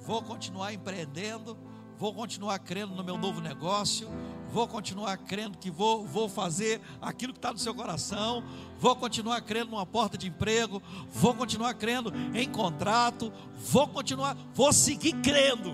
Vou 0.00 0.22
continuar 0.22 0.72
empreendendo. 0.72 1.56
Vou 1.98 2.12
continuar 2.12 2.58
crendo 2.58 2.94
no 2.94 3.02
meu 3.02 3.16
novo 3.16 3.40
negócio. 3.40 4.08
Vou 4.52 4.68
continuar 4.68 5.16
crendo 5.16 5.56
que 5.56 5.70
vou, 5.70 6.06
vou 6.06 6.28
fazer 6.28 6.80
aquilo 7.00 7.32
que 7.32 7.38
está 7.38 7.52
no 7.52 7.58
seu 7.58 7.74
coração. 7.74 8.44
Vou 8.78 8.94
continuar 8.94 9.40
crendo 9.40 9.70
numa 9.70 9.86
porta 9.86 10.18
de 10.18 10.28
emprego. 10.28 10.82
Vou 11.10 11.34
continuar 11.34 11.74
crendo 11.74 12.12
em 12.34 12.50
contrato. 12.50 13.32
Vou 13.54 13.88
continuar, 13.88 14.36
vou 14.54 14.72
seguir 14.72 15.14
crendo. 15.22 15.72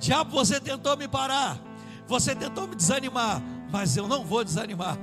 Diabo, 0.00 0.30
você 0.30 0.60
tentou 0.60 0.96
me 0.96 1.06
parar. 1.06 1.58
Você 2.06 2.34
tentou 2.34 2.66
me 2.66 2.74
desanimar. 2.74 3.42
Mas 3.70 3.96
eu 3.96 4.08
não 4.08 4.24
vou 4.24 4.44
desanimar. 4.44 4.96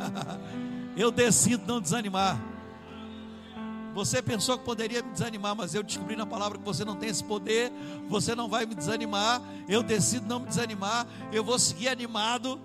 eu 0.97 1.11
decido 1.11 1.63
não 1.67 1.79
desanimar. 1.79 2.39
Você 3.93 4.21
pensou 4.21 4.57
que 4.57 4.65
poderia 4.65 5.01
me 5.01 5.11
desanimar, 5.11 5.55
mas 5.55 5.73
eu 5.73 5.81
descobri 5.81 6.17
na 6.17 6.25
palavra 6.25 6.57
que 6.57 6.65
você 6.65 6.83
não 6.83 6.97
tem 6.97 7.07
esse 7.07 7.23
poder, 7.23 7.71
você 8.09 8.35
não 8.35 8.49
vai 8.49 8.65
me 8.65 8.75
desanimar. 8.75 9.41
Eu 9.69 9.81
decido 9.81 10.27
não 10.27 10.41
me 10.41 10.47
desanimar, 10.47 11.07
eu 11.31 11.43
vou 11.45 11.57
seguir 11.57 11.87
animado. 11.87 12.59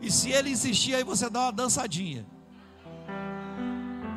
E 0.00 0.08
se 0.08 0.30
ele 0.30 0.50
insistir, 0.50 0.94
aí 0.94 1.02
você 1.02 1.28
dá 1.28 1.42
uma 1.42 1.52
dançadinha. 1.52 2.24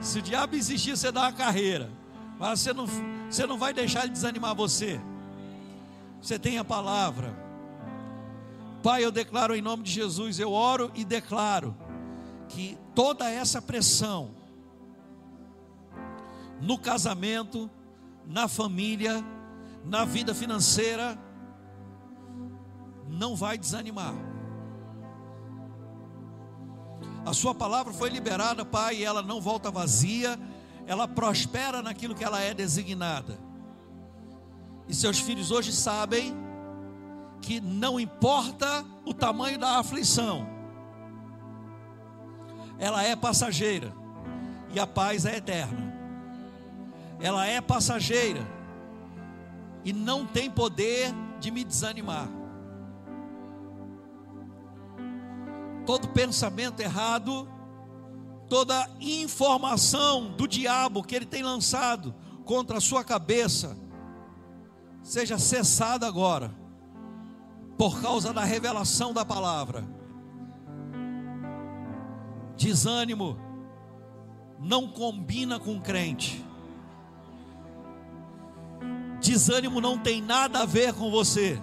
Se 0.01 0.19
o 0.19 0.21
diabo 0.21 0.55
insistir, 0.55 0.95
você 0.95 1.11
dá 1.11 1.21
uma 1.21 1.33
carreira. 1.33 1.89
Mas 2.37 2.59
você 2.59 2.73
não, 2.73 2.85
você 3.29 3.47
não 3.47 3.57
vai 3.57 3.73
deixar 3.73 4.03
ele 4.03 4.11
desanimar 4.11 4.53
você. 4.53 5.01
Você 6.21 6.37
tem 6.37 6.59
a 6.59 6.63
palavra. 6.63 7.48
Pai, 8.81 9.03
eu 9.03 9.11
declaro 9.11 9.55
em 9.55 9.61
nome 9.61 9.83
de 9.83 9.91
Jesus, 9.91 10.39
eu 10.39 10.51
oro 10.51 10.91
e 10.95 11.03
declaro 11.03 11.75
que 12.47 12.77
toda 12.95 13.29
essa 13.29 13.61
pressão, 13.61 14.31
no 16.61 16.77
casamento, 16.77 17.69
na 18.25 18.47
família, 18.47 19.23
na 19.83 20.05
vida 20.05 20.33
financeira, 20.33 21.17
não 23.07 23.35
vai 23.35 23.57
desanimar. 23.57 24.13
A 27.25 27.33
sua 27.33 27.53
palavra 27.53 27.91
foi 27.91 28.09
liberada, 28.09 28.63
Pai, 28.63 28.97
e 28.97 29.03
ela 29.03 29.21
não 29.21 29.41
volta 29.41 29.69
vazia, 29.69 30.39
ela 30.87 31.07
prospera 31.07 31.81
naquilo 31.81 32.15
que 32.15 32.23
ela 32.23 32.39
é 32.39 32.53
designada. 32.53 33.37
E 34.87 34.95
seus 34.95 35.19
filhos 35.19 35.51
hoje 35.51 35.73
sabem 35.73 36.48
que 37.41 37.59
não 37.61 37.99
importa 37.99 38.85
o 39.05 39.13
tamanho 39.13 39.57
da 39.57 39.79
aflição, 39.79 40.47
ela 42.77 43.03
é 43.03 43.15
passageira 43.15 43.93
e 44.73 44.79
a 44.79 44.87
paz 44.87 45.25
é 45.25 45.37
eterna 45.37 45.89
ela 47.19 47.45
é 47.45 47.59
passageira 47.59 48.45
e 49.83 49.91
não 49.91 50.25
tem 50.25 50.49
poder 50.49 51.13
de 51.39 51.51
me 51.51 51.63
desanimar. 51.63 52.29
Todo 55.85 56.09
pensamento 56.09 56.79
errado, 56.79 57.47
toda 58.47 58.89
informação 58.99 60.31
do 60.31 60.47
diabo 60.47 61.03
que 61.03 61.15
ele 61.15 61.25
tem 61.25 61.43
lançado 61.43 62.15
contra 62.45 62.77
a 62.77 62.81
sua 62.81 63.03
cabeça, 63.03 63.77
seja 65.03 65.37
cessada 65.37 66.07
agora, 66.07 66.53
por 67.79 68.01
causa 68.01 68.33
da 68.33 68.43
revelação 68.43 69.13
da 69.13 69.23
palavra. 69.23 69.87
Desânimo 72.57 73.37
não 74.59 74.89
combina 74.89 75.57
com 75.57 75.79
crente. 75.79 76.45
Desânimo 79.21 79.79
não 79.79 79.97
tem 79.97 80.21
nada 80.21 80.63
a 80.63 80.65
ver 80.65 80.93
com 80.93 81.09
você. 81.09 81.57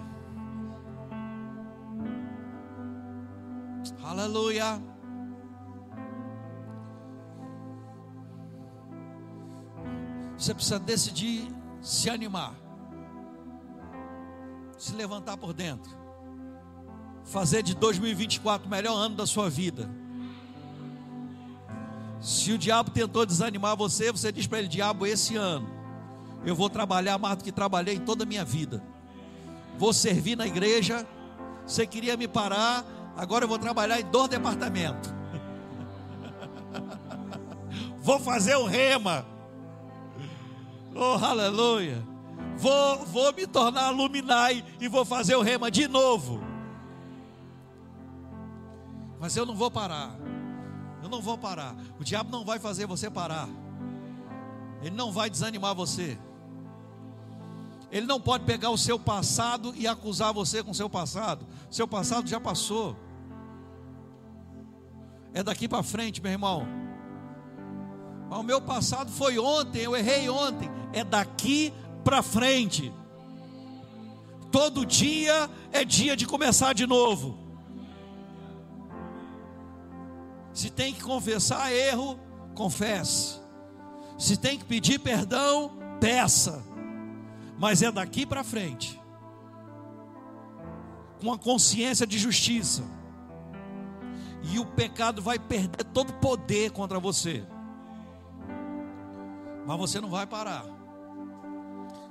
Aleluia. 4.03 4.81
Você 10.35 10.51
precisa 10.55 10.79
decidir 10.79 11.47
se 11.79 12.09
animar, 12.09 12.55
se 14.79 14.95
levantar 14.95 15.37
por 15.37 15.53
dentro, 15.53 16.06
fazer 17.27 17.61
de 17.61 17.75
2024 17.75 18.67
o 18.67 18.69
melhor 18.69 18.95
ano 18.95 19.15
da 19.15 19.25
sua 19.25 19.49
vida. 19.49 19.89
Se 22.19 22.51
o 22.51 22.57
diabo 22.57 22.89
tentou 22.89 23.25
desanimar 23.25 23.75
você, 23.75 24.11
você 24.11 24.31
diz 24.31 24.47
para 24.47 24.59
ele: 24.59 24.67
diabo, 24.67 25.05
esse 25.05 25.35
ano 25.35 25.69
eu 26.45 26.55
vou 26.55 26.69
trabalhar 26.69 27.17
mais 27.17 27.37
do 27.37 27.43
que 27.43 27.51
trabalhei 27.51 27.95
em 27.95 27.99
toda 27.99 28.23
a 28.23 28.25
minha 28.25 28.45
vida. 28.45 28.81
Vou 29.77 29.93
servir 29.93 30.35
na 30.35 30.47
igreja. 30.47 31.05
Você 31.65 31.85
queria 31.85 32.15
me 32.15 32.27
parar, 32.27 32.85
agora 33.15 33.43
eu 33.43 33.47
vou 33.49 33.59
trabalhar 33.59 33.99
em 33.99 34.05
dois 34.05 34.29
departamentos. 34.29 35.13
vou 37.99 38.19
fazer 38.19 38.55
o 38.55 38.65
rema. 38.65 39.25
Oh, 40.95 41.23
aleluia. 41.23 42.01
Vou, 42.55 43.05
vou 43.05 43.33
me 43.33 43.45
tornar 43.45 43.89
luminai 43.89 44.63
e 44.79 44.87
vou 44.87 45.03
fazer 45.03 45.35
o 45.35 45.41
rema 45.41 45.69
de 45.69 45.87
novo. 45.87 46.46
Mas 49.19 49.35
eu 49.35 49.45
não 49.45 49.55
vou 49.55 49.71
parar. 49.71 50.15
Eu 51.01 51.09
não 51.09 51.21
vou 51.21 51.37
parar. 51.37 51.75
O 51.99 52.03
diabo 52.03 52.31
não 52.31 52.43
vai 52.43 52.59
fazer 52.59 52.85
você 52.85 53.09
parar. 53.09 53.47
Ele 54.81 54.95
não 54.95 55.11
vai 55.11 55.29
desanimar 55.29 55.73
você. 55.73 56.17
Ele 57.91 58.05
não 58.05 58.19
pode 58.19 58.43
pegar 58.43 58.69
o 58.69 58.77
seu 58.77 58.99
passado 58.99 59.73
e 59.75 59.87
acusar 59.87 60.33
você 60.33 60.63
com 60.63 60.71
o 60.71 60.75
seu 60.75 60.89
passado. 60.89 61.45
Seu 61.69 61.87
passado 61.87 62.27
já 62.27 62.39
passou. 62.39 62.95
É 65.33 65.41
daqui 65.41 65.67
para 65.67 65.83
frente, 65.83 66.21
meu 66.21 66.31
irmão. 66.31 66.67
Mas 68.29 68.39
o 68.39 68.43
meu 68.43 68.61
passado 68.61 69.11
foi 69.11 69.39
ontem, 69.39 69.79
eu 69.79 69.95
errei 69.95 70.29
ontem. 70.29 70.69
É 70.91 71.03
daqui 71.03 71.73
para 72.03 72.21
frente. 72.21 72.93
Todo 74.51 74.85
dia 74.85 75.49
é 75.71 75.85
dia 75.85 76.15
de 76.15 76.25
começar 76.25 76.73
de 76.73 76.85
novo. 76.85 77.46
Se 80.57 80.71
tem 80.71 80.91
que 80.93 81.03
confessar 81.03 81.71
erro, 81.71 82.19
confesse. 82.55 83.39
Se 84.17 84.35
tem 84.35 84.57
que 84.57 84.65
pedir 84.65 84.97
perdão, 84.99 85.77
peça 85.99 86.63
mas 87.57 87.81
é 87.81 87.91
daqui 87.91 88.25
para 88.25 88.43
frente, 88.43 89.01
com 91.19 91.33
a 91.33 91.37
consciência 91.37 92.05
de 92.05 92.17
justiça, 92.17 92.83
e 94.43 94.59
o 94.59 94.65
pecado 94.65 95.21
vai 95.21 95.39
perder 95.39 95.83
todo 95.85 96.13
poder 96.13 96.71
contra 96.71 96.99
você, 96.99 97.43
mas 99.65 99.77
você 99.77 99.99
não 99.99 100.09
vai 100.09 100.25
parar. 100.25 100.65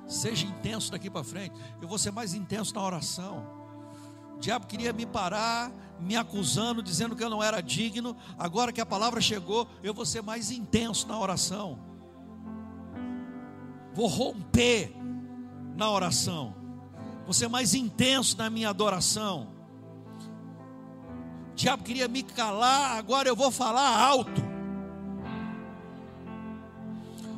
Seja 0.05 0.45
intenso 0.45 0.91
daqui 0.91 1.09
para 1.09 1.23
frente. 1.23 1.53
Eu 1.81 1.87
vou 1.87 1.97
ser 1.97 2.11
mais 2.11 2.33
intenso 2.33 2.73
na 2.73 2.81
oração. 2.81 3.56
O 4.37 4.39
diabo 4.39 4.67
queria 4.67 4.93
me 4.93 5.03
parar, 5.03 5.71
me 5.99 6.15
acusando, 6.15 6.83
dizendo 6.83 7.15
que 7.15 7.23
eu 7.23 7.29
não 7.29 7.41
era 7.41 7.59
digno. 7.59 8.15
Agora 8.37 8.71
que 8.71 8.79
a 8.79 8.85
palavra 8.85 9.19
chegou, 9.19 9.67
eu 9.81 9.95
vou 9.95 10.05
ser 10.05 10.21
mais 10.21 10.51
intenso 10.51 11.07
na 11.07 11.19
oração. 11.19 11.79
Vou 13.95 14.05
romper 14.05 14.95
na 15.75 15.89
oração, 15.89 16.55
vou 17.25 17.33
ser 17.33 17.47
mais 17.47 17.73
intenso 17.73 18.37
na 18.37 18.47
minha 18.47 18.69
adoração. 18.69 19.47
O 21.51 21.55
diabo 21.55 21.83
queria 21.83 22.07
me 22.07 22.21
calar, 22.21 22.95
agora 22.95 23.27
eu 23.27 23.35
vou 23.35 23.49
falar 23.49 23.99
alto. 23.99 24.45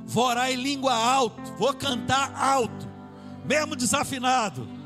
Vou 0.06 0.26
orar 0.26 0.52
em 0.52 0.58
língua 0.58 0.94
alto, 0.94 1.54
vou 1.58 1.74
cantar 1.74 2.36
alto, 2.36 2.90
mesmo 3.46 3.74
desafinado. 3.74 4.79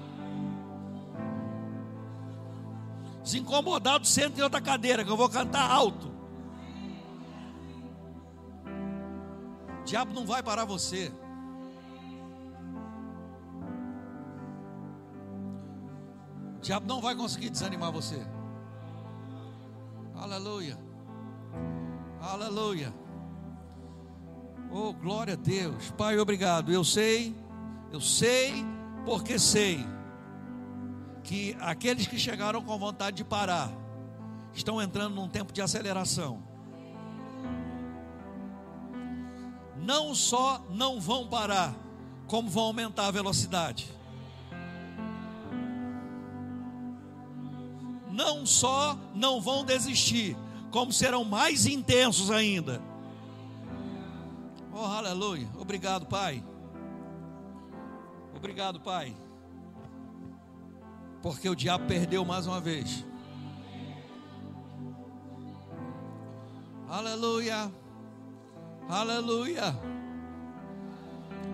Se 3.23 3.39
incomodado, 3.39 4.05
senta 4.05 4.39
em 4.39 4.43
outra 4.43 4.59
cadeira, 4.59 5.03
que 5.03 5.09
eu 5.09 5.17
vou 5.17 5.29
cantar 5.29 5.69
alto. 5.71 6.11
O 9.81 9.83
diabo 9.85 10.13
não 10.13 10.25
vai 10.25 10.43
parar 10.43 10.65
você. 10.65 11.11
diabo 16.63 16.87
não 16.87 17.01
vai 17.01 17.13
conseguir 17.13 17.49
desanimar 17.49 17.91
você. 17.91 18.25
Aleluia. 20.15 20.77
Aleluia. 22.21 22.93
Oh, 24.71 24.93
glória 24.93 25.33
a 25.33 25.37
Deus. 25.37 25.91
Pai, 25.91 26.17
obrigado. 26.17 26.71
Eu 26.71 26.83
sei, 26.83 27.35
eu 27.91 27.99
sei, 27.99 28.65
porque 29.05 29.37
sei 29.37 29.85
que 31.23 31.55
aqueles 31.59 32.05
que 32.05 32.19
chegaram 32.19 32.61
com 32.61 32.77
vontade 32.77 33.17
de 33.17 33.23
parar 33.23 33.71
estão 34.53 34.81
entrando 34.81 35.15
num 35.15 35.27
tempo 35.27 35.53
de 35.53 35.61
aceleração. 35.61 36.43
Não 39.77 40.13
só 40.13 40.63
não 40.69 40.99
vão 40.99 41.27
parar, 41.27 41.73
como 42.27 42.49
vão 42.49 42.65
aumentar 42.65 43.07
a 43.07 43.11
velocidade. 43.11 43.91
Não 48.11 48.45
só 48.45 48.97
não 49.15 49.41
vão 49.41 49.65
desistir, 49.65 50.37
como 50.71 50.93
serão 50.93 51.23
mais 51.23 51.65
intensos 51.65 52.29
ainda. 52.29 52.81
Oh, 54.71 54.85
aleluia. 54.85 55.47
Obrigado, 55.57 56.05
Pai. 56.05 56.43
Obrigado, 58.35 58.79
Pai. 58.79 59.15
Porque 61.23 61.47
o 61.47 61.55
diabo 61.55 61.87
perdeu 61.87 62.25
mais 62.25 62.45
uma 62.45 62.59
vez. 62.59 63.05
Aleluia. 66.89 67.71
Aleluia. 68.89 69.73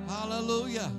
Aleluia. 0.09 0.91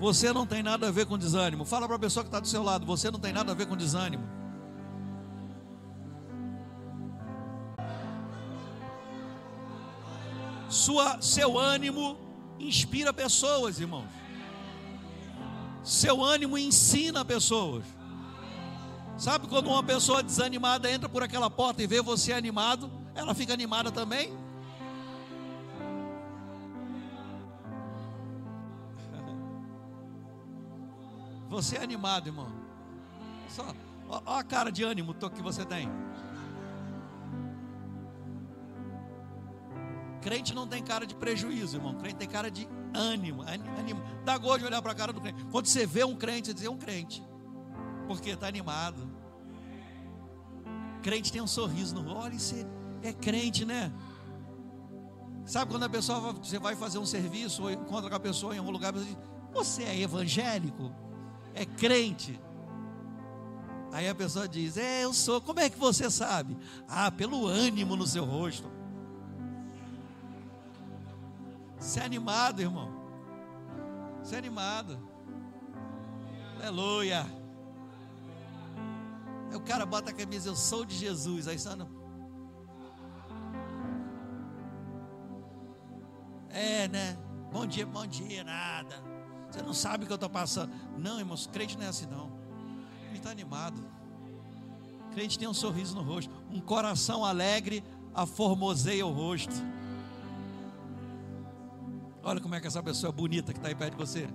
Você 0.00 0.32
não 0.32 0.46
tem 0.46 0.62
nada 0.62 0.88
a 0.88 0.90
ver 0.90 1.04
com 1.04 1.18
desânimo. 1.18 1.66
Fala 1.66 1.86
para 1.86 1.96
a 1.96 1.98
pessoa 1.98 2.24
que 2.24 2.28
está 2.28 2.40
do 2.40 2.48
seu 2.48 2.62
lado. 2.62 2.86
Você 2.86 3.10
não 3.10 3.20
tem 3.20 3.34
nada 3.34 3.52
a 3.52 3.54
ver 3.54 3.66
com 3.66 3.76
desânimo. 3.76 4.26
Sua, 10.70 11.20
seu 11.20 11.58
ânimo 11.58 12.16
inspira 12.58 13.12
pessoas, 13.12 13.78
irmãos. 13.78 14.19
Seu 15.82 16.22
ânimo 16.22 16.58
ensina 16.58 17.24
pessoas. 17.24 17.84
Sabe 19.16 19.46
quando 19.48 19.68
uma 19.68 19.82
pessoa 19.82 20.22
desanimada 20.22 20.90
entra 20.90 21.08
por 21.08 21.22
aquela 21.22 21.50
porta 21.50 21.82
e 21.82 21.86
vê 21.86 22.00
você 22.00 22.32
animado, 22.32 22.90
ela 23.14 23.34
fica 23.34 23.52
animada 23.52 23.90
também? 23.92 24.32
Você 31.50 31.76
é 31.76 31.82
animado, 31.82 32.28
irmão. 32.28 32.48
Só, 33.48 33.74
ó, 34.08 34.22
ó 34.24 34.38
a 34.38 34.44
cara 34.44 34.70
de 34.70 34.82
ânimo 34.84 35.12
que 35.14 35.42
você 35.42 35.64
tem. 35.64 35.90
Crente 40.20 40.54
não 40.54 40.66
tem 40.66 40.82
cara 40.82 41.06
de 41.06 41.14
prejuízo, 41.14 41.76
irmão. 41.76 41.94
Crente 41.94 42.16
tem 42.16 42.28
cara 42.28 42.50
de 42.50 42.68
ânimo. 42.94 43.42
ânimo. 43.42 44.02
Dá 44.24 44.36
gosto 44.36 44.60
de 44.60 44.66
olhar 44.66 44.82
para 44.82 44.92
a 44.92 44.94
cara 44.94 45.12
do 45.12 45.20
crente. 45.20 45.44
Quando 45.50 45.66
você 45.66 45.86
vê 45.86 46.04
um 46.04 46.14
crente, 46.14 46.48
você 46.48 46.54
diz, 46.54 46.64
é 46.64 46.70
um 46.70 46.76
crente. 46.76 47.22
Porque 48.06 48.30
está 48.30 48.46
animado. 48.46 49.08
Crente 51.02 51.32
tem 51.32 51.40
um 51.40 51.46
sorriso 51.46 51.94
no 51.94 52.14
olho. 52.14 52.38
Você 52.38 52.66
é 53.02 53.12
crente, 53.12 53.64
né? 53.64 53.92
Sabe 55.46 55.70
quando 55.70 55.84
a 55.84 55.88
pessoa, 55.88 56.32
você 56.32 56.58
vai 56.58 56.76
fazer 56.76 56.98
um 56.98 57.06
serviço 57.06 57.62
ou 57.62 57.70
encontra 57.70 58.08
com 58.08 58.16
a 58.16 58.20
pessoa 58.20 58.54
em 58.54 58.58
algum 58.58 58.70
lugar, 58.70 58.92
você 58.92 59.06
diz, 59.06 59.16
você 59.52 59.82
é 59.82 60.00
evangélico? 60.00 60.92
É 61.54 61.64
crente? 61.64 62.40
Aí 63.92 64.08
a 64.08 64.14
pessoa 64.14 64.46
diz, 64.46 64.76
é, 64.76 65.04
eu 65.04 65.12
sou. 65.12 65.40
Como 65.40 65.58
é 65.58 65.68
que 65.68 65.78
você 65.78 66.08
sabe? 66.10 66.56
Ah, 66.86 67.10
pelo 67.10 67.46
ânimo 67.46 67.96
no 67.96 68.06
seu 68.06 68.24
rosto. 68.24 68.70
Você 71.80 71.98
é 71.98 72.04
animado, 72.04 72.60
irmão. 72.60 72.92
Você 74.22 74.34
é 74.34 74.38
animado. 74.38 74.98
Aleluia. 76.56 77.26
Aí 79.50 79.56
o 79.56 79.60
cara 79.60 79.86
bota 79.86 80.10
a 80.10 80.14
camisa, 80.14 80.50
eu 80.50 80.54
sou 80.54 80.84
de 80.84 80.94
Jesus. 80.94 81.48
Aí 81.48 81.58
só 81.58 81.74
não. 81.74 81.88
É, 86.50 86.86
né? 86.86 87.16
Bom 87.50 87.66
dia, 87.66 87.86
bom 87.86 88.06
dia, 88.06 88.44
nada. 88.44 89.02
Você 89.50 89.62
não 89.62 89.72
sabe 89.72 90.04
o 90.04 90.06
que 90.06 90.12
eu 90.12 90.16
estou 90.16 90.28
passando. 90.28 90.72
Não, 90.98 91.18
irmãos, 91.18 91.46
crente 91.46 91.78
não 91.78 91.86
é 91.86 91.88
assim 91.88 92.06
não. 92.06 92.30
Ele 93.08 93.16
está 93.16 93.30
animado. 93.30 93.82
Crente 95.12 95.38
tem 95.38 95.48
um 95.48 95.54
sorriso 95.54 95.94
no 95.94 96.02
rosto. 96.02 96.30
Um 96.50 96.60
coração 96.60 97.24
alegre 97.24 97.82
aformoseia 98.14 99.06
o 99.06 99.10
rosto. 99.10 99.54
Olha 102.22 102.40
como 102.40 102.54
é 102.54 102.60
que 102.60 102.66
essa 102.66 102.82
pessoa 102.82 103.10
é 103.10 103.12
bonita 103.12 103.52
que 103.52 103.58
está 103.58 103.68
aí 103.68 103.74
perto 103.74 103.92
de 103.92 103.98
você. 103.98 104.28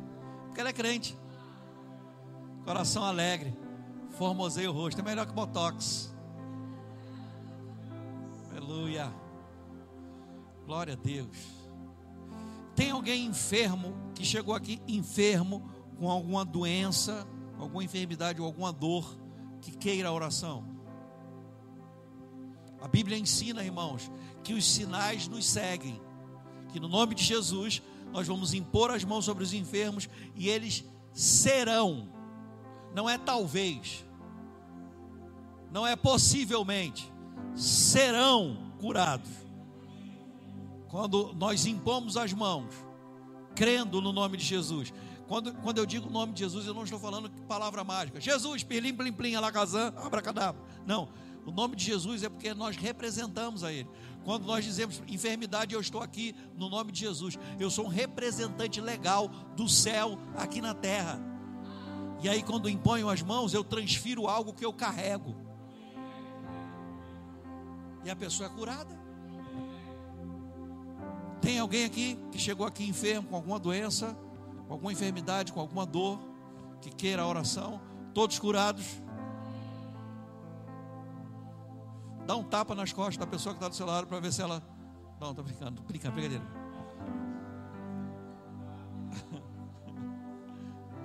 Porque 0.46 0.60
ela 0.60 0.70
é 0.70 0.74
crente. 0.74 1.18
Coração 2.64 3.04
alegre. 3.04 3.56
Formoseia 4.12 4.70
o 4.70 4.74
rosto. 4.74 5.00
É 5.00 5.04
melhor 5.04 5.26
que 5.26 5.34
Botox. 5.34 6.14
Aleluia. 8.50 9.14
Glória 10.66 10.94
a 10.94 10.98
Deus. 10.98 11.38
Tem 12.76 12.92
alguém 12.92 13.26
enfermo 13.26 13.96
que 14.16 14.26
chegou 14.26 14.56
aqui 14.56 14.82
enfermo 14.88 15.70
com 15.98 16.10
alguma 16.10 16.44
doença, 16.44 17.26
alguma 17.58 17.84
enfermidade 17.84 18.42
ou 18.42 18.48
alguma 18.48 18.74
dor 18.74 19.18
que 19.62 19.72
queira 19.72 20.10
a 20.10 20.12
oração? 20.12 20.66
A 22.82 22.88
Bíblia 22.88 23.18
ensina, 23.18 23.64
irmãos, 23.64 24.12
que 24.44 24.54
os 24.54 24.66
sinais 24.66 25.28
nos 25.28 25.46
seguem 25.46 26.02
que 26.76 26.80
no 26.82 26.90
nome 26.90 27.16
de 27.16 27.24
Jesus 27.24 27.82
nós 28.12 28.28
vamos 28.28 28.54
impor 28.54 28.92
as 28.92 29.06
mãos 29.06 29.24
sobre 29.24 29.46
os 29.46 29.54
enfermos 29.54 30.10
e 30.36 30.50
eles 30.50 30.84
serão, 31.14 32.10
não 32.94 33.10
é 33.10 33.18
talvez, 33.18 34.04
não 35.72 35.88
é 35.88 35.96
possivelmente, 35.96 37.10
serão 37.56 38.74
curados. 38.78 39.32
Quando 40.90 41.34
nós 41.36 41.66
impomos 41.66 42.18
as 42.18 42.34
mãos, 42.34 42.74
crendo 43.56 44.02
no 44.02 44.12
nome 44.12 44.36
de 44.36 44.44
Jesus. 44.44 44.94
Quando, 45.30 45.54
quando 45.54 45.78
eu 45.78 45.86
digo 45.86 46.10
o 46.10 46.12
nome 46.12 46.34
de 46.34 46.40
Jesus, 46.40 46.68
eu 46.68 46.74
não 46.74 46.84
estou 46.84 47.00
falando 47.00 47.30
palavra 47.48 47.86
mágica. 47.86 48.20
Jesus, 48.20 48.64
pirlim, 48.64 48.94
plim, 48.94 49.14
plim, 49.14 49.36
alacazam, 49.36 49.94
abracadabra. 49.96 50.62
Não, 50.86 51.08
o 51.46 51.52
nome 51.52 51.78
de 51.78 51.86
Jesus 51.86 52.22
é 52.22 52.28
porque 52.28 52.54
nós 52.54 52.76
representamos 52.76 53.64
a 53.64 53.72
Ele. 53.72 53.88
Quando 54.26 54.46
nós 54.46 54.66
dizemos 54.66 55.02
enfermidade, 55.08 55.76
eu 55.76 55.80
estou 55.80 56.02
aqui 56.02 56.36
no 56.58 56.68
nome 56.68 56.92
de 56.92 57.00
Jesus. 57.00 57.38
Eu 57.60 57.70
sou 57.70 57.86
um 57.86 57.90
representante 57.90 58.82
legal 58.82 59.30
do 59.56 59.70
céu 59.70 60.18
aqui 60.36 60.60
na 60.60 60.74
terra. 60.74 61.20
E 62.24 62.28
aí, 62.28 62.42
quando 62.42 62.68
imponho 62.68 63.08
as 63.08 63.22
mãos, 63.22 63.54
eu 63.54 63.64
transfiro 63.64 64.28
algo 64.28 64.52
que 64.52 64.66
eu 64.66 64.74
carrego. 64.74 65.36
E 68.04 68.10
a 68.10 68.16
pessoa 68.16 68.50
é 68.50 68.52
curada. 68.52 69.00
Tem 71.40 71.60
alguém 71.60 71.86
aqui 71.86 72.18
que 72.32 72.40
chegou 72.40 72.66
aqui 72.66 72.84
enfermo 72.84 73.28
com 73.28 73.36
alguma 73.36 73.60
doença, 73.60 74.18
com 74.68 74.74
alguma 74.74 74.92
enfermidade, 74.92 75.54
com 75.54 75.60
alguma 75.60 75.86
dor, 75.86 76.20
que 76.82 76.90
queira 76.90 77.22
a 77.22 77.28
oração? 77.28 77.80
Todos 78.12 78.40
curados? 78.40 79.05
Dá 82.26 82.36
um 82.36 82.44
tapa 82.44 82.74
nas 82.74 82.92
costas 82.92 83.18
da 83.18 83.28
pessoa 83.28 83.54
que 83.54 83.58
está 83.58 83.70
do 83.70 83.76
seu 83.76 83.86
lado 83.86 84.08
para 84.08 84.20
ver 84.20 84.34
se 84.34 84.42
ela. 84.42 84.64
Não, 85.20 85.30
estou 85.30 85.44
brincando, 85.44 85.82
brincando, 85.84 86.16
brincadeira. 86.16 86.44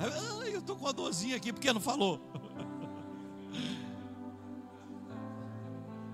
eu 0.51 0.61
estou 0.61 0.77
com 0.77 0.85
uma 0.85 0.93
dorzinha 0.93 1.37
aqui, 1.37 1.53
porque 1.53 1.73
não 1.73 1.81
falou? 1.81 2.21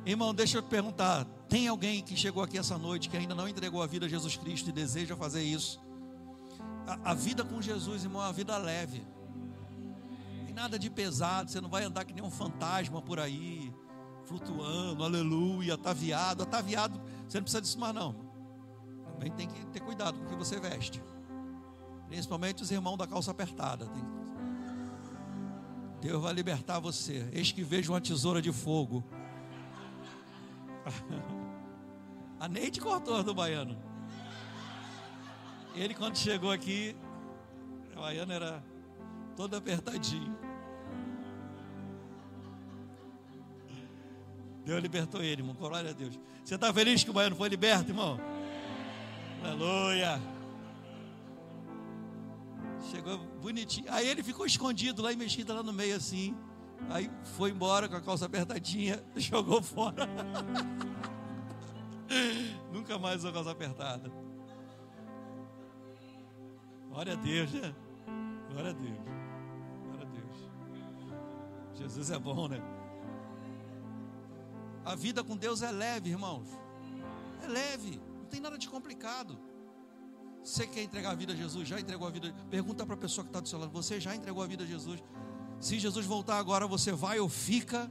Irmão, 0.04 0.34
deixa 0.34 0.58
eu 0.58 0.62
te 0.62 0.68
perguntar: 0.68 1.24
tem 1.48 1.68
alguém 1.68 2.02
que 2.02 2.16
chegou 2.16 2.42
aqui 2.42 2.58
essa 2.58 2.76
noite 2.76 3.08
que 3.08 3.16
ainda 3.16 3.34
não 3.34 3.48
entregou 3.48 3.80
a 3.82 3.86
vida 3.86 4.06
a 4.06 4.08
Jesus 4.08 4.36
Cristo 4.36 4.70
e 4.70 4.72
deseja 4.72 5.16
fazer 5.16 5.42
isso? 5.42 5.80
A, 6.86 7.12
a 7.12 7.14
vida 7.14 7.44
com 7.44 7.62
Jesus, 7.62 8.02
irmão, 8.02 8.22
é 8.22 8.26
uma 8.26 8.32
vida 8.32 8.56
leve. 8.58 9.06
Nada 10.52 10.78
de 10.78 10.88
pesado, 10.88 11.50
você 11.50 11.60
não 11.60 11.68
vai 11.68 11.84
andar 11.84 12.06
que 12.06 12.14
nem 12.14 12.24
um 12.24 12.30
fantasma 12.30 13.02
por 13.02 13.20
aí 13.20 13.70
flutuando, 14.26 15.02
aleluia, 15.02 15.74
ataviado. 15.74 16.42
Ataviado, 16.42 17.00
você 17.26 17.38
não 17.38 17.44
precisa 17.44 17.78
mais 17.78 17.94
não. 17.94 18.14
Também 19.12 19.30
tem 19.32 19.48
que 19.48 19.66
ter 19.66 19.80
cuidado 19.80 20.18
com 20.18 20.24
o 20.24 20.28
que 20.28 20.36
você 20.36 20.60
veste. 20.60 21.02
Principalmente 22.08 22.62
os 22.62 22.70
irmãos 22.70 22.96
da 22.96 23.06
calça 23.06 23.30
apertada. 23.30 23.88
Deus 26.00 26.22
vai 26.22 26.32
libertar 26.32 26.78
você. 26.78 27.28
Eis 27.32 27.50
que 27.50 27.62
vejo 27.62 27.92
uma 27.92 28.00
tesoura 28.00 28.42
de 28.42 28.52
fogo. 28.52 29.02
A 32.38 32.46
Neide 32.48 32.80
cortou 32.80 33.22
do 33.22 33.34
baiano. 33.34 33.76
Ele, 35.74 35.94
quando 35.94 36.16
chegou 36.16 36.50
aqui, 36.50 36.94
o 37.96 38.00
baiano 38.00 38.32
era 38.32 38.62
todo 39.34 39.56
apertadinho. 39.56 40.36
Deus 44.66 44.82
libertou 44.82 45.22
ele, 45.22 45.42
irmão. 45.42 45.54
Glória 45.54 45.90
a 45.90 45.92
Deus. 45.92 46.18
Você 46.44 46.56
está 46.56 46.74
feliz 46.74 47.04
que 47.04 47.10
o 47.10 47.12
baiano 47.12 47.36
foi 47.36 47.48
liberto, 47.48 47.92
irmão? 47.92 48.18
Aleluia. 49.40 50.20
Chegou 52.90 53.16
bonitinho. 53.40 53.86
Aí 53.88 54.08
ele 54.08 54.24
ficou 54.24 54.44
escondido 54.44 55.02
lá 55.02 55.12
e 55.12 55.16
mexido 55.16 55.54
lá 55.54 55.62
no 55.62 55.72
meio 55.72 55.94
assim. 55.94 56.36
Aí 56.90 57.08
foi 57.36 57.52
embora 57.52 57.88
com 57.88 57.94
a 57.94 58.00
calça 58.00 58.26
apertadinha, 58.26 59.00
jogou 59.14 59.62
fora. 59.62 60.08
Nunca 62.72 62.98
mais 62.98 63.18
usou 63.18 63.32
calça 63.32 63.52
apertada. 63.52 64.10
Glória 66.88 67.12
a 67.12 67.16
Deus, 67.16 67.52
né? 67.52 67.72
Glória 68.50 68.70
a 68.70 68.74
Deus. 68.74 68.98
Glória 69.84 70.02
a 70.02 70.10
Deus. 70.10 71.78
Jesus 71.78 72.10
é 72.10 72.18
bom, 72.18 72.48
né? 72.48 72.60
A 74.86 74.94
vida 74.94 75.24
com 75.24 75.36
Deus 75.36 75.62
é 75.62 75.70
leve, 75.72 76.10
irmãos. 76.10 76.46
É 77.42 77.48
leve. 77.48 78.00
Não 78.20 78.26
tem 78.26 78.40
nada 78.40 78.56
de 78.56 78.68
complicado. 78.68 79.36
Você 80.44 80.64
quer 80.64 80.84
entregar 80.84 81.10
a 81.10 81.14
vida 81.16 81.32
a 81.32 81.36
Jesus? 81.36 81.66
Já 81.66 81.80
entregou 81.80 82.06
a 82.06 82.10
vida? 82.12 82.32
Pergunta 82.48 82.86
para 82.86 82.94
a 82.94 82.98
pessoa 82.98 83.24
que 83.24 83.30
está 83.30 83.40
do 83.40 83.48
seu 83.48 83.58
lado: 83.58 83.72
Você 83.72 83.98
já 83.98 84.14
entregou 84.14 84.44
a 84.44 84.46
vida 84.46 84.62
a 84.62 84.66
Jesus? 84.66 85.02
Se 85.58 85.76
Jesus 85.76 86.06
voltar 86.06 86.38
agora, 86.38 86.68
você 86.68 86.92
vai 86.92 87.18
ou 87.18 87.28
fica? 87.28 87.90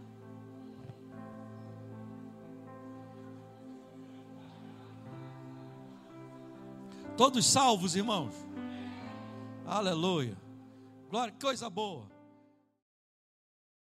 Todos 7.17 7.45
salvos, 7.45 7.97
irmãos? 7.97 8.33
Aleluia. 9.65 10.37
Glória, 11.09 11.33
coisa 11.41 11.69
boa. 11.69 12.14